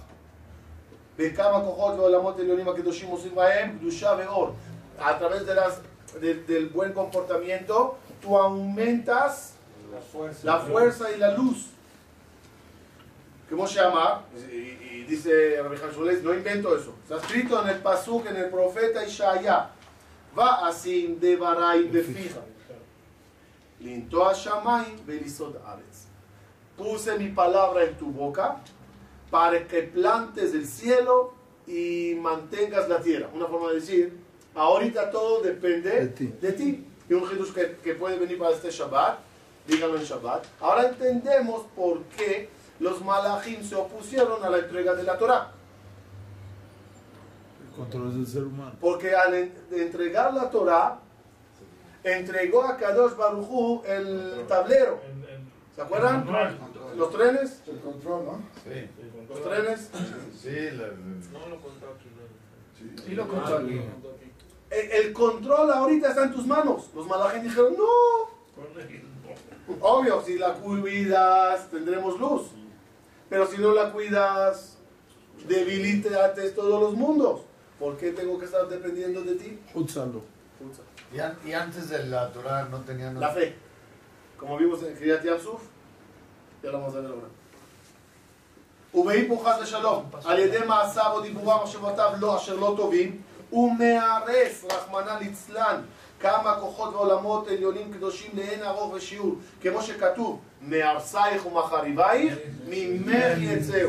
בכמה 1.18 1.62
כוחות 1.66 1.94
ועולמות 2.00 2.40
עליונים 2.40 2.70
הקדושים 2.70 3.08
עושים 3.10 3.36
בהם 3.36 3.78
קדושה 3.80 4.16
ואור. 4.18 4.50
A 5.00 5.04
través 5.20 5.46
de 5.46 5.54
las, 5.56 5.74
de- 6.22 6.40
del 6.48 6.70
buen 6.76 6.94
comportamiento, 6.94 7.96
tú 8.22 8.38
aumentas 8.38 9.34
La 9.94 10.02
fuerza. 10.12 10.42
la 10.52 10.58
fuerza 10.60 11.06
y 11.12 11.18
la 11.18 11.32
luz. 11.38 11.58
¿Cómo 13.50 13.68
se 13.68 13.76
llama? 13.76 14.24
Y, 14.52 14.56
y 14.56 15.06
dice 15.08 15.62
Rabbi 15.62 15.78
no 16.24 16.34
invento 16.34 16.76
eso. 16.76 16.96
Está 17.04 17.18
escrito 17.18 17.62
en 17.62 17.70
el 17.70 17.80
Pasuk, 17.80 18.26
en 18.28 18.38
el 18.38 18.50
profeta 18.50 19.06
Ishaya. 19.06 19.70
Va 20.38 20.68
así 20.68 21.16
de 21.20 21.36
Baray 21.36 21.88
befija. 21.88 22.42
Linto 23.80 24.28
a 24.28 24.34
Shamayim 24.34 25.06
velisod 25.06 25.56
aretz. 25.66 26.08
Puse 26.76 27.18
mi 27.18 27.30
palabra 27.30 27.84
en 27.84 27.96
tu 27.98 28.08
boca 28.08 28.58
para 29.30 29.66
que 29.68 29.84
plantes 29.84 30.54
el 30.54 30.66
cielo 30.66 31.34
y 31.68 32.16
mantengas 32.20 32.90
la 32.90 33.00
tierra. 33.00 33.30
Una 33.34 33.46
forma 33.46 33.70
de 33.70 33.76
decir, 33.76 34.18
ahorita 34.54 35.12
todo 35.12 35.42
depende 35.42 35.90
De 35.90 36.08
ti. 36.08 36.34
de 36.42 36.52
ti. 36.52 36.86
Y 37.08 37.14
un 37.14 37.28
Jesús 37.28 37.52
que, 37.54 37.78
que 37.84 37.94
puede 37.94 38.18
venir 38.18 38.38
para 38.40 38.56
este 38.56 38.72
Shabbat, 38.72 39.20
díganlo 39.68 39.98
en 39.98 40.04
Shabbat. 40.04 40.46
Ahora 40.60 40.88
entendemos 40.90 41.64
por 41.76 42.02
qué 42.18 42.50
los 42.80 43.04
malachim 43.04 43.64
se 43.64 43.76
opusieron 43.76 44.44
a 44.44 44.50
la 44.50 44.58
entrega 44.60 44.94
de 44.96 45.04
la 45.04 45.18
Torah. 45.18 45.52
el 47.68 47.76
control 47.76 48.14
del 48.16 48.28
ser 48.28 48.44
humano. 48.44 48.72
Porque 48.80 49.14
al 49.16 49.34
en- 49.34 49.54
entregar 49.72 50.34
la 50.34 50.50
Torah, 50.50 51.00
entregó 52.04 52.64
a 52.64 52.78
Kadosh 52.78 53.16
Barujú 53.16 53.82
el 53.86 54.46
tablero. 54.48 55.00
¿Se 55.76 55.82
acuerdan? 55.82 56.26
Los 56.96 57.12
trenes, 57.12 57.62
El 57.68 57.80
control, 57.82 58.26
¿no? 58.26 58.42
Sí, 58.64 58.88
los 59.28 59.42
trenes. 59.44 59.90
sí, 60.42 60.70
la- 60.72 60.88
No 61.38 61.50
lo 61.50 61.62
contó 61.62 61.88
aquí. 61.96 62.10
Sí 63.06 63.12
lo 63.14 63.28
contó 63.28 63.58
aquí. 63.58 63.82
El, 64.70 64.92
el 65.08 65.14
control 65.14 65.72
ahorita 65.72 66.10
está 66.10 66.24
en 66.24 66.32
tus 66.32 66.46
manos. 66.48 66.90
Los 66.96 67.06
malachim 67.08 67.44
dijeron, 67.44 67.76
no. 67.78 68.36
Obvio, 69.82 70.22
si 70.22 70.38
la 70.38 70.54
cuidas, 70.54 71.70
tendremos 71.70 72.18
luz. 72.20 72.44
Pero 73.29 73.47
si 73.47 73.59
no 73.59 73.73
la 73.73 73.93
cuidas, 73.93 74.77
debilítate 75.47 76.51
todos 76.51 76.81
los 76.81 76.95
mundos. 76.95 77.41
¿Por 77.79 77.97
qué 77.97 78.11
tengo 78.13 78.39
que 78.39 78.45
estar 78.47 78.69
dependiendo 78.69 79.23
de 79.23 79.35
ti? 79.37 79.59
Úsalo. 79.75 80.23
y, 81.15 81.19
an- 81.19 81.39
y 81.45 81.53
antes 81.53 81.89
de 81.89 82.05
la 82.07 82.31
Torah 82.33 82.65
no 82.71 82.79
tenían... 82.81 83.19
La 83.19 83.31
fe. 83.31 83.55
Como 84.37 84.57
vimos 84.59 84.83
en 84.83 84.95
Kriyat 84.95 85.23
Yamsuf, 85.25 85.61
ya 86.63 86.71
lo 86.71 86.79
vamos 86.81 86.95
a 86.97 87.01
ver 87.01 87.11
ahora. 87.11 87.29
ובהיפוך 88.95 89.49
חס 89.49 89.59
ושלום, 89.63 90.11
על 90.25 90.39
ידי 90.39 90.59
מעשיו 90.67 91.11
או 91.13 91.21
דיבוריו 91.21 91.59
מחשבותיו 91.63 92.13
לא 92.21 92.37
אשר 92.37 92.57
לא 92.57 92.75
טובים, 92.77 93.23
הוא 93.51 93.73
מהרס, 93.79 94.65
רחמנא 94.65 95.19
ליצלן, 95.21 95.81
כמה 96.25 96.57
כוחות 96.61 96.95
ועולמות 96.95 97.49
עליונים 97.49 97.93
קדושים 97.93 98.31
לאין 98.35 98.63
ארוך 98.63 98.93
ושיעור, 98.95 99.35
כמו 99.63 99.83
שכתוב, 99.83 100.39
מהרסייך 100.61 101.47
ומחריבייך, 101.47 102.35
ממך 102.69 103.39
יצאו. 103.39 103.89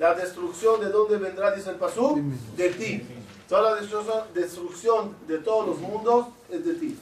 La 0.00 0.14
destrucción 0.14 0.80
de 0.80 0.88
dónde 0.90 1.16
vendrá, 1.18 1.50
dice 1.52 1.70
el 1.70 1.76
Pasú, 1.76 2.20
de 2.56 2.68
ti. 2.70 2.92
Toda 3.48 3.62
la 3.62 3.74
destrucción, 3.80 4.20
destrucción 4.34 5.02
de 5.28 5.38
todos 5.38 5.64
los 5.68 5.78
mundos 5.78 6.24
es 6.50 6.64
de 6.64 6.74
ti. 6.80 6.94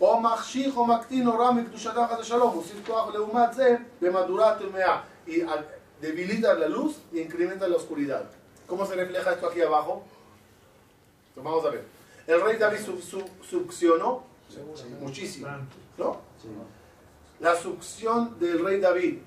או 0.00 0.20
מחשיך 0.20 0.76
או 0.76 0.86
מקטין 0.86 1.26
או 1.28 1.38
רע 1.38 1.50
מקדושתה 1.52 2.06
חס 2.10 2.18
ושלום, 2.20 2.54
מוסיף 2.54 2.86
כוח 2.86 3.14
לעומת 3.14 3.54
זה 3.54 3.76
במהדורה 4.02 4.54
טמאה. 4.58 5.00
Y 5.26 5.30
al- 5.42 5.66
debilita 6.02 6.54
la 6.54 6.68
luz 6.68 6.92
y 7.12 7.18
incrementa 7.20 7.66
la 7.68 7.76
oscuridad. 7.76 8.24
¿Cómo 8.68 8.86
se 8.86 8.94
refleja 8.94 9.32
esto 9.32 9.46
aquí 9.48 9.60
abajo? 9.62 10.02
Pues 11.34 11.44
vamos 11.44 11.64
a 11.64 11.70
ver. 11.70 11.84
El 12.27 12.41
rey 12.41 12.57
David 12.57 12.79
su- 12.79 13.01
su- 13.01 13.23
succionó 13.47 14.23
muchísimo, 15.01 15.47
¿no? 15.97 16.21
La 17.39 17.55
succión 17.55 18.39
del 18.39 18.63
rey 18.63 18.79
David 18.79 19.17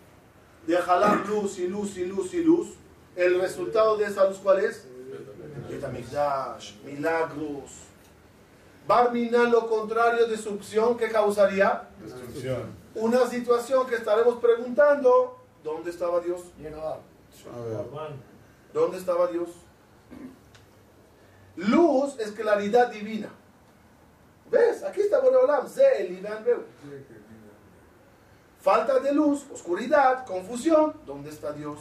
de 0.66 0.76
jalar 0.78 1.26
luz 1.28 1.58
y 1.58 1.68
luz 1.68 1.96
y 1.96 2.06
luz 2.06 2.32
y 2.34 2.42
luz. 2.42 2.68
El 3.14 3.40
resultado 3.40 3.96
de 3.96 4.04
esa 4.06 4.28
luz, 4.28 4.38
¿cuál 4.42 4.60
es? 4.64 4.86
Betamigdash, 5.70 6.74
milagros. 6.84 7.70
Barmina, 8.86 9.44
lo 9.44 9.68
contrario 9.68 10.26
de 10.26 10.36
succión, 10.38 10.96
¿qué 10.96 11.08
causaría? 11.10 11.88
Destrucción. 12.00 12.62
Una 12.94 13.26
situación 13.26 13.86
que 13.86 13.96
estaremos 13.96 14.36
preguntando, 14.36 15.38
¿dónde 15.64 15.90
estaba 15.90 16.20
Dios? 16.20 16.40
¿Dónde 18.72 18.98
estaba 18.98 19.26
Dios? 19.26 19.48
Luz 21.56 22.18
es 22.18 22.32
claridad 22.32 22.90
divina. 22.90 23.28
¿Ves? 24.50 24.82
Aquí 24.84 25.00
está 25.00 25.20
Boreolam. 25.20 25.66
Falta 28.60 29.00
de 29.00 29.12
luz, 29.12 29.46
oscuridad, 29.52 30.26
confusión. 30.26 30.94
¿Dónde 31.06 31.30
está 31.30 31.52
Dios? 31.52 31.80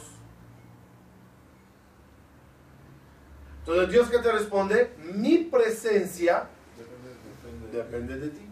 Entonces, 3.60 3.90
Dios 3.90 4.08
que 4.08 4.18
te 4.18 4.30
responde, 4.30 4.92
mi 4.98 5.38
presencia 5.38 6.46
depende, 6.76 7.76
depende, 7.76 8.16
depende 8.16 8.18
de, 8.18 8.28
ti. 8.28 8.46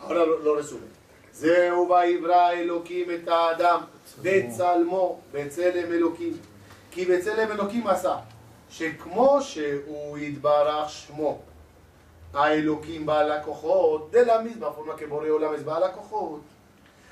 Ahora 0.00 0.24
lo, 0.24 0.40
lo 0.40 0.56
resume. 0.56 0.86
Zeuba 1.32 2.06
Elohim 2.06 3.10
et 3.10 3.28
Adam, 3.28 3.86
Betzalmo, 4.22 5.22
Betzelem 5.32 5.92
Elohim. 5.92 6.38
Ki 6.90 7.04
Betzelem 7.04 7.52
Elohim 7.52 7.86
asa. 7.86 8.26
שכמו 8.70 9.38
שהוא 9.42 10.18
יתברך 10.18 10.90
שמו, 10.90 11.38
האלוקים 12.34 13.06
בעל 13.06 13.32
הכוחות, 13.32 14.10
de 14.12 14.24
la 14.26 14.38
misma 14.42 14.66
forma 14.76 14.96
que 14.98 15.06
בורא 15.08 15.28
עולם 15.28 15.54
es 15.54 15.62
בעל 15.64 15.82
הכוחות, 15.82 16.40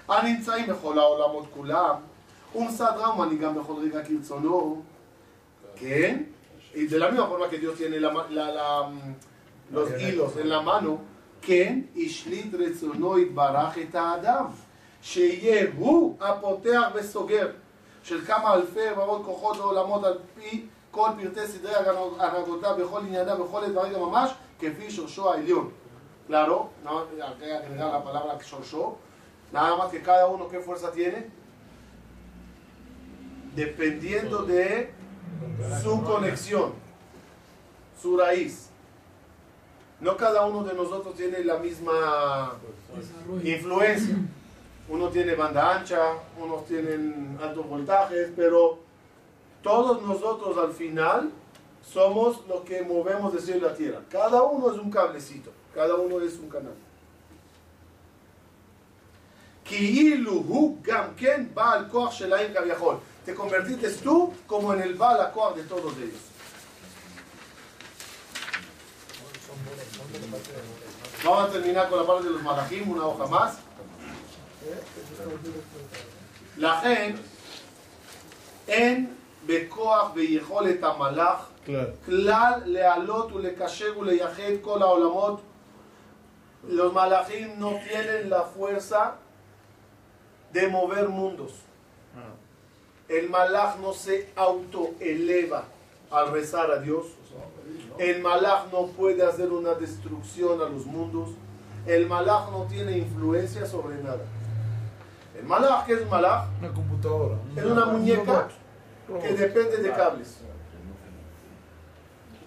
הנמצאים 0.09 0.66
בכל 0.66 0.98
העולמות 0.98 1.44
כולם, 1.54 1.94
ומסדרם 2.54 3.18
ומנהיגם 3.20 3.54
בכל 3.54 3.72
רגע 3.82 4.04
כרצונו, 4.04 4.82
כן? 5.76 6.22
Ma- 8.12 8.28
la- 8.30 8.50
la, 8.59 8.88
mm, 8.88 9.74
los 9.74 9.88
hilos 10.00 10.36
en 10.36 10.48
la 10.48 10.61
mano, 10.62 10.96
כן, 11.42 11.80
השליט 11.96 12.54
רצונו 12.54 13.18
יתברך 13.18 13.78
את 13.78 13.94
האדם, 13.94 14.44
שיהיה 15.02 15.66
הוא 15.76 16.16
הפותח 16.20 16.82
וסוגר 16.94 17.48
של 18.02 18.24
כמה 18.24 18.54
אלפי 18.54 18.88
רבבות 18.90 19.22
כוחות 19.24 19.56
ועולמות 19.56 20.04
על 20.04 20.18
פי 20.34 20.66
כל 20.91 21.09
פרטי 21.21 21.47
סדרי 21.47 21.73
הנהגותיו 22.19 22.75
בכל 22.79 22.99
ענייניו 22.99 23.43
בכל 23.43 23.63
עת 23.63 23.71
ורגע 23.75 23.97
ממש, 23.97 24.31
כפי 24.59 24.91
שורשו 24.91 25.31
העליון. 25.31 25.71
Claro, 26.27 26.69
no, 26.84 26.99
hay 27.01 27.34
que 27.38 27.53
agregar 27.53 27.91
la 27.91 28.01
palabra 28.01 28.38
shorshó, 28.39 28.97
nada 29.51 29.75
más 29.75 29.91
que 29.91 30.01
cada 30.01 30.25
uno 30.27 30.47
qué 30.47 30.59
fuerza 30.61 30.89
tiene, 30.91 31.29
dependiendo 33.53 34.43
de 34.43 34.93
su 35.81 36.01
conexión, 36.01 36.73
su 38.01 38.17
raíz. 38.17 38.69
No 39.99 40.15
cada 40.15 40.45
uno 40.45 40.63
de 40.63 40.73
nosotros 40.73 41.13
tiene 41.15 41.43
la 41.43 41.57
misma 41.57 42.53
influencia. 43.43 44.15
Uno 44.89 45.07
tiene 45.09 45.36
banda 45.36 45.77
ancha, 45.77 46.13
unos 46.38 46.65
tienen 46.65 47.38
altos 47.41 47.67
voltajes, 47.67 48.31
pero 48.36 48.79
todos 49.62 50.02
nosotros 50.02 50.56
al 50.56 50.72
final 50.72 51.30
somos 51.92 52.46
los 52.46 52.62
que 52.62 52.82
movemos 52.82 53.32
de 53.32 53.40
cielo 53.40 53.68
tierra. 53.72 54.00
Cada 54.11 54.42
uno 54.42 54.72
es 54.72 54.78
un 54.78 54.90
cablecito, 54.90 55.50
cada 55.74 55.94
uno 55.96 56.20
es 56.20 56.34
un 56.38 56.48
canal. 56.48 56.74
Te 63.24 63.34
convertiste 63.34 63.90
tú 64.02 64.32
como 64.46 64.72
en 64.72 64.80
el 64.80 64.94
Baal 64.94 65.32
de 65.54 65.62
todos 65.64 65.92
ellos. 65.98 66.20
Vamos 71.24 71.50
a 71.50 71.52
terminar 71.52 71.90
con 71.90 71.98
la 71.98 72.06
parte 72.06 72.24
de 72.24 72.30
los 72.30 72.42
malajim, 72.42 72.90
una 72.90 73.06
hoja 73.06 73.26
más. 73.26 73.59
La 76.56 76.80
gente 76.80 77.20
en 78.66 79.17
בכוח 79.47 80.11
ויכולת 80.15 80.84
המלאך 80.84 81.49
Claro. 81.65 82.05
כלל 82.05 82.53
להעלות 82.65 83.31
ולקשר 83.31 83.99
ולייחד 83.99 84.53
כל 84.61 84.81
העולמות. 84.81 85.39
Los 86.69 86.93
malachim 86.93 87.59
no 87.59 87.71
tienen 87.88 88.29
la 88.29 88.43
fuerza 88.43 89.15
de 90.53 90.67
mover 90.67 91.09
mundos. 91.09 91.51
El 93.09 93.29
malach 93.29 93.77
no 93.79 93.93
se 93.93 94.29
autoeleva 94.36 95.63
al 96.11 96.31
rezar 96.31 96.71
a 96.71 96.79
Dios. 96.79 97.05
El 97.97 98.21
malach 98.21 98.71
no 98.71 98.88
puede 98.88 99.23
hacer 99.23 99.49
una 99.51 99.73
destrucción 99.73 100.61
a 100.61 100.65
los 100.69 100.86
mundos. 100.86 101.29
El 101.86 102.07
malach 102.07 102.49
no 102.51 102.63
tiene 102.63 102.97
influencia 102.97 103.65
sobre 103.65 103.95
nada. 104.07 104.25
El 105.38 105.45
malach, 105.45 105.86
¿qué 105.86 105.93
es 105.93 106.01
un 106.01 106.09
malach? 106.09 106.45
Una 106.59 106.71
computadora. 106.73 107.36
Es 107.57 107.65
una 107.65 107.86
muñeca 107.86 108.34
robot. 108.34 108.56
que 109.20 109.32
depende 109.34 109.76
de 109.78 109.90
cables. 109.92 110.38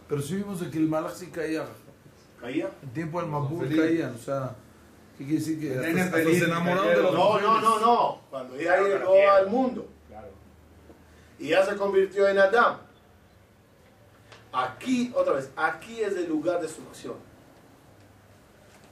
Pero 0.08 0.22
sí 0.22 0.36
vimos 0.36 0.62
que 0.62 0.78
el 0.78 0.88
Malach 0.88 1.14
sí 1.14 1.28
caía. 1.28 1.66
¿Caía? 2.40 2.70
En 2.84 2.90
tiempo 2.90 3.22
del 3.22 3.30
Mabur 3.30 3.64
Feliz. 3.68 3.80
caían. 3.82 4.16
O 4.16 4.18
sea, 4.18 4.56
¿qué 5.18 5.24
quiere 5.26 5.40
decir 5.40 5.60
que 5.60 5.74
hasta, 5.78 6.18
hasta 6.18 6.24
se 6.32 6.44
enamoraron 6.46 6.88
de 6.88 7.02
los 7.02 7.14
No, 7.14 7.40
no, 7.40 7.62
no, 7.62 7.80
no. 7.80 8.22
Cuando 8.30 8.56
ella 8.56 8.78
Claro, 8.78 8.88
llegó 8.88 9.32
al 9.32 9.48
mundo 9.48 9.88
y 11.40 11.48
ya 11.50 11.66
se 11.66 11.76
convirtió 11.76 12.28
en 12.28 12.38
Adán. 12.38 12.78
Aquí, 14.54 15.12
otra 15.16 15.34
vez, 15.34 15.50
aquí 15.56 16.02
es 16.02 16.14
el 16.16 16.28
lugar 16.28 16.62
de 16.62 16.68
succión. 16.68 17.16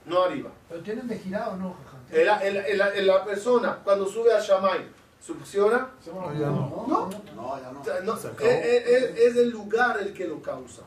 No 0.05 0.23
arriba. 0.23 0.49
Pero 0.69 0.81
tienen 0.81 1.07
de 1.07 1.19
girado, 1.19 1.57
¿no, 1.57 1.75
el- 2.11 2.27
el- 2.27 2.81
el- 2.81 3.07
la 3.07 3.23
persona, 3.25 3.77
cuando 3.83 4.07
sube 4.07 4.33
al 4.33 4.41
Shamay, 4.41 4.87
¿Succiona? 5.19 5.89
No, 6.07 6.33
ya 6.33 6.47
no. 6.47 6.85
¿No? 6.87 7.09
No, 7.35 7.61
ya 7.61 7.71
no. 7.71 8.15
Es, 8.15 8.25
eh, 8.25 8.31
eh, 8.41 8.83
eh, 8.87 9.15
es, 9.27 9.35
el 9.35 9.49
lugar 9.49 9.97
el 9.99 10.13
que 10.13 10.27
lo 10.27 10.41
causa. 10.41 10.83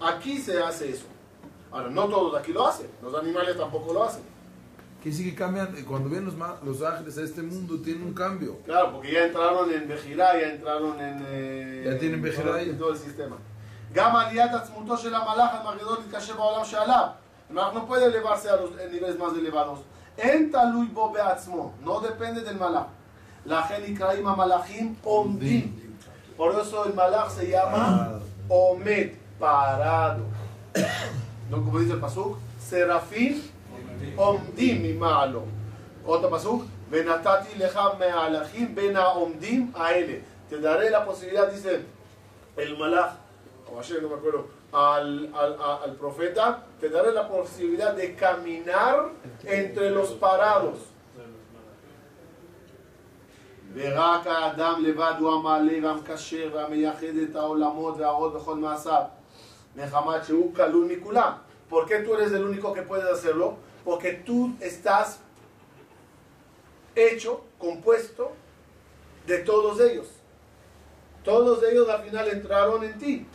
Aquí 0.00 0.38
se 0.38 0.62
hace 0.62 0.90
eso. 0.90 1.06
Ahora, 1.70 1.90
no 1.90 2.06
todos 2.08 2.38
aquí 2.38 2.52
lo 2.52 2.66
hacen. 2.66 2.88
Los 3.02 3.14
animales 3.14 3.56
tampoco 3.56 3.92
lo 3.92 4.04
hacen. 4.04 4.22
Que 5.02 5.12
sí 5.12 5.24
que 5.30 5.34
cambian, 5.36 5.74
cuando 5.84 6.08
vienen 6.08 6.26
los, 6.26 6.64
los 6.64 6.82
ángeles 6.82 7.18
a 7.18 7.22
este 7.22 7.42
mundo, 7.42 7.80
tienen 7.80 8.02
un 8.02 8.14
cambio. 8.14 8.58
Claro, 8.64 8.92
porque 8.92 9.12
ya 9.12 9.26
entraron 9.26 9.72
en 9.72 9.86
Bejirá, 9.86 10.40
ya 10.40 10.48
entraron 10.48 10.98
en... 11.00 11.24
Eh, 11.26 11.82
ya 11.86 11.98
tienen 11.98 12.20
Bejirá. 12.20 12.60
En 12.60 12.78
todo 12.78 12.92
el 12.92 12.98
sistema. 12.98 13.36
Gama 13.92 14.30
no 17.72 17.86
puede 17.86 18.06
elevarse 18.06 18.48
a 18.48 18.56
los 18.56 18.70
niveles 18.90 19.18
más 19.18 19.32
elevados. 19.34 19.80
En 20.16 20.50
Taluy 20.50 20.90
Beatzmo, 21.12 21.74
no 21.84 22.00
depende 22.00 22.40
del 22.42 22.56
malach. 22.56 22.97
La 23.48 23.62
Genikraima 23.62 24.36
Malachim 24.36 24.94
Omdim. 25.02 25.72
Por 26.36 26.54
eso 26.60 26.84
el 26.84 26.92
Malach 26.92 27.30
se 27.30 27.48
llama 27.48 27.78
ah. 27.80 28.20
Omed, 28.46 29.14
parado. 29.40 30.24
¿No? 31.50 31.64
Como 31.64 31.78
dice 31.78 31.94
el 31.94 31.98
Pasuk, 31.98 32.36
Serafín 32.60 33.42
Omdim 34.18 34.84
y 34.84 34.92
malo. 34.92 35.44
Otro 36.06 36.28
Pasuk, 36.28 36.66
Benatati 36.90 37.56
Leja 37.56 37.94
Mealachim 37.94 38.74
Bena 38.74 39.08
Omdim 39.12 39.72
Aele. 39.74 40.22
Te 40.50 40.60
daré 40.60 40.90
la 40.90 41.06
posibilidad, 41.06 41.50
dice 41.50 41.86
el 42.54 42.76
Malach, 42.76 43.14
o 43.72 43.80
ayer 43.80 44.02
no 44.02 44.10
me 44.10 44.16
acuerdo. 44.16 44.46
Al, 44.72 45.32
al, 45.34 45.56
al, 45.86 45.94
profeta, 45.94 46.64
te 46.78 46.90
daré 46.90 47.12
la 47.12 47.26
posibilidad 47.26 47.94
de 47.94 48.14
caminar 48.14 49.08
entre 49.42 49.88
los 49.88 50.10
parados. 50.10 50.80
ורק 53.73 54.27
האדם 54.27 54.83
לבד 54.83 55.13
הוא 55.19 55.33
המעלה 55.33 55.73
והמקשר 55.83 56.49
והמייחד 56.53 57.15
את 57.29 57.35
העולמות 57.35 57.95
וההוראות 57.97 58.33
בכל 58.33 58.55
מעשיו. 58.55 59.03
מחמת 59.75 60.25
שהוא 60.25 60.55
כלול 60.55 60.87
מכולם. 60.97 61.31
¿Por 61.69 61.87
qué 61.87 61.99
tú 62.05 62.13
eres 62.13 62.31
el 62.31 62.43
único 62.43 62.71
que 62.71 62.83
puedes 62.83 63.05
hacerlo? 63.05 63.57
Porque 63.83 64.11
tú 64.25 64.53
estás 64.61 65.19
hecho, 66.95 67.43
compuesto 67.57 68.31
de 69.25 69.39
todos 69.39 69.79
ellos. 69.79 70.07
Todos 71.23 71.63
ellos 71.63 71.89
al 71.89 72.03
final 72.03 72.27
entraron 72.27 72.83
en 72.83 72.97
ti. 72.99 73.25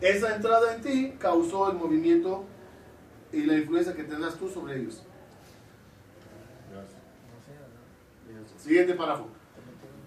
Esa 0.00 0.36
entrada 0.36 0.74
en 0.74 0.82
ti 0.82 1.14
causó 1.18 1.70
el 1.70 1.76
movimiento 1.78 2.44
y 3.32 3.44
la 3.44 3.54
influencia 3.54 3.94
que 3.94 4.04
tendrás 4.04 4.34
tú 4.34 4.48
sobre 4.50 4.76
ellos. 4.76 5.02
Siguiente 8.58 8.94
párrafo. 8.94 9.28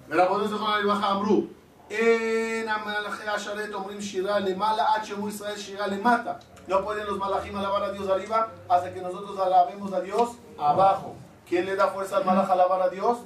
ורבנו 0.10 0.48
זכרונה 0.48 0.80
לברכה 0.80 1.12
אמרו, 1.12 1.44
אין 1.90 2.70
המלאכי 2.70 3.28
השרת 3.30 3.74
אומרים 3.74 4.02
שירה 4.02 4.40
למעלה 4.40 4.86
עד 4.96 5.06
שמעו 5.06 5.30
ישראל 5.30 5.58
שירה 5.58 5.88
למטה. 5.88 6.34
No 6.68 6.86
pueden 6.86 7.08
los 7.08 7.18
malachim 7.18 7.56
alabar 7.56 7.84
a 7.84 7.92
Dios 7.92 8.08
arriba 8.08 8.48
hasta 8.70 8.94
que 8.94 9.02
nosotros 9.02 9.40
alabemos 9.40 9.92
a 9.92 10.02
Dios 10.02 10.30
abajo. 10.60 11.16
¿Quién 11.48 11.66
le 11.66 11.76
da 11.76 11.88
fuerza 11.88 12.18
al 12.18 12.26
malach 12.26 12.48
a 12.48 12.54
alabar 12.54 12.82
a 12.84 12.90
Dios? 12.90 13.18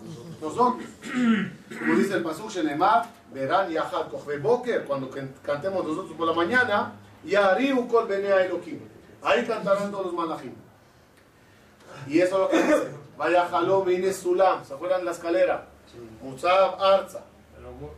Nosotros. 0.41 0.85
Como 1.79 1.95
dice 1.99 2.13
el 2.13 2.23
pasuk 2.23 2.49
Shenemar, 2.49 3.01
verán 3.33 3.69
yahad 3.69 4.07
kochve 4.11 4.37
boker, 4.37 4.85
cuando 4.85 5.09
can- 5.09 5.33
cantemos 5.43 5.83
nosotros 5.85 6.15
por 6.17 6.25
la 6.27 6.33
mañana, 6.33 6.93
yariu 7.25 7.85
kol 7.89 8.05
benea 8.07 8.45
elokim. 8.45 8.79
Ahí 9.21 9.45
cantarán 9.45 9.91
todos 9.91 10.05
los 10.05 10.13
malachim. 10.13 10.53
Y 12.07 12.19
eso 12.21 12.35
es 12.35 12.41
lo 12.43 12.49
que 12.49 12.63
dice. 12.63 12.87
Vaya 13.17 13.45
jalom 13.51 13.83
vine 13.85 14.13
sulam. 14.13 14.63
¿Se 14.63 14.73
acuerdan 14.73 14.99
de 15.01 15.05
la 15.05 15.11
escalera? 15.11 15.66
מוצב 16.21 16.69
ארצה, 16.79 17.19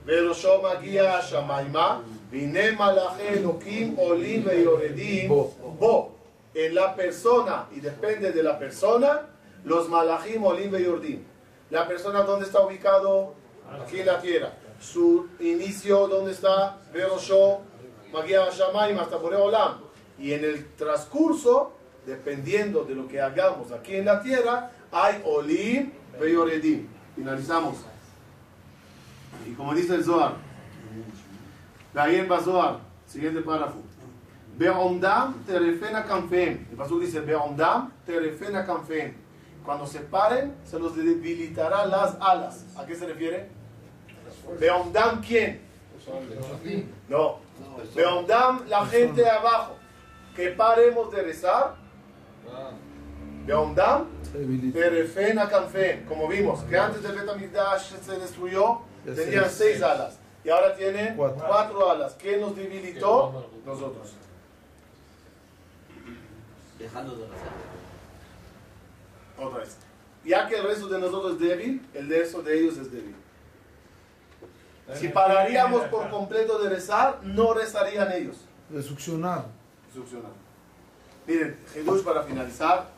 וראשו 0.05 0.61
מגיע 0.61 1.13
השמיימה, 1.13 2.01
והנה 2.31 2.71
מלאכי 2.71 3.29
אלוקים 3.29 3.95
עולים 3.95 4.43
ויורדים 4.45 5.29
בו. 5.77 6.11
En 6.55 6.73
la 6.73 6.95
persona, 6.95 7.67
y 7.75 7.81
depende 7.81 8.31
de 8.31 8.41
la 8.41 8.57
persona, 8.57 9.27
los 9.65 9.89
malachim 9.89 10.41
olim 10.41 10.71
yordim. 10.77 11.21
La 11.69 11.85
persona, 11.85 12.21
¿dónde 12.21 12.45
está 12.45 12.61
ubicado? 12.65 13.33
Aquí 13.81 13.99
en 13.99 14.05
la 14.05 14.21
tierra. 14.21 14.53
Su 14.79 15.27
inicio, 15.39 16.07
¿dónde 16.07 16.31
está? 16.31 16.77
Verosho, 16.93 17.59
Magia 18.13 18.49
Shamaim, 18.49 18.97
hasta 18.99 19.17
Boreolam. 19.17 19.81
Y 20.17 20.31
en 20.31 20.45
el 20.45 20.73
transcurso, 20.75 21.73
dependiendo 22.05 22.85
de 22.85 22.95
lo 22.95 23.05
que 23.05 23.19
hagamos 23.19 23.73
aquí 23.73 23.97
en 23.97 24.05
la 24.05 24.21
tierra, 24.21 24.71
hay 24.93 25.21
olim 25.25 25.91
yoredim. 26.21 26.87
Finalizamos. 27.20 27.76
Y 29.46 29.52
como 29.52 29.74
dice 29.74 29.94
el 29.94 30.02
Zohar, 30.02 30.36
Gayen 31.92 32.26
Bazohar, 32.26 32.78
siguiente 33.06 33.42
párrafo. 33.42 33.76
Beomdam 34.56 35.34
terefena 35.44 36.06
canfem. 36.06 36.66
El 36.70 36.76
pastor 36.78 37.00
dice, 37.00 37.20
Beomdam 37.20 37.92
terefena 38.06 38.64
canfem. 38.64 39.12
Cuando 39.66 39.86
se 39.86 40.00
paren, 40.00 40.54
se 40.64 40.78
los 40.78 40.96
debilitará 40.96 41.84
las 41.84 42.16
alas. 42.22 42.64
¿A 42.78 42.86
qué 42.86 42.94
se 42.94 43.06
refiere? 43.06 43.50
Beomdam, 44.58 45.20
¿quién? 45.20 45.60
No. 47.06 47.40
Beomdam, 47.94 48.66
la 48.66 48.86
gente 48.86 49.20
de 49.20 49.30
abajo. 49.30 49.76
Que 50.34 50.48
paremos 50.52 51.12
de 51.12 51.22
rezar. 51.22 51.74
Beomdam, 53.44 54.06
terefena 54.72 55.48
canfem. 55.48 56.04
Como 56.06 56.28
vimos, 56.28 56.60
que 56.64 56.76
antes 56.76 57.02
del 57.02 57.12
Betamigdash 57.12 57.92
se 58.04 58.18
destruyó, 58.18 58.80
Ya 59.04 59.14
tenían 59.14 59.50
seis. 59.50 59.82
alas. 59.82 60.18
Y 60.44 60.48
ahora 60.50 60.74
tiene 60.74 61.14
Cuatro. 61.16 61.44
cuatro 61.46 61.90
alas. 61.90 62.16
¿Quién 62.20 62.40
nos 62.40 62.56
debilitó? 62.56 63.48
Nosotros. 63.66 64.12
Dejando 66.78 67.14
de 67.16 67.24
rezar. 67.26 67.52
Otra 69.38 69.58
vez. 69.58 69.76
Ya 70.24 70.46
que 70.48 70.56
el 70.56 70.64
resto 70.64 70.86
de 70.88 70.98
nosotros 70.98 71.34
es 71.34 71.40
débil, 71.40 71.86
el 71.94 72.08
resto 72.08 72.42
de 72.42 72.58
ellos 72.58 72.76
es 72.78 72.90
débil. 72.90 73.14
Si 74.94 75.08
pararíamos 75.08 75.82
por 75.84 76.10
completo 76.10 76.58
de 76.58 76.68
rezar, 76.70 77.20
no 77.22 77.54
rezarían 77.54 78.10
ellos. 78.12 78.36
De 78.68 78.82
succionar. 78.82 79.46
Succionar. 79.94 80.32
Miren, 81.26 81.56
Jesús 81.72 82.02
para 82.02 82.22
finalizar. 82.24 82.88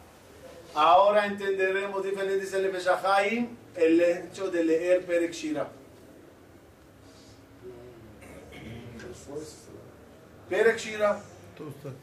Ahora 0.75 1.27
entenderemos 1.27 2.03
diferentes 2.03 2.53
en 2.55 2.65
el 2.65 2.71
Beshahaim 2.71 3.57
el 3.77 4.01
hecho 4.01 4.51
de 4.51 4.65
leer 4.65 5.05
Perek 5.05 5.33
Shira. 5.33 5.69
Perek 10.49 10.79
Shira. 10.79 11.21
Todo 11.57 11.69
está 11.69 11.89
aquí. 11.89 11.99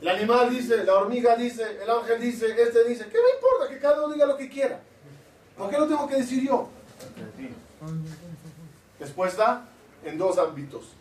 El 0.00 0.08
animal 0.08 0.50
dice, 0.50 0.84
la 0.84 0.94
hormiga 0.94 1.34
dice, 1.34 1.64
el 1.82 1.90
ángel 1.90 2.20
dice, 2.20 2.46
este 2.60 2.84
dice, 2.84 3.06
¿qué 3.06 3.18
me 3.18 3.30
importa? 3.34 3.68
Que 3.68 3.80
cada 3.80 4.04
uno 4.04 4.14
diga 4.14 4.26
lo 4.26 4.36
que 4.36 4.48
quiera. 4.48 4.80
¿Por 5.56 5.70
qué 5.70 5.78
lo 5.78 5.88
tengo 5.88 6.08
que 6.08 6.16
decir 6.16 6.44
yo? 6.44 6.68
Respuesta 9.00 9.64
en 10.04 10.16
dos 10.16 10.38
ámbitos. 10.38 10.92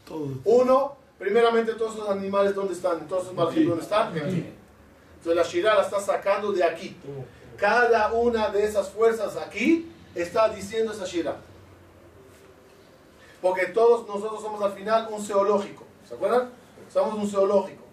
Uno, 0.45 0.97
primeramente 1.19 1.73
todos 1.73 1.95
esos 1.95 2.09
animales, 2.09 2.55
¿dónde 2.55 2.73
están? 2.73 3.07
Todos 3.07 3.23
esos 3.23 3.35
malditos, 3.35 3.69
¿dónde 3.69 3.83
están? 3.83 4.17
Aquí. 4.17 4.45
Entonces 5.27 5.45
la 5.45 5.51
Shira 5.51 5.75
la 5.75 5.81
está 5.81 5.99
sacando 5.99 6.53
de 6.53 6.63
aquí. 6.63 6.95
Cada 7.57 8.13
una 8.13 8.47
de 8.47 8.63
esas 8.63 8.89
fuerzas 8.89 9.35
aquí 9.35 9.91
está 10.15 10.47
diciendo 10.47 10.93
esa 10.93 11.03
Shira. 11.03 11.35
Porque 13.41 13.65
todos 13.65 14.07
nosotros 14.07 14.41
somos 14.41 14.61
al 14.61 14.71
final 14.71 15.09
un 15.11 15.21
zoológico. 15.21 15.83
¿Se 16.07 16.13
acuerdan? 16.13 16.49
Somos 16.89 17.15
un 17.15 17.29
zoológico. 17.29 17.83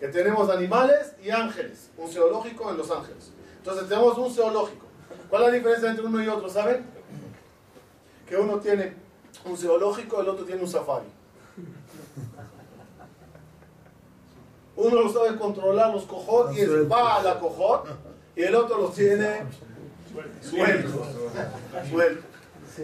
Que 0.00 0.08
tenemos 0.08 0.50
animales 0.50 1.14
y 1.22 1.30
ángeles. 1.30 1.90
Un 1.96 2.10
zoológico 2.10 2.68
en 2.70 2.76
Los 2.76 2.90
Ángeles. 2.90 3.30
Entonces 3.58 3.88
tenemos 3.88 4.18
un 4.18 4.34
zoológico. 4.34 4.86
¿Cuál 5.30 5.42
es 5.42 5.48
la 5.48 5.54
diferencia 5.54 5.90
entre 5.90 6.06
uno 6.06 6.20
y 6.20 6.26
otro? 6.26 6.48
¿Saben? 6.48 6.84
Que 8.28 8.36
uno 8.36 8.58
tiene 8.58 8.94
un 9.44 9.56
zoológico, 9.56 10.20
el 10.20 10.28
otro 10.28 10.44
tiene 10.44 10.62
un 10.62 10.68
safari. 10.68 11.06
Uno 14.78 15.02
lo 15.02 15.12
sabe 15.12 15.36
controlar 15.36 15.92
los 15.92 16.04
cojot 16.04 16.56
y 16.56 16.64
va 16.84 17.16
a 17.16 17.22
la 17.24 17.40
cojot 17.40 17.88
y 18.36 18.44
el 18.44 18.54
otro 18.54 18.78
los 18.78 18.94
tiene 18.94 19.42
sueltos. 20.40 20.92
Sueltos. 21.90 22.24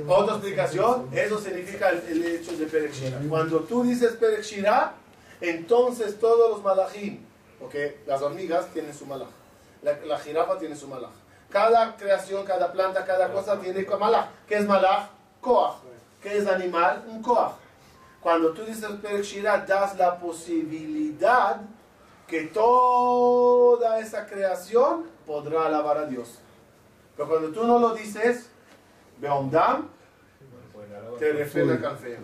Otra 0.08 0.34
explicación, 0.34 1.08
eso 1.12 1.38
significa 1.38 1.90
el, 1.90 1.98
el 2.08 2.24
hecho 2.24 2.56
de 2.56 2.66
Perek 2.66 2.92
Shira. 2.92 3.20
Cuando 3.28 3.60
tú 3.60 3.84
dices 3.84 4.14
Perek 4.14 4.42
Shira, 4.42 4.94
entonces 5.40 6.18
todos 6.18 6.50
los 6.50 6.64
malachim, 6.64 7.20
porque 7.60 8.00
las 8.08 8.20
hormigas 8.20 8.66
tienen 8.72 8.92
su 8.92 9.06
malach, 9.06 9.28
la, 9.80 9.96
la 10.04 10.18
jirafa 10.18 10.58
tiene 10.58 10.74
su 10.74 10.88
malach. 10.88 11.12
Cada 11.48 11.96
creación, 11.96 12.44
cada 12.44 12.72
planta, 12.72 13.04
cada 13.04 13.32
cosa 13.32 13.60
tiene 13.60 13.86
malach. 14.00 14.30
¿Qué 14.48 14.56
es 14.56 14.66
malach? 14.66 15.10
Koach. 15.40 15.76
¿Qué 16.20 16.38
es 16.38 16.48
animal? 16.48 17.04
Un 17.06 17.22
koach. 17.22 17.52
Cuando 18.20 18.50
tú 18.50 18.64
dices 18.64 18.84
Perek 19.00 19.22
Shira, 19.22 19.64
das 19.64 19.96
la 19.96 20.18
posibilidad 20.18 21.60
que 22.26 22.44
toda 22.44 23.98
esa 24.00 24.26
creación 24.26 25.04
podrá 25.26 25.66
alabar 25.66 25.98
a 25.98 26.06
Dios. 26.06 26.38
Pero 27.16 27.28
cuando 27.28 27.50
tú 27.50 27.64
no 27.64 27.78
lo 27.78 27.94
dices, 27.94 28.48
Beomdam, 29.20 29.88
te 31.18 31.32
refrena 31.32 31.80
café. 31.80 32.18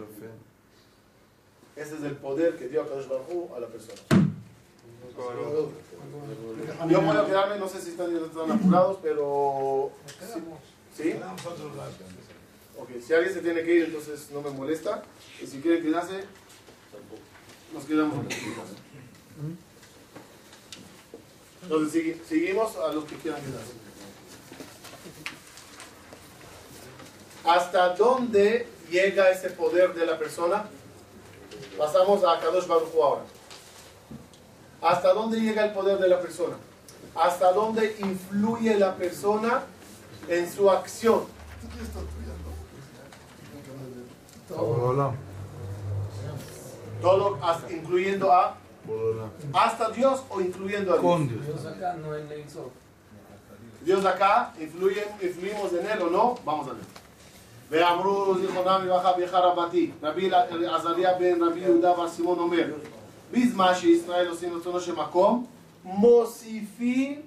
Ese 1.77 1.97
es 1.97 2.03
el 2.03 2.17
poder 2.17 2.57
que 2.57 2.69
dio 2.69 2.87
Kadosh 2.89 3.09
Baruj 3.09 3.55
a 3.55 3.61
la 3.61 3.67
persona. 3.69 4.01
Yo 6.89 7.11
a 7.11 7.27
quedarme, 7.27 7.59
no 7.59 7.69
sé 7.69 7.81
si 7.81 7.91
están, 7.91 8.15
están 8.17 8.51
apurados, 8.51 8.99
pero... 9.03 9.91
¿Sí? 10.97 11.15
Ok, 12.79 12.89
si 13.05 13.15
alguien 13.15 13.35
se 13.35 13.41
tiene 13.41 13.63
que 13.63 13.75
ir, 13.75 13.85
entonces 13.85 14.31
no 14.31 14.41
me 14.41 14.51
molesta. 14.51 15.03
Y 15.41 15.47
si 15.47 15.61
quiere 15.61 15.83
quedarse, 15.83 16.25
nos 17.73 17.85
quedamos. 17.85 18.25
Entonces 21.63 22.17
seguimos 22.29 22.77
a 22.77 22.93
los 22.93 23.05
que 23.05 23.17
quieran 23.17 23.41
quedarse. 23.43 23.73
¿Hasta 27.45 27.95
dónde 27.95 28.67
llega 28.91 29.31
ese 29.31 29.51
poder 29.51 29.95
de 29.95 30.07
la 30.07 30.19
persona? 30.19 30.69
Pasamos 31.79 32.23
a 32.25 32.39
Kadosh 32.39 32.67
Baruj 32.67 32.95
ahora. 33.03 33.23
¿Hasta 34.83 35.13
dónde 35.13 35.41
llega 35.41 35.65
el 35.65 35.73
poder 35.73 35.99
de 35.99 36.09
la 36.09 36.21
persona? 36.21 36.57
¿Hasta 37.15 37.53
dónde 37.53 37.97
influye 38.01 38.79
la 38.79 38.97
persona 38.97 39.63
en 40.29 40.51
su 40.51 40.71
acción? 40.71 41.25
Todo 47.01 47.39
incluyendo 47.71 48.33
a. 48.33 48.60
hasta 49.54 49.90
Dios 49.90 50.24
o 50.30 50.42
incluyendo 50.42 50.94
a 50.94 50.98
Dios. 50.98 51.06
Con 51.06 51.28
Dios. 51.28 51.46
Dios 51.46 51.66
acá 51.66 51.94
no 51.94 52.16
en 52.16 52.32
Ein 52.32 52.50
Sof. 52.50 52.72
Dios 53.82 54.04
acá, 54.06 54.54
influyen, 54.60 55.06
influimos 55.22 55.72
en 55.74 55.86
él 55.86 56.02
o 56.02 56.10
no, 56.10 56.36
vamos 56.44 56.68
a 56.68 56.74
ver. 56.74 56.86
ואמרו 57.70 58.36
זיכרונם 58.40 58.82
לברכה 58.86 59.14
באחד 59.18 59.40
רבתי, 59.40 59.92
רבי 60.04 60.30
עזריה 60.76 61.14
בן 61.14 61.44
רבי 61.44 61.60
יהודה 61.60 61.94
בר 61.94 62.10
סימון 62.10 62.40
אומר, 62.40 62.66
בזמן 63.32 63.72
שישראל 63.76 64.28
עושים 64.28 64.58
רצונו 64.58 64.80
של 64.80 64.96
מקום, 64.96 65.46
מוסיפים 65.84 67.22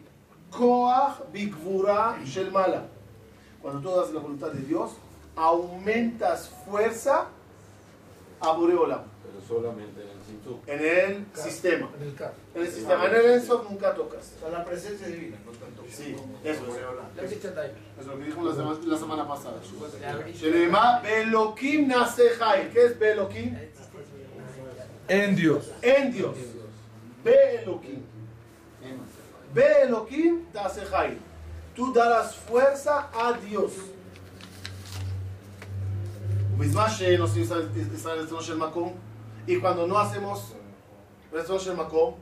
כוח 0.51 1.20
בגבורה 1.32 2.14
של 2.24 2.51
מעלה. 2.51 2.80
Cuando 3.62 3.80
tú 3.80 3.91
das 3.91 4.12
la 4.12 4.20
voluntad 4.20 4.53
de 4.53 4.62
Dios, 4.62 4.93
aumentas 5.36 6.49
fuerza 6.64 7.26
a 8.41 8.53
Boreolam, 8.53 9.03
Pero 9.24 9.41
solamente 9.47 10.01
en 10.43 10.43
el 10.43 10.43
Sintu. 10.43 10.61
en 10.66 10.80
el 10.80 11.43
sistema. 11.43 11.91
En 12.01 12.09
el 12.09 12.14
carro. 12.14 12.34
En 12.55 12.62
el 12.62 12.70
sistema, 12.72 13.07
en 13.07 13.14
el 13.14 13.24
Enso 13.30 13.66
nunca 13.68 13.95
tocas. 13.95 14.32
O 14.36 14.41
sea, 14.41 14.59
la 14.59 14.64
presencia 14.64 15.07
divina, 15.07 15.36
no 15.45 15.53
tanto. 15.53 15.84
Sí, 15.91 16.16
eso 16.45 16.62
es. 16.66 17.22
La 17.22 17.28
chicha 17.28 17.49
Es 18.01 18.07
lo 18.07 18.18
que 18.18 18.24
dijimos 18.24 18.47
la 18.47 18.55
semana, 18.55 18.78
la 18.86 18.99
semana 18.99 19.28
pasada. 19.28 19.61
שנאמר, 20.34 20.93
באלוקים 21.03 21.89
נעשה 21.89 22.22
חיל. 22.39 22.68
¿Qué 22.72 22.84
es 22.84 22.99
באלוקים? 22.99 23.55
En 25.09 25.36
Dios. 25.36 25.70
En 25.82 26.12
Dios. 26.12 26.36
באלוקים. 27.24 28.03
באלוקים 29.53 30.45
תעשה 30.53 30.84
חיל. 30.84 31.14
Tú 31.76 31.93
darás 31.95 32.34
fuerza 32.34 33.09
a 33.14 33.32
Dios. 33.49 33.72
ובזמן 36.59 36.86
שנושאים 36.91 37.43
ישראל 37.45 37.68
ישראל 37.95 38.18
רצונו 38.18 38.43
של 38.43 38.57
מקום, 38.57 38.97
y 39.46 39.58
cuando 39.58 39.88
no 39.88 39.98
hacemos 39.98 40.54
Resorshel 41.32 41.76
Makom, 41.76 42.16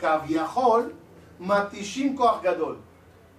Kaviahol, 0.00 0.92
Matishim 1.38 2.14
Koach 2.14 2.42
Gadol. 2.42 2.78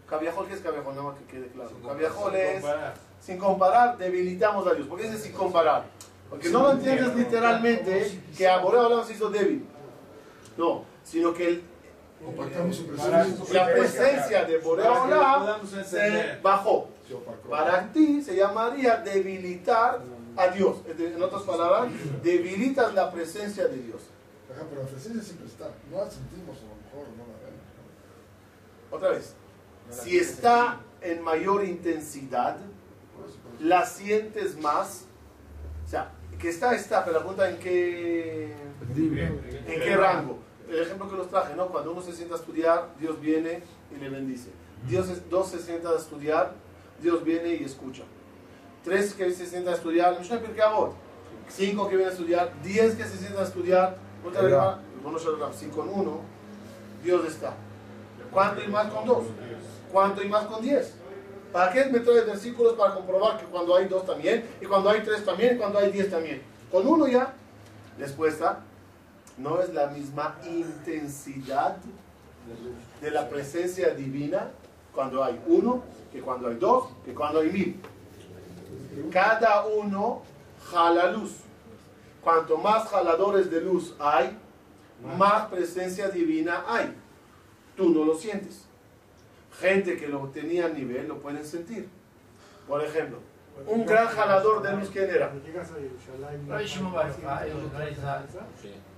Kaviahol, 0.08 0.48
¿qué 0.48 0.54
es 0.54 0.62
Kaviahol? 0.62 0.96
Nada 0.96 1.16
que 1.16 1.26
quede 1.26 1.48
claro. 1.48 1.72
Kaviahol 1.86 2.36
es, 2.36 2.64
sin 3.20 3.38
comparar, 3.38 3.98
debilitamos 3.98 4.68
a 4.68 4.74
Dios. 4.74 4.88
¿Por 4.88 5.00
qué 5.00 5.08
dice 5.10 5.18
sin 5.18 5.34
comparar? 5.34 5.86
Porque 6.30 6.50
no 6.50 6.64
lo 6.64 6.72
entiendes 6.72 7.16
literalmente 7.16 8.22
que 8.38 8.48
a 8.48 8.58
Borea 8.58 9.04
se 9.04 9.14
hizo 9.14 9.30
débil. 9.30 9.66
No, 10.58 10.84
sino 11.04 11.34
que 11.34 11.62
la 13.52 13.68
presencia 13.68 14.46
de 14.46 14.58
Borea 14.58 15.60
se 15.64 16.40
bajó. 16.42 16.90
Para 17.50 17.92
ti 17.92 18.22
se 18.22 18.36
llamaría 18.36 18.98
debilitar 18.98 20.02
a 20.38 20.48
Dios. 20.50 20.78
En 20.98 21.22
otras 21.22 21.44
palabras, 21.44 21.92
debilitas 22.24 22.94
la 22.94 23.12
presencia 23.12 23.68
de 23.68 23.78
Dios. 23.78 24.02
Ajá, 24.52 24.64
pero 24.70 24.84
la 24.84 24.88
presencia 24.88 25.22
siempre 25.22 25.48
está. 25.48 25.70
No 25.92 25.98
la 25.98 26.10
sentimos 26.10 26.58
a 26.58 26.62
lo 26.62 26.76
mejor, 26.76 27.08
no 27.18 27.24
la 27.24 27.40
vemos. 27.46 28.92
Otra 28.92 29.10
vez, 29.10 29.34
si 29.90 30.18
está 30.18 30.80
en 31.02 31.22
mayor 31.22 31.64
intensidad, 31.64 32.58
Por 33.16 33.28
eso, 33.30 33.38
por 33.40 33.54
eso. 33.56 33.64
la 33.66 33.86
sientes 33.86 34.58
más. 34.60 35.06
O 35.86 35.90
sea, 35.90 36.12
que 36.40 36.50
está, 36.50 36.76
está, 36.76 37.04
pero 37.06 37.14
la 37.18 37.20
pregunta 37.26 37.50
en 37.50 37.58
qué, 37.60 38.54
en 38.96 39.80
qué 39.82 39.96
rango. 39.98 40.40
El 40.70 40.80
ejemplo 40.82 41.10
que 41.10 41.16
los 41.16 41.30
traje, 41.30 41.56
¿no? 41.56 41.68
Cuando 41.68 41.92
uno 41.92 42.02
se 42.02 42.12
sienta 42.14 42.36
a 42.36 42.38
estudiar, 42.38 42.90
Dios 43.00 43.20
viene 43.22 43.62
y 43.96 44.00
le 44.02 44.10
bendice. 44.10 44.50
Dios 44.88 45.10
es- 45.10 45.30
dos 45.30 45.50
se 45.50 45.60
sientan 45.60 45.94
a 45.94 45.98
estudiar, 45.98 46.54
Dios 47.02 47.24
viene 47.24 47.50
y 47.56 47.64
escucha. 47.64 48.04
Tres 48.86 49.16
que 49.16 49.32
se 49.32 49.48
sientan 49.48 49.74
a 49.74 49.78
estudiar, 49.78 50.18
Mishnah 50.20 50.40
Pirkei 50.40 50.62
Avot. 50.62 50.94
Cinco 51.50 51.90
que 51.90 51.96
vienen 51.96 52.10
a 52.10 52.12
estudiar, 52.12 52.54
diez 52.64 52.96
que 52.96 53.04
se 53.04 53.18
sientan 53.18 53.44
a 53.44 53.48
estudiar, 53.48 53.98
otra 54.24 54.42
vez, 54.42 54.54
Hola. 54.54 54.80
bueno, 55.04 55.20
si 55.54 55.66
con 55.68 55.90
uno, 55.90 56.20
Dios 57.04 57.26
está. 57.26 57.54
¿Cuánto 58.32 58.64
y 58.64 58.68
más 58.68 58.88
con 58.92 59.06
dos? 59.06 59.26
¿Cuánto 59.92 60.24
y 60.24 60.30
más 60.30 60.46
con 60.46 60.62
diez? 60.62 60.94
¿Para 61.52 61.72
qué 61.72 61.86
me 61.86 62.00
traes 62.00 62.28
versículos 62.28 62.74
para 62.74 62.94
comprobar 62.94 63.40
que 63.40 63.46
cuando 63.46 63.76
hay 63.76 63.88
dos 63.88 64.06
también, 64.06 64.46
y 64.62 64.66
cuando 64.66 64.90
hay 64.90 65.02
tres 65.02 65.26
también, 65.26 65.56
y 65.56 65.58
cuando 65.58 65.80
hay 65.80 65.92
diez 65.92 66.10
también? 66.10 66.42
Con 66.72 66.88
uno 66.88 67.08
ya. 67.08 67.34
Respuesta, 67.98 68.60
no 69.38 69.62
es 69.62 69.74
la 69.74 69.88
misma 69.88 70.38
intensidad 70.46 71.78
de 73.02 73.12
la 73.12 73.30
presencia 73.30 73.90
divina 73.96 74.52
cuando 74.94 75.24
hay 75.24 75.40
uno, 75.48 75.84
que 76.12 76.22
cuando 76.22 76.50
hay 76.50 76.56
dos, 76.56 76.90
que 77.04 77.14
cuando 77.14 77.40
hay 77.40 77.50
mil. 77.52 77.82
Cada 79.12 79.66
uno 79.66 80.22
jala 80.72 81.12
luz. 81.12 81.32
Cuanto 82.22 82.58
más 82.58 82.88
jaladores 82.90 83.52
de 83.52 83.62
luz 83.62 83.94
hay, 84.00 84.38
más 85.18 85.46
presencia 85.48 86.10
divina 86.10 86.64
hay. 86.68 86.94
Tú 87.78 87.90
no 87.90 88.04
lo 88.06 88.16
sientes. 88.16 88.64
Gente 89.60 89.96
que 89.98 90.08
lo 90.08 90.20
tenía 90.30 90.66
a 90.66 90.70
nivel 90.70 91.08
lo 91.08 91.20
pueden 91.20 91.46
sentir. 91.46 91.88
Por 92.68 92.84
ejemplo, 92.84 93.20
un 93.68 93.86
gran 93.86 94.08
jalador 94.08 94.62
de 94.64 94.76
luz, 94.76 94.90
¿quién 94.92 95.10
era? 95.10 95.30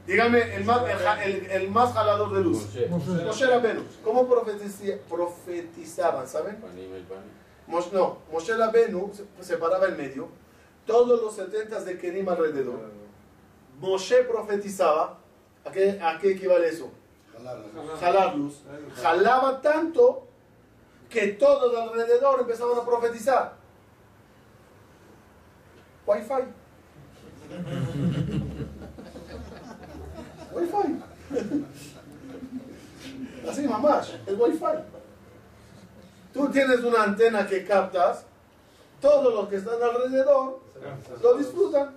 Dígame, 0.07 0.55
el 0.55 0.63
más, 0.63 0.81
el, 1.25 1.31
el- 1.35 1.51
el 1.51 1.69
más 1.71 1.93
jalador 1.93 2.33
de 2.33 2.41
luz. 2.41 2.63
Moshe. 3.25 3.45
¿Cómo 4.03 4.25
profetizaban, 5.09 6.27
saben? 6.27 6.57
No, 7.67 8.17
Moshe 8.31 8.55
Rabenu 8.55 9.11
se, 9.13 9.25
se 9.43 9.57
paraba 9.57 9.87
en 9.87 9.97
medio, 9.97 10.29
todos 10.85 11.21
los 11.21 11.35
70 11.35 11.83
de 11.83 11.97
Kerim 11.97 12.29
alrededor. 12.29 12.79
Moshe 13.79 14.23
profetizaba, 14.23 15.17
¿a 15.65 15.71
qué, 15.71 15.99
a 16.01 16.17
qué 16.17 16.31
equivale 16.31 16.69
eso? 16.69 16.89
Jalarlos. 17.99 18.63
Jalaba 19.01 19.61
tanto 19.61 20.23
que 21.09 21.27
todos 21.27 21.75
alrededor 21.75 22.39
empezaban 22.41 22.77
a 22.77 22.85
profetizar. 22.85 23.55
Wi-Fi. 26.05 26.43
Wi-Fi. 30.53 31.03
Así 33.49 33.67
mamás, 33.67 34.13
el 34.25 34.39
Wi-Fi. 34.39 34.96
Tú 36.37 36.47
tienes 36.49 36.83
una 36.83 37.01
antena 37.01 37.47
que 37.47 37.65
captas, 37.65 38.23
todos 39.01 39.33
los 39.33 39.49
que 39.49 39.55
están 39.55 39.81
alrededor 39.81 40.59
lo 41.23 41.33
disfrutan. 41.35 41.95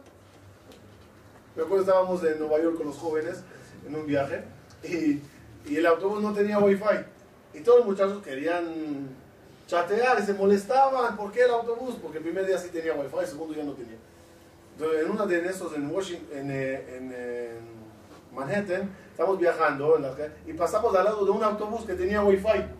Me 1.54 1.62
acuerdo 1.62 1.84
estábamos 1.84 2.24
en 2.24 2.38
Nueva 2.38 2.58
York 2.58 2.78
con 2.78 2.86
los 2.86 2.96
jóvenes 2.96 3.42
en 3.86 3.94
un 3.94 4.06
viaje 4.06 4.42
y, 4.82 5.20
y 5.70 5.76
el 5.76 5.84
autobús 5.84 6.22
no 6.22 6.32
tenía 6.32 6.58
wifi 6.58 7.04
y 7.52 7.60
todos 7.60 7.80
los 7.80 7.88
muchachos 7.88 8.22
querían 8.22 9.10
chatear 9.66 10.18
y 10.18 10.22
se 10.22 10.32
molestaban. 10.32 11.18
¿Por 11.18 11.32
qué 11.32 11.42
el 11.42 11.50
autobús? 11.50 11.96
Porque 12.00 12.16
el 12.16 12.24
primer 12.24 12.46
día 12.46 12.56
sí 12.56 12.70
tenía 12.70 12.94
wifi, 12.94 13.18
el 13.20 13.26
segundo 13.26 13.54
ya 13.54 13.64
no 13.64 13.74
tenía. 13.74 13.98
Entonces, 14.72 15.04
en 15.04 15.10
uno 15.10 15.26
de 15.26 15.46
esos 15.50 15.74
en 15.74 15.90
Washington, 15.90 16.38
en, 16.38 16.50
eh, 16.50 16.96
en, 16.96 17.12
eh, 17.14 17.58
Manhattan, 18.34 18.88
estamos 19.10 19.38
viajando 19.38 19.96
en 19.96 20.02
la 20.02 20.14
y 20.46 20.54
pasamos 20.54 20.94
al 20.94 21.04
lado 21.04 21.26
de 21.26 21.30
un 21.30 21.44
autobús 21.44 21.84
que 21.84 21.92
tenía 21.92 22.22
wifi. 22.22 22.79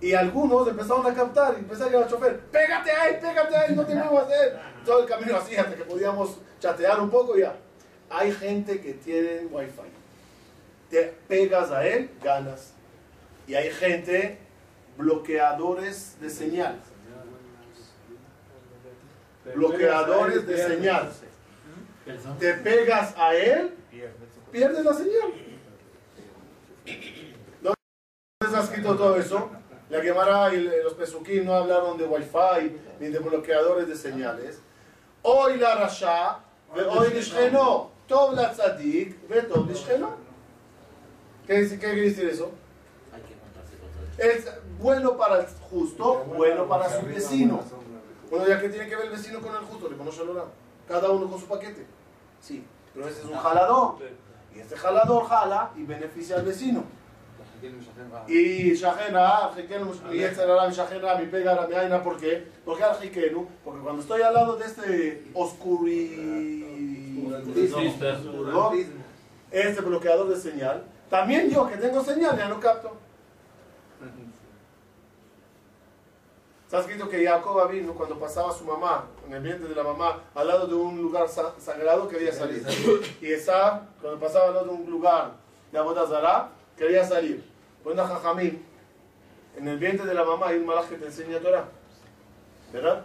Y 0.00 0.14
algunos 0.14 0.66
empezaron 0.66 1.06
a 1.06 1.14
captar 1.14 1.54
y 1.54 1.60
empezaron 1.60 1.94
a 1.94 1.98
decir 1.98 2.04
al 2.04 2.10
chofer, 2.10 2.40
pégate 2.40 2.90
ahí, 2.90 3.18
pégate 3.20 3.56
ahí, 3.56 3.74
no 3.74 3.84
te 3.84 3.94
muevas 3.94 4.28
de. 4.28 4.58
Todo 4.84 5.02
el 5.02 5.06
camino 5.06 5.36
así 5.36 5.56
hasta 5.56 5.74
que 5.74 5.84
podíamos 5.84 6.38
chatear 6.58 7.00
un 7.00 7.10
poco 7.10 7.36
ya. 7.36 7.54
Hay 8.08 8.32
gente 8.32 8.80
que 8.80 8.94
tiene 8.94 9.46
wifi. 9.50 9.82
Te 10.88 11.14
pegas 11.28 11.70
a 11.70 11.86
él, 11.86 12.10
ganas. 12.22 12.72
Y 13.46 13.54
hay 13.54 13.70
gente 13.70 14.38
bloqueadores 14.96 16.18
de 16.20 16.30
señal. 16.30 16.80
Bloqueadores 19.54 20.46
de 20.46 20.56
señal. 20.56 21.12
Te 22.38 22.54
pegas 22.54 23.14
a 23.16 23.34
él, 23.34 23.74
pierdes 24.50 24.84
la 24.84 24.94
señal. 24.94 25.32
¿Dónde 27.60 27.76
está 28.40 28.62
escrito 28.62 28.96
todo 28.96 29.16
eso? 29.16 29.50
La 29.90 30.00
Gemara 30.00 30.54
y 30.54 30.62
los 30.84 30.94
Pesukim 30.94 31.44
no 31.44 31.54
hablaron 31.54 31.98
de 31.98 32.06
wifi 32.06 32.76
ni 33.00 33.08
de 33.08 33.18
bloqueadores 33.18 33.88
de 33.88 33.96
señales. 33.96 34.60
Hoy 35.22 35.58
la 35.58 35.74
Rasha, 35.74 36.38
hoy 36.72 37.10
Lishkeno, 37.12 37.90
Tov 38.06 38.34
la 38.34 38.52
Tzadik, 38.52 39.28
ve 39.28 39.42
Tov 39.42 39.66
Lishkeno. 39.68 40.14
¿Qué 41.44 41.66
quiere 41.78 42.02
decir 42.02 42.28
eso? 42.28 42.52
Es 44.16 44.48
bueno 44.78 45.16
para 45.16 45.40
el 45.40 45.46
justo, 45.68 46.24
bueno 46.36 46.68
para 46.68 46.88
su 46.88 47.04
vecino. 47.06 47.60
Bueno, 48.30 48.46
ya 48.46 48.60
que 48.60 48.68
tiene 48.68 48.88
que 48.88 48.94
ver 48.94 49.06
el 49.06 49.10
vecino 49.10 49.40
con 49.40 49.52
el 49.56 49.62
justo, 49.62 49.88
le 49.88 49.96
ponemos 49.96 50.16
el 50.20 50.28
Cada 50.86 51.10
uno 51.10 51.28
con 51.28 51.40
su 51.40 51.46
paquete. 51.46 51.84
Sí, 52.40 52.64
pero 52.94 53.08
ese 53.08 53.22
es 53.22 53.26
un 53.26 53.36
jalador. 53.36 53.96
Y 54.54 54.60
este 54.60 54.76
jalador 54.76 55.26
jala 55.26 55.72
y 55.76 55.82
beneficia 55.82 56.36
al 56.36 56.44
vecino. 56.44 56.84
Y 58.28 58.74
Shahena, 58.74 59.50
y 60.12 60.22
mi 60.68 60.70
Shahena, 60.70 61.14
mi 61.16 61.26
Pegara, 61.26 61.66
mi 61.66 61.74
Aina, 61.74 62.02
¿por 62.02 62.16
qué? 62.16 62.46
Porque 62.64 62.82
al 62.84 62.96
porque 63.64 63.80
cuando 63.80 64.02
estoy 64.02 64.22
al 64.22 64.34
lado 64.34 64.56
de 64.56 64.64
este 64.66 65.24
oscuri... 65.34 66.16
¿no? 68.52 68.70
este 69.50 69.80
bloqueador 69.80 70.28
de 70.28 70.36
señal, 70.36 70.84
también 71.08 71.50
yo 71.50 71.66
que 71.68 71.76
tengo 71.76 72.02
señal 72.04 72.36
ya 72.38 72.48
no 72.48 72.60
capto. 72.60 72.96
Está 76.66 76.80
escrito 76.82 77.08
que 77.08 77.26
Jacob 77.26 77.68
vino 77.68 77.92
cuando 77.94 78.16
pasaba 78.16 78.52
su 78.52 78.62
mamá, 78.64 79.06
en 79.26 79.32
el 79.34 79.42
vientre 79.42 79.68
de 79.68 79.74
la 79.74 79.82
mamá, 79.82 80.20
al 80.36 80.46
lado 80.46 80.68
de 80.68 80.74
un 80.76 81.02
lugar 81.02 81.28
sa- 81.28 81.52
sagrado, 81.58 82.06
quería 82.06 82.32
salir. 82.32 82.64
Y 83.20 83.32
Esa, 83.32 83.88
cuando 84.00 84.20
pasaba 84.20 84.46
al 84.46 84.54
lado 84.54 84.66
de 84.66 84.72
un 84.74 84.88
lugar 84.88 85.32
de 85.72 85.78
Abodazara, 85.78 86.50
quería 86.76 87.04
salir. 87.04 87.49
Pues 87.82 87.94
una 87.94 88.06
jajamín, 88.06 88.62
en 89.56 89.68
el 89.68 89.78
vientre 89.78 90.06
de 90.06 90.14
la 90.14 90.24
mamá 90.24 90.48
hay 90.48 90.58
un 90.58 90.66
malaj 90.66 90.88
que 90.88 90.96
te 90.96 91.06
enseña 91.06 91.38
Torah. 91.38 91.64
¿Verdad? 92.72 93.04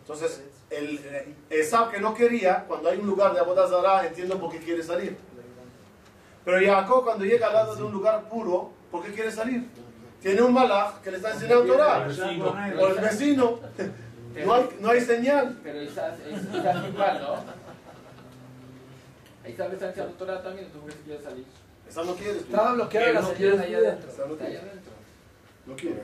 Entonces, 0.00 0.42
el 0.70 1.00
eh, 1.04 1.34
Esau 1.50 1.90
que 1.90 1.98
no 1.98 2.14
quería, 2.14 2.64
cuando 2.66 2.88
hay 2.88 2.98
un 2.98 3.06
lugar 3.06 3.32
de 3.32 3.40
Abodazara, 3.40 4.06
entiendo 4.06 4.38
por 4.38 4.50
qué 4.50 4.58
quiere 4.58 4.82
salir. 4.82 5.16
Pero 6.44 6.64
Jacob 6.64 7.04
cuando 7.04 7.24
llega 7.24 7.48
al 7.48 7.54
lado 7.54 7.74
de 7.74 7.82
un 7.82 7.92
lugar 7.92 8.28
puro, 8.28 8.70
¿por 8.90 9.04
qué 9.04 9.12
quiere 9.12 9.32
salir? 9.32 9.68
Tiene 10.22 10.42
un 10.42 10.52
malaj 10.52 11.00
que 11.02 11.10
le 11.10 11.16
está 11.16 11.32
enseñando 11.32 11.64
Torah. 11.64 12.06
O 12.78 12.86
el 12.88 13.00
vecino. 13.00 13.60
No 14.44 14.54
hay, 14.54 14.68
no 14.80 14.90
hay 14.90 15.00
señal. 15.00 15.58
Pero 15.62 15.82
Isaac 15.82 16.14
es 16.24 16.88
igual, 16.88 17.20
¿no? 17.20 17.34
A 19.44 19.48
Isaac 19.48 19.68
le 19.68 19.74
está 19.74 19.88
enseñando 19.88 20.14
Torah 20.14 20.42
también, 20.42 20.66
entonces 20.66 20.94
¿por 20.94 21.02
qué 21.02 21.04
quiere 21.04 21.22
salir? 21.22 21.46
Esa 21.89 22.03
no 22.03 22.15
quiere. 22.15 22.37
Estaba 22.39 22.73
bloqueada 22.73 23.13
la 23.13 23.21
no 23.21 23.27
señal 23.27 23.37
quiere 23.37 23.51
ahí 23.59 23.73
estudiar. 23.73 23.83
adentro. 23.85 24.11
Esa 24.11 24.25
no 24.25 24.33
Está 24.33 24.45
ahí 24.45 24.51
quiere. 24.51 24.69
adentro. 24.69 24.91
No 25.65 25.75
quiere. 25.75 26.03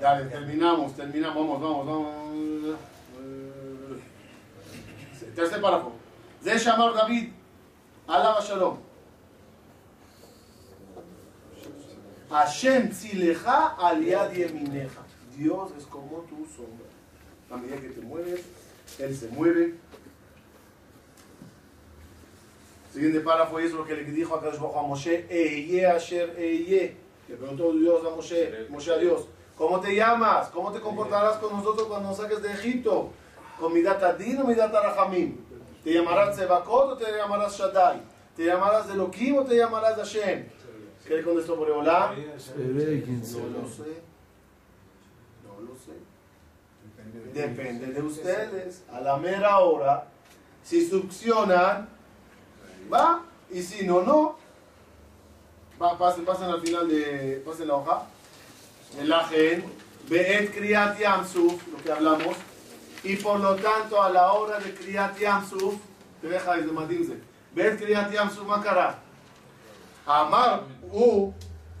Dale, 0.00 0.24
terminamos, 0.30 0.96
terminamos, 0.96 1.36
vamos, 1.36 1.60
vamos, 1.60 1.86
vamos. 1.86 2.76
Eh, 3.20 4.00
Tercer 5.36 5.60
párrafo. 5.60 5.92
זה 6.42 6.58
שאמר 6.58 6.92
דוד, 6.92 7.26
עליו 8.08 8.34
השלום. 8.38 8.80
השם 12.30 12.88
צילך 12.90 13.50
על 13.78 14.02
יד 14.02 14.30
ימיניך. 14.32 14.98
Dios 15.38 15.70
es 15.78 15.86
como 15.86 16.24
tu 16.28 16.44
sombra. 16.56 16.86
A 17.50 17.56
medida 17.56 17.76
que 17.76 17.88
te 17.88 18.00
mueves, 18.02 18.40
Él 18.98 19.16
se 19.16 19.28
mueve. 19.28 19.74
Siguiente 22.97 23.19
párrafo 23.19 23.59
es 23.59 23.73
lo 23.73 23.85
que 23.85 23.93
le 23.93 24.05
dijo 24.05 24.33
a 24.35 24.79
a 24.79 24.81
Moshe, 24.81 25.27
Eye 25.29 25.85
Asher 25.85 26.33
Eye. 26.35 26.97
Le 27.27 27.35
preguntó 27.35 27.71
Dios 27.71 28.03
a 28.03 28.09
Moshe, 28.09 28.65
Moshe 28.69 28.91
a 28.91 28.97
Dios, 28.97 29.27
¿cómo 29.55 29.79
te 29.79 29.95
llamas? 29.95 30.47
¿Cómo 30.47 30.71
te 30.71 30.79
comportarás 30.79 31.37
con 31.37 31.55
nosotros 31.55 31.87
cuando 31.87 32.09
nos 32.09 32.17
saques 32.17 32.41
de 32.41 32.51
Egipto? 32.53 33.11
¿Con 33.59 33.71
Midat 33.71 34.01
Adin 34.01 34.41
o 34.41 34.45
Midat? 34.45 34.73
¿Te 35.83 35.93
llamarás 35.93 36.35
Sebakot 36.37 36.93
o 36.93 36.97
te 36.97 37.05
llamarás 37.15 37.55
Shaddai? 37.55 38.01
¿Te 38.35 38.45
llamarás 38.45 38.87
de 38.87 38.95
Elohim 38.95 39.37
o 39.37 39.43
te 39.43 39.57
llamarás 39.57 39.95
de 39.95 40.01
Hashem? 40.01 40.47
¿Qué 41.07 41.17
le 41.17 41.23
contestó? 41.23 41.53
Esperé 42.35 43.03
quién 43.03 43.21
No 43.21 43.59
lo 43.61 43.69
sé. 43.69 44.01
No 45.45 45.61
lo 45.61 45.75
sé. 45.75 45.93
Depende 47.31 47.93
de 47.93 48.01
ustedes. 48.01 48.85
A 48.91 49.01
la 49.01 49.17
mera 49.17 49.59
hora, 49.59 50.07
si 50.63 50.83
succionan, 50.83 51.95
va, 52.91 53.21
y 53.49 53.61
si 53.61 53.85
no, 53.85 54.01
no. 54.01 54.37
Va, 55.81 55.97
pasen, 55.97 56.25
pasen 56.25 56.49
al 56.49 56.61
final 56.61 56.87
de. 56.87 57.41
Pasen 57.45 57.67
la 57.67 57.75
hoja. 57.75 58.03
El 58.99 59.11
ajen. 59.11 59.65
Beet 60.09 60.53
Kriyat 60.53 60.97
Yamsuf, 60.99 61.67
lo 61.67 61.77
que 61.83 61.91
hablamos. 61.91 62.35
Y 63.03 63.17
por 63.17 63.39
lo 63.39 63.55
tanto, 63.55 64.01
a 64.01 64.09
la 64.09 64.31
hora 64.31 64.59
de 64.59 64.73
Kriyat 64.73 65.19
Yamsuf, 65.19 65.75
te 66.21 66.27
deja 66.29 66.55
desde 66.55 66.71
Madinze. 66.71 67.17
Beet 67.53 67.77
Kriyat 67.77 68.11
Yamsuf 68.11 68.45
Makara. 68.47 68.99
Amar 70.05 70.63
U 70.91 71.33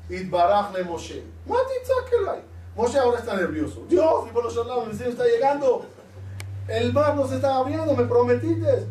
Itbaraj 0.09 0.73
le 0.73 0.83
Moshe. 0.83 1.23
Matizakelai. 1.45 2.41
Moshe 2.75 2.99
ahora 2.99 3.19
está 3.19 3.35
nervioso. 3.35 3.85
Dios, 3.87 4.27
y 4.29 4.31
por 4.31 4.43
los 4.43 4.55
lados, 4.55 4.89
el 4.99 5.07
está 5.07 5.25
llegando. 5.25 5.85
El 6.67 6.91
mar 6.93 7.15
no 7.15 7.27
se 7.27 7.35
está 7.35 7.55
abriendo, 7.55 7.95
me 7.95 8.03
prometiste. 8.03 8.87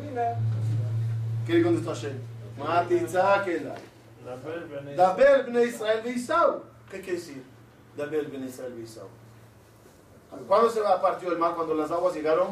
Mira. 0.00 0.38
¿Qué 1.48 1.54
le 1.54 1.62
contestó 1.62 1.94
Hashem? 1.94 2.12
Bne 5.46 5.64
Israel 5.64 6.02
Beisau. 6.04 6.62
¿Qué 6.90 7.00
quiere 7.00 7.18
decir? 7.18 7.42
Daber 7.96 8.26
bne 8.26 8.48
Israel 8.48 8.74
Beisau. 8.74 9.08
¿Cuándo 10.46 10.68
se 10.68 10.82
partió 10.82 11.32
el 11.32 11.38
mar? 11.38 11.54
Cuando 11.54 11.74
las 11.74 11.90
aguas 11.90 12.14
llegaron. 12.14 12.48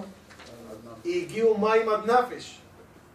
Y 1.05 1.27
Giu 1.27 1.55
Maim 1.59 1.87
ad 1.91 2.07
Nafesh. 2.07 2.59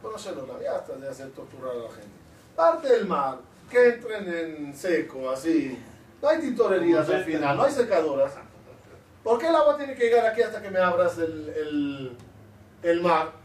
Bueno, 0.04 0.20
se 0.20 0.36
lo 0.36 0.62
ya 0.62 0.76
hasta 0.76 0.98
de 0.98 1.10
hacer 1.10 1.32
torturar 1.32 1.72
a 1.72 1.80
la 1.80 1.90
gente. 1.90 2.10
Parte 2.56 2.88
del 2.88 3.08
mar, 3.08 3.40
que 3.72 3.88
entren 3.88 4.32
en 4.32 4.76
seco, 4.76 5.32
así. 5.32 5.80
No 6.22 6.28
hay 6.28 6.42
tintorerías 6.42 7.10
al 7.10 7.24
final, 7.24 7.58
no 7.58 7.64
hay 7.64 7.72
secadoras. 7.72 8.34
¿Por 9.24 9.40
qué 9.40 9.48
el 9.48 9.56
agua 9.56 9.78
tiene 9.78 9.96
que 9.96 10.04
llegar 10.04 10.28
aquí 10.28 10.44
hasta 10.44 10.62
que 10.62 10.70
me 10.70 10.78
abras 10.78 11.18
el, 11.18 11.50
el, 11.50 12.18
el 12.84 13.02
mar? 13.02 13.41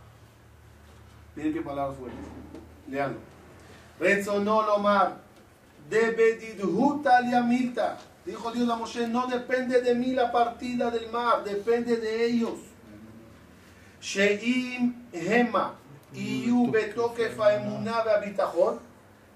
Miren 1.36 1.52
qué 1.52 1.60
palabras 1.60 1.98
fuertes. 1.98 2.18
Leanlo. 2.88 3.18
Rezono 4.00 4.62
lomar. 4.62 5.18
De 5.88 6.10
bedidhut 6.10 7.06
al 7.06 7.30
yamilta. 7.30 7.98
Dijo 8.24 8.50
Dios 8.50 8.68
a 8.68 8.74
Moshe, 8.74 9.06
no 9.06 9.28
depende 9.28 9.80
de 9.82 9.94
mí 9.94 10.12
la 10.12 10.32
partida 10.32 10.90
del 10.90 11.08
mar, 11.12 11.44
depende 11.44 11.96
de 11.96 12.24
ellos. 12.24 12.58
Sheim 14.00 14.94
Hema 15.12 15.74
Emuná 16.12 18.02
Beabitajón, 18.02 18.80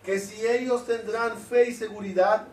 que 0.05 0.19
si 0.19 0.45
ellos 0.45 0.87
tendrán 0.87 1.37
fe 1.37 1.69
y 1.71 1.73
seguridad, 1.73 2.47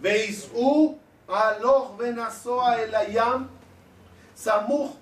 Veisú 0.00 0.98
Aloch 1.28 1.96
Benasoa 1.98 2.82
El 2.82 2.94
Ayam, 2.94 3.48
Samuch 4.34 4.92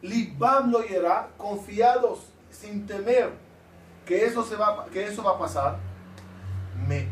Libam 0.00 0.70
lo 0.70 0.80
confiados, 1.36 2.20
sin 2.60 2.86
temer 2.86 3.30
que 4.06 4.24
eso, 4.24 4.44
se 4.44 4.56
va, 4.56 4.86
que 4.92 5.06
eso 5.06 5.22
va 5.22 5.32
a 5.32 5.38
pasar. 5.38 5.78
Me 6.86 7.08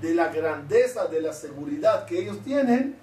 de 0.00 0.14
la 0.14 0.28
grandeza, 0.28 1.06
de 1.06 1.20
la 1.20 1.32
seguridad 1.32 2.04
que 2.04 2.20
ellos 2.20 2.38
tienen. 2.44 2.96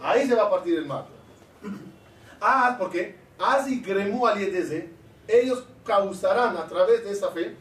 Ahí 0.00 0.28
se 0.28 0.34
va 0.34 0.44
a 0.44 0.50
partir 0.50 0.78
el 0.78 0.86
mar. 0.86 1.06
Ah, 2.40 2.76
porque 2.78 3.20
Así 3.40 3.80
Gremu 3.80 4.26
ellos 5.26 5.64
causarán 5.84 6.56
a 6.56 6.66
través 6.66 7.04
de 7.04 7.10
esa 7.10 7.30
fe, 7.30 7.56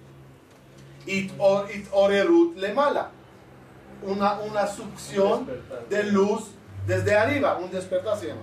It 1.05 1.31
Orerut 1.39 2.57
le 2.57 2.73
mala, 2.73 3.11
una, 4.03 4.39
una 4.41 4.67
succión 4.67 5.47
de 5.89 6.03
luz 6.03 6.49
desde 6.85 7.15
arriba, 7.15 7.57
un 7.57 7.71
despertar 7.71 8.17
se 8.17 8.27
llama. 8.27 8.41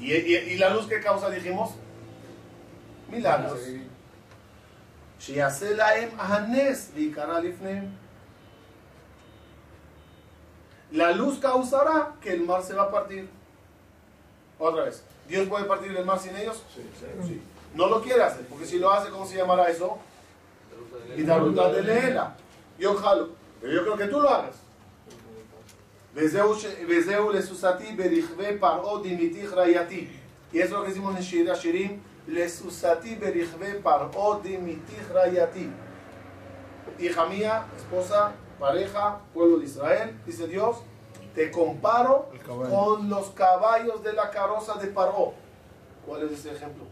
Y, 0.00 0.12
y, 0.12 0.36
y 0.36 0.56
la 0.56 0.70
luz 0.70 0.86
que 0.86 1.00
causa, 1.00 1.30
dijimos, 1.30 1.70
milagros. 3.10 3.60
שיעשה 5.20 5.74
להם 5.74 6.08
הנס 6.18 6.90
ויקרא 6.94 7.38
לפניהם. 7.40 7.88
La 10.92 11.10
luz 11.10 11.40
causará 11.40 12.12
que 12.20 12.32
el 12.32 12.42
mar 12.42 12.62
se 12.62 12.74
va 12.74 12.82
a 12.82 12.90
partir. 12.90 13.28
Otra 14.58 14.84
vez. 14.84 15.02
¿Dios 15.26 15.48
puede 15.48 15.64
partir 15.64 15.96
el 15.96 16.04
mar 16.04 16.18
sin 16.20 16.36
ellos? 16.36 16.62
Sí, 16.72 16.82
sí. 17.26 17.42
No 17.74 17.88
lo 17.88 18.00
quiere 18.00 18.22
hacer, 18.22 18.46
porque 18.46 18.66
si 18.66 18.78
lo 18.78 18.92
hace, 18.92 19.10
¿cómo 19.10 19.26
se 19.26 19.36
llamará 19.36 19.68
eso? 19.68 19.98
Y 21.16 21.22
la 21.22 21.38
ruta 21.38 21.72
de 21.72 21.82
Leela. 21.82 22.36
Yo 22.78 22.94
jalo. 22.94 23.30
Pero 23.60 23.72
yo 23.72 23.82
creo 23.82 23.96
que 23.96 24.06
tú 24.06 24.20
lo 24.20 24.28
hagas. 24.28 24.56
וזהו 26.14 27.32
לסוסתי 27.32 27.92
ברכבי 27.96 28.58
פרעה 28.58 29.02
דמיתיך 29.02 29.52
רעייתי. 29.52 30.08
Y 30.52 30.58
eso 30.60 30.64
es 30.64 30.70
lo 30.70 30.82
que 30.84 30.88
decimos 30.90 31.16
en 31.16 31.22
Shir 31.22 31.54
Shirim. 31.54 31.98
לסוסתי 32.28 33.14
ברכבי 33.14 33.72
פרעה 33.82 34.38
דמיתיך 34.42 35.10
רעייתי. 35.10 35.68
Hija 36.98 37.26
mía, 37.26 37.64
esposa, 37.76 38.32
pareja, 38.58 39.18
pueblo 39.32 39.58
de 39.58 39.64
Israel, 39.64 40.16
dice 40.26 40.46
Dios, 40.46 40.76
te 41.34 41.50
comparo 41.50 42.30
con 42.46 43.08
los 43.08 43.30
caballos 43.30 44.02
de 44.04 44.12
la 44.12 44.30
carroza 44.30 44.74
de 44.74 44.88
Paró. 44.88 45.34
¿Cuál 46.06 46.22
es 46.24 46.32
ese 46.32 46.52
ejemplo? 46.52 46.84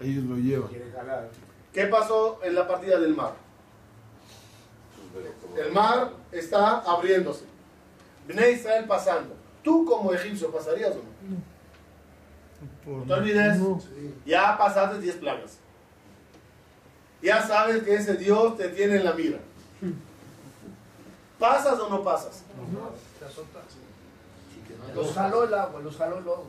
Ellos 0.00 0.24
lo 0.24 0.36
llevan. 0.36 0.70
¿Qué 1.72 1.84
pasó 1.86 2.40
en 2.42 2.54
la 2.54 2.66
partida 2.66 2.98
del 2.98 3.14
mar? 3.14 3.34
El 5.57 5.71
mar 5.71 6.11
está 6.31 6.79
abriéndose. 6.79 7.45
Bnei 8.27 8.53
Israel 8.53 8.85
pasando. 8.87 9.35
¿Tú 9.63 9.85
como 9.85 10.13
egipcio 10.13 10.51
pasarías 10.51 10.91
o 10.91 10.95
no? 10.95 11.03
No 12.97 13.03
te 13.05 13.13
olvides. 13.13 13.57
Ya 14.25 14.57
pasaste 14.57 14.99
10 14.99 15.15
plagas. 15.17 15.57
Ya 17.21 17.41
sabes 17.41 17.83
que 17.83 17.95
ese 17.95 18.15
Dios 18.15 18.57
te 18.57 18.69
tiene 18.69 18.97
en 18.97 19.05
la 19.05 19.13
mira. 19.13 19.39
¿Pasas 21.39 21.79
o 21.79 21.89
no 21.89 22.03
pasas? 22.03 22.43
Los 24.93 25.13
jaló 25.13 25.45
el 25.45 25.53
agua, 25.53 25.79
los 25.81 25.97
jaló 25.97 26.17
el 26.17 26.25
lodo. 26.25 26.45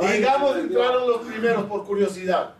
Digamos 0.00 0.56
entraron 0.56 1.08
los 1.08 1.22
primeros 1.22 1.64
por 1.64 1.84
curiosidad. 1.84 2.54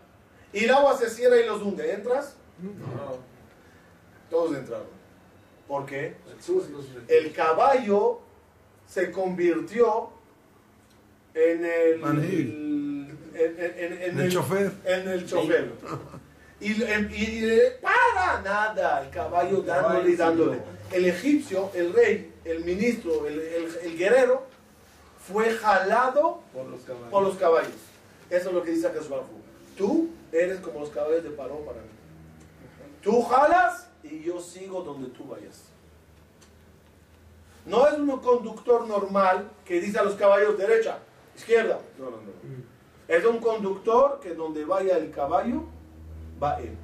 Y 0.52 0.64
el 0.64 0.70
agua 0.70 0.96
se 0.96 1.10
cierra 1.10 1.36
y 1.36 1.46
los 1.46 1.62
hunde. 1.62 1.92
¿Entras? 1.92 2.36
No. 2.60 2.72
Todos 4.30 4.56
entraron. 4.56 5.01
¿Por 5.72 5.86
qué? 5.86 6.14
El 7.08 7.32
caballo 7.32 8.20
se 8.86 9.10
convirtió 9.10 10.10
en 11.32 11.64
el, 11.64 12.02
en, 12.02 13.16
en, 13.34 14.02
en, 14.02 14.20
el, 14.20 14.30
chofer. 14.30 14.70
En 14.84 15.08
el 15.08 15.26
chofer. 15.26 15.72
Y, 16.60 16.72
y, 16.72 17.58
para 17.80 18.42
nada, 18.42 19.02
el 19.02 19.08
caballo 19.08 19.62
dándole 19.62 20.10
y 20.10 20.16
dándole. 20.16 20.58
El 20.90 21.06
egipcio, 21.06 21.70
el 21.72 21.94
rey, 21.94 22.34
el 22.44 22.66
ministro, 22.66 23.26
el, 23.26 23.40
el, 23.82 23.96
guerrero, 23.96 24.46
fue 25.26 25.54
jalado 25.54 26.42
por 27.10 27.22
los 27.22 27.36
caballos. 27.38 27.72
Eso 28.28 28.48
es 28.50 28.54
lo 28.54 28.62
que 28.62 28.72
dice 28.72 28.88
Akashbaru. 28.88 29.24
Tú 29.78 30.10
eres 30.32 30.60
como 30.60 30.80
los 30.80 30.90
caballos 30.90 31.24
de 31.24 31.30
Paró 31.30 31.60
para 31.64 31.78
mí. 31.78 31.88
Tú 33.00 33.22
jalas 33.22 33.88
y 34.02 34.22
yo 34.22 34.40
sigo 34.40 34.82
donde 34.82 35.08
tú 35.08 35.24
vayas. 35.24 35.64
No 37.64 37.86
es 37.86 37.98
un 37.98 38.18
conductor 38.18 38.86
normal 38.86 39.48
que 39.64 39.80
dice 39.80 39.98
a 39.98 40.02
los 40.02 40.14
caballos 40.14 40.58
derecha, 40.58 40.98
izquierda. 41.36 41.80
No, 41.98 42.06
no, 42.06 42.16
no. 42.16 42.32
Es 43.06 43.24
un 43.24 43.38
conductor 43.38 44.20
que 44.20 44.34
donde 44.34 44.64
vaya 44.64 44.96
el 44.96 45.10
caballo, 45.10 45.64
va 46.42 46.60
él. 46.60 46.76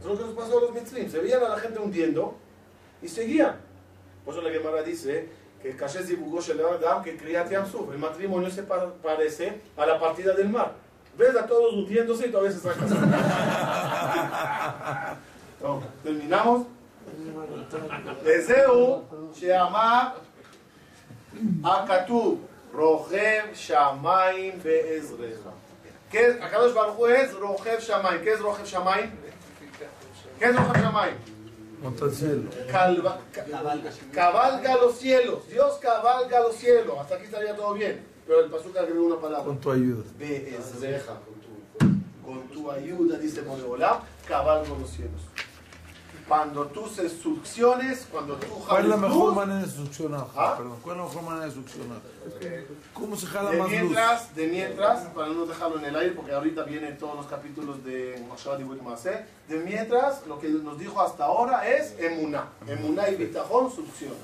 Es 0.00 0.06
lo 0.06 0.16
que 0.16 0.24
nos 0.24 0.34
pasó 0.34 0.58
a 0.58 0.62
los 0.62 0.72
mitzvim. 0.72 1.10
Se 1.10 1.18
veían 1.18 1.42
a 1.42 1.50
la 1.50 1.58
gente 1.58 1.78
hundiendo 1.78 2.34
y 3.02 3.08
seguían. 3.08 3.56
Por 4.24 4.34
eso 4.34 4.42
la 4.42 4.50
Gemara 4.50 4.82
dice 4.82 5.28
que 5.62 5.76
Kashez 5.76 6.10
y 6.10 6.16
Bugosh 6.16 6.52
que 7.02 7.16
Kriyat 7.16 7.50
Yamsuf, 7.50 7.90
el 7.90 7.98
matrimonio 7.98 8.50
se 8.50 8.62
parece 8.62 9.60
a 9.76 9.84
la 9.86 9.98
partida 9.98 10.34
del 10.34 10.48
mar. 10.48 10.72
Ves 11.16 11.36
a 11.36 11.46
todos 11.46 11.74
hundiéndose 11.74 12.26
y 12.28 12.30
todavía 12.30 12.52
se 12.52 12.60
sacan. 12.60 12.88
Terminamos. 12.88 13.24
Deseo 18.24 19.04
llama 19.40 20.14
Akatu 21.62 22.38
Rojem 22.72 23.54
Shamaim 23.54 24.62
Be'ezrecha. 24.62 25.52
¿Qué 26.10 26.26
es? 26.26 26.42
Akadosh 26.42 26.74
Baruj 26.74 27.10
es 27.10 27.34
Rojev 27.34 27.80
Shamaim. 27.80 28.22
¿Qué 28.22 28.32
es 28.32 28.40
Rojev 28.40 28.66
Shamaim? 28.66 29.10
¿Qué 30.38 30.44
es 30.44 30.56
Rojev 30.56 30.82
Shamaim? 30.82 31.14
Monta 31.82 32.04
el 32.04 32.14
cielo. 32.14 32.50
Calva, 32.70 33.18
cabalga 34.12 34.76
los 34.76 34.96
cielos. 34.96 35.48
Dios 35.48 35.78
cabalga 35.80 36.40
los 36.40 36.56
cielos. 36.56 36.96
Hasta 36.98 37.16
aquí 37.16 37.24
estaría 37.24 37.56
todo 37.56 37.74
bien. 37.74 38.04
Pero 38.26 38.44
el 38.44 38.50
pasuk 38.50 38.76
agregó 38.76 39.06
una 39.06 39.20
palabra. 39.20 39.44
Con 39.44 39.58
tu 39.58 39.70
ayuda. 39.70 40.04
Be'ezrecha. 40.18 41.14
Con 42.24 42.48
tu 42.48 42.70
ayuda, 42.70 43.18
dice 43.18 43.42
Moreolam, 43.42 43.98
cabalgo 44.26 44.76
los 44.80 44.90
cielos. 44.90 45.20
Cuando 46.28 46.66
tú 46.68 46.86
se 46.88 47.08
succiones, 47.08 48.06
cuando 48.10 48.36
tú 48.36 48.46
jalas 48.46 48.66
¿Cuál 48.66 48.84
es 48.84 48.88
la 48.88 48.96
mejor 48.96 49.26
luz, 49.26 49.36
manera 49.36 49.60
de 49.60 49.70
succionar? 49.70 50.26
¿Ah? 50.34 50.54
Perdón, 50.56 50.78
¿cuál 50.82 50.96
es 50.96 51.02
la 51.02 51.08
mejor 51.08 51.22
manera 51.22 51.46
de 51.46 51.52
succionar? 51.52 51.98
¿Cómo 52.94 53.16
se 53.16 53.26
jala 53.26 53.50
de 53.50 53.58
más 53.58 53.70
luz? 53.70 53.80
mientras, 53.80 54.34
de 54.34 54.46
mientras, 54.46 55.00
para 55.08 55.28
no 55.28 55.44
dejarlo 55.44 55.78
en 55.78 55.84
el 55.84 55.96
aire, 55.96 56.12
porque 56.12 56.32
ahorita 56.32 56.62
vienen 56.62 56.96
todos 56.96 57.16
los 57.16 57.26
capítulos 57.26 57.84
de 57.84 58.24
Moshav 58.26 58.58
y 58.58 58.64
Masé, 58.64 59.26
de 59.48 59.58
mientras, 59.58 60.26
lo 60.26 60.38
que 60.38 60.48
nos 60.48 60.78
dijo 60.78 61.00
hasta 61.00 61.26
ahora 61.26 61.68
es 61.68 61.94
Emuná. 61.98 62.48
Emuná 62.66 63.10
y 63.10 63.16
Bitajón 63.16 63.70
succionas. 63.70 64.16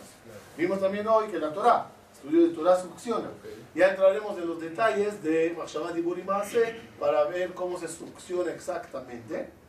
Vimos 0.57 0.80
también 0.80 1.07
hoy 1.07 1.28
que 1.28 1.38
la 1.38 1.53
Torah, 1.53 1.86
estudio 2.14 2.48
de 2.48 2.55
Torah 2.55 2.80
succiona. 2.80 3.28
Ya 3.74 3.90
entraremos 3.90 4.38
en 4.38 4.48
los 4.48 4.59
detalles 4.59 5.22
de 5.22 5.55
Moshav 5.55 5.96
y 5.96 6.22
Masé 6.22 6.80
para 6.98 7.24
ver 7.24 7.53
cómo 7.53 7.78
se 7.78 7.88
succiona 7.88 8.53
exactamente. 8.53 9.59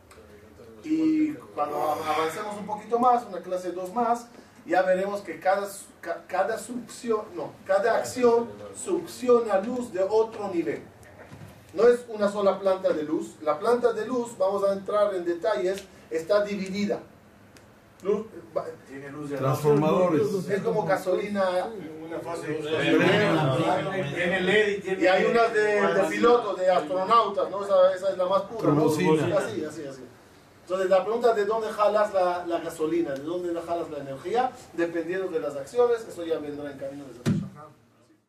Y 0.84 1.32
cuando 1.54 1.76
avancemos 1.76 2.56
un 2.58 2.66
poquito 2.66 2.98
más, 2.98 3.24
una 3.26 3.38
clase 3.40 3.72
2 3.72 3.92
más, 3.94 4.26
ya 4.66 4.82
veremos 4.82 5.20
que 5.20 5.38
cada, 5.40 5.66
ca- 6.00 6.22
cada 6.26 6.58
succión, 6.58 7.20
no, 7.34 7.52
cada 7.66 7.96
acción 7.96 8.48
succiona 8.76 9.58
luz 9.60 9.92
de 9.92 10.02
otro 10.02 10.48
nivel. 10.48 10.82
No 11.74 11.88
es 11.88 12.04
una 12.08 12.30
sola 12.30 12.58
planta 12.58 12.92
de 12.92 13.02
luz. 13.04 13.36
La 13.42 13.58
planta 13.58 13.92
de 13.92 14.06
luz, 14.06 14.36
vamos 14.38 14.62
a 14.64 14.72
entrar 14.72 15.14
en 15.14 15.24
detalles, 15.24 15.82
está 16.10 16.44
dividida. 16.44 17.00
Luz- 18.02 18.26
tiene 18.88 19.08
luz 19.10 19.30
de 19.30 19.36
Transformadores. 19.38 20.22
Es 20.50 20.62
como 20.62 20.84
gasolina. 20.84 21.68
Una 22.04 22.18
fase. 22.18 22.60
Tiene 24.14 24.40
LED 24.40 24.98
y 25.00 25.06
hay 25.06 25.24
unas 25.24 25.54
de, 25.54 25.80
de 25.94 26.02
pilotos, 26.10 26.58
de 26.58 26.70
astronautas, 26.70 27.50
¿no? 27.50 27.64
Esa, 27.64 27.94
esa 27.94 28.10
es 28.10 28.18
la 28.18 28.26
más 28.26 28.42
pura. 28.42 28.60
¿no? 28.74 28.74
Así, 29.38 29.64
así, 29.64 29.84
así. 29.86 30.02
Entonces 30.72 30.88
la 30.88 31.04
pregunta 31.04 31.34
de 31.34 31.44
dónde 31.44 31.68
jalas 31.68 32.14
la, 32.14 32.58
gasolina, 32.64 33.12
de 33.12 33.20
dónde 33.20 33.52
la 33.52 33.60
jalas 33.60 33.90
la 33.90 33.98
energía, 33.98 34.50
dependiendo 34.72 35.28
de 35.28 35.38
las 35.38 35.54
acciones, 35.54 35.98
eso 36.08 36.24
ya 36.24 36.38
vendrá 36.38 36.70
en 36.70 36.78
camino 36.78 37.04
de 37.04 37.41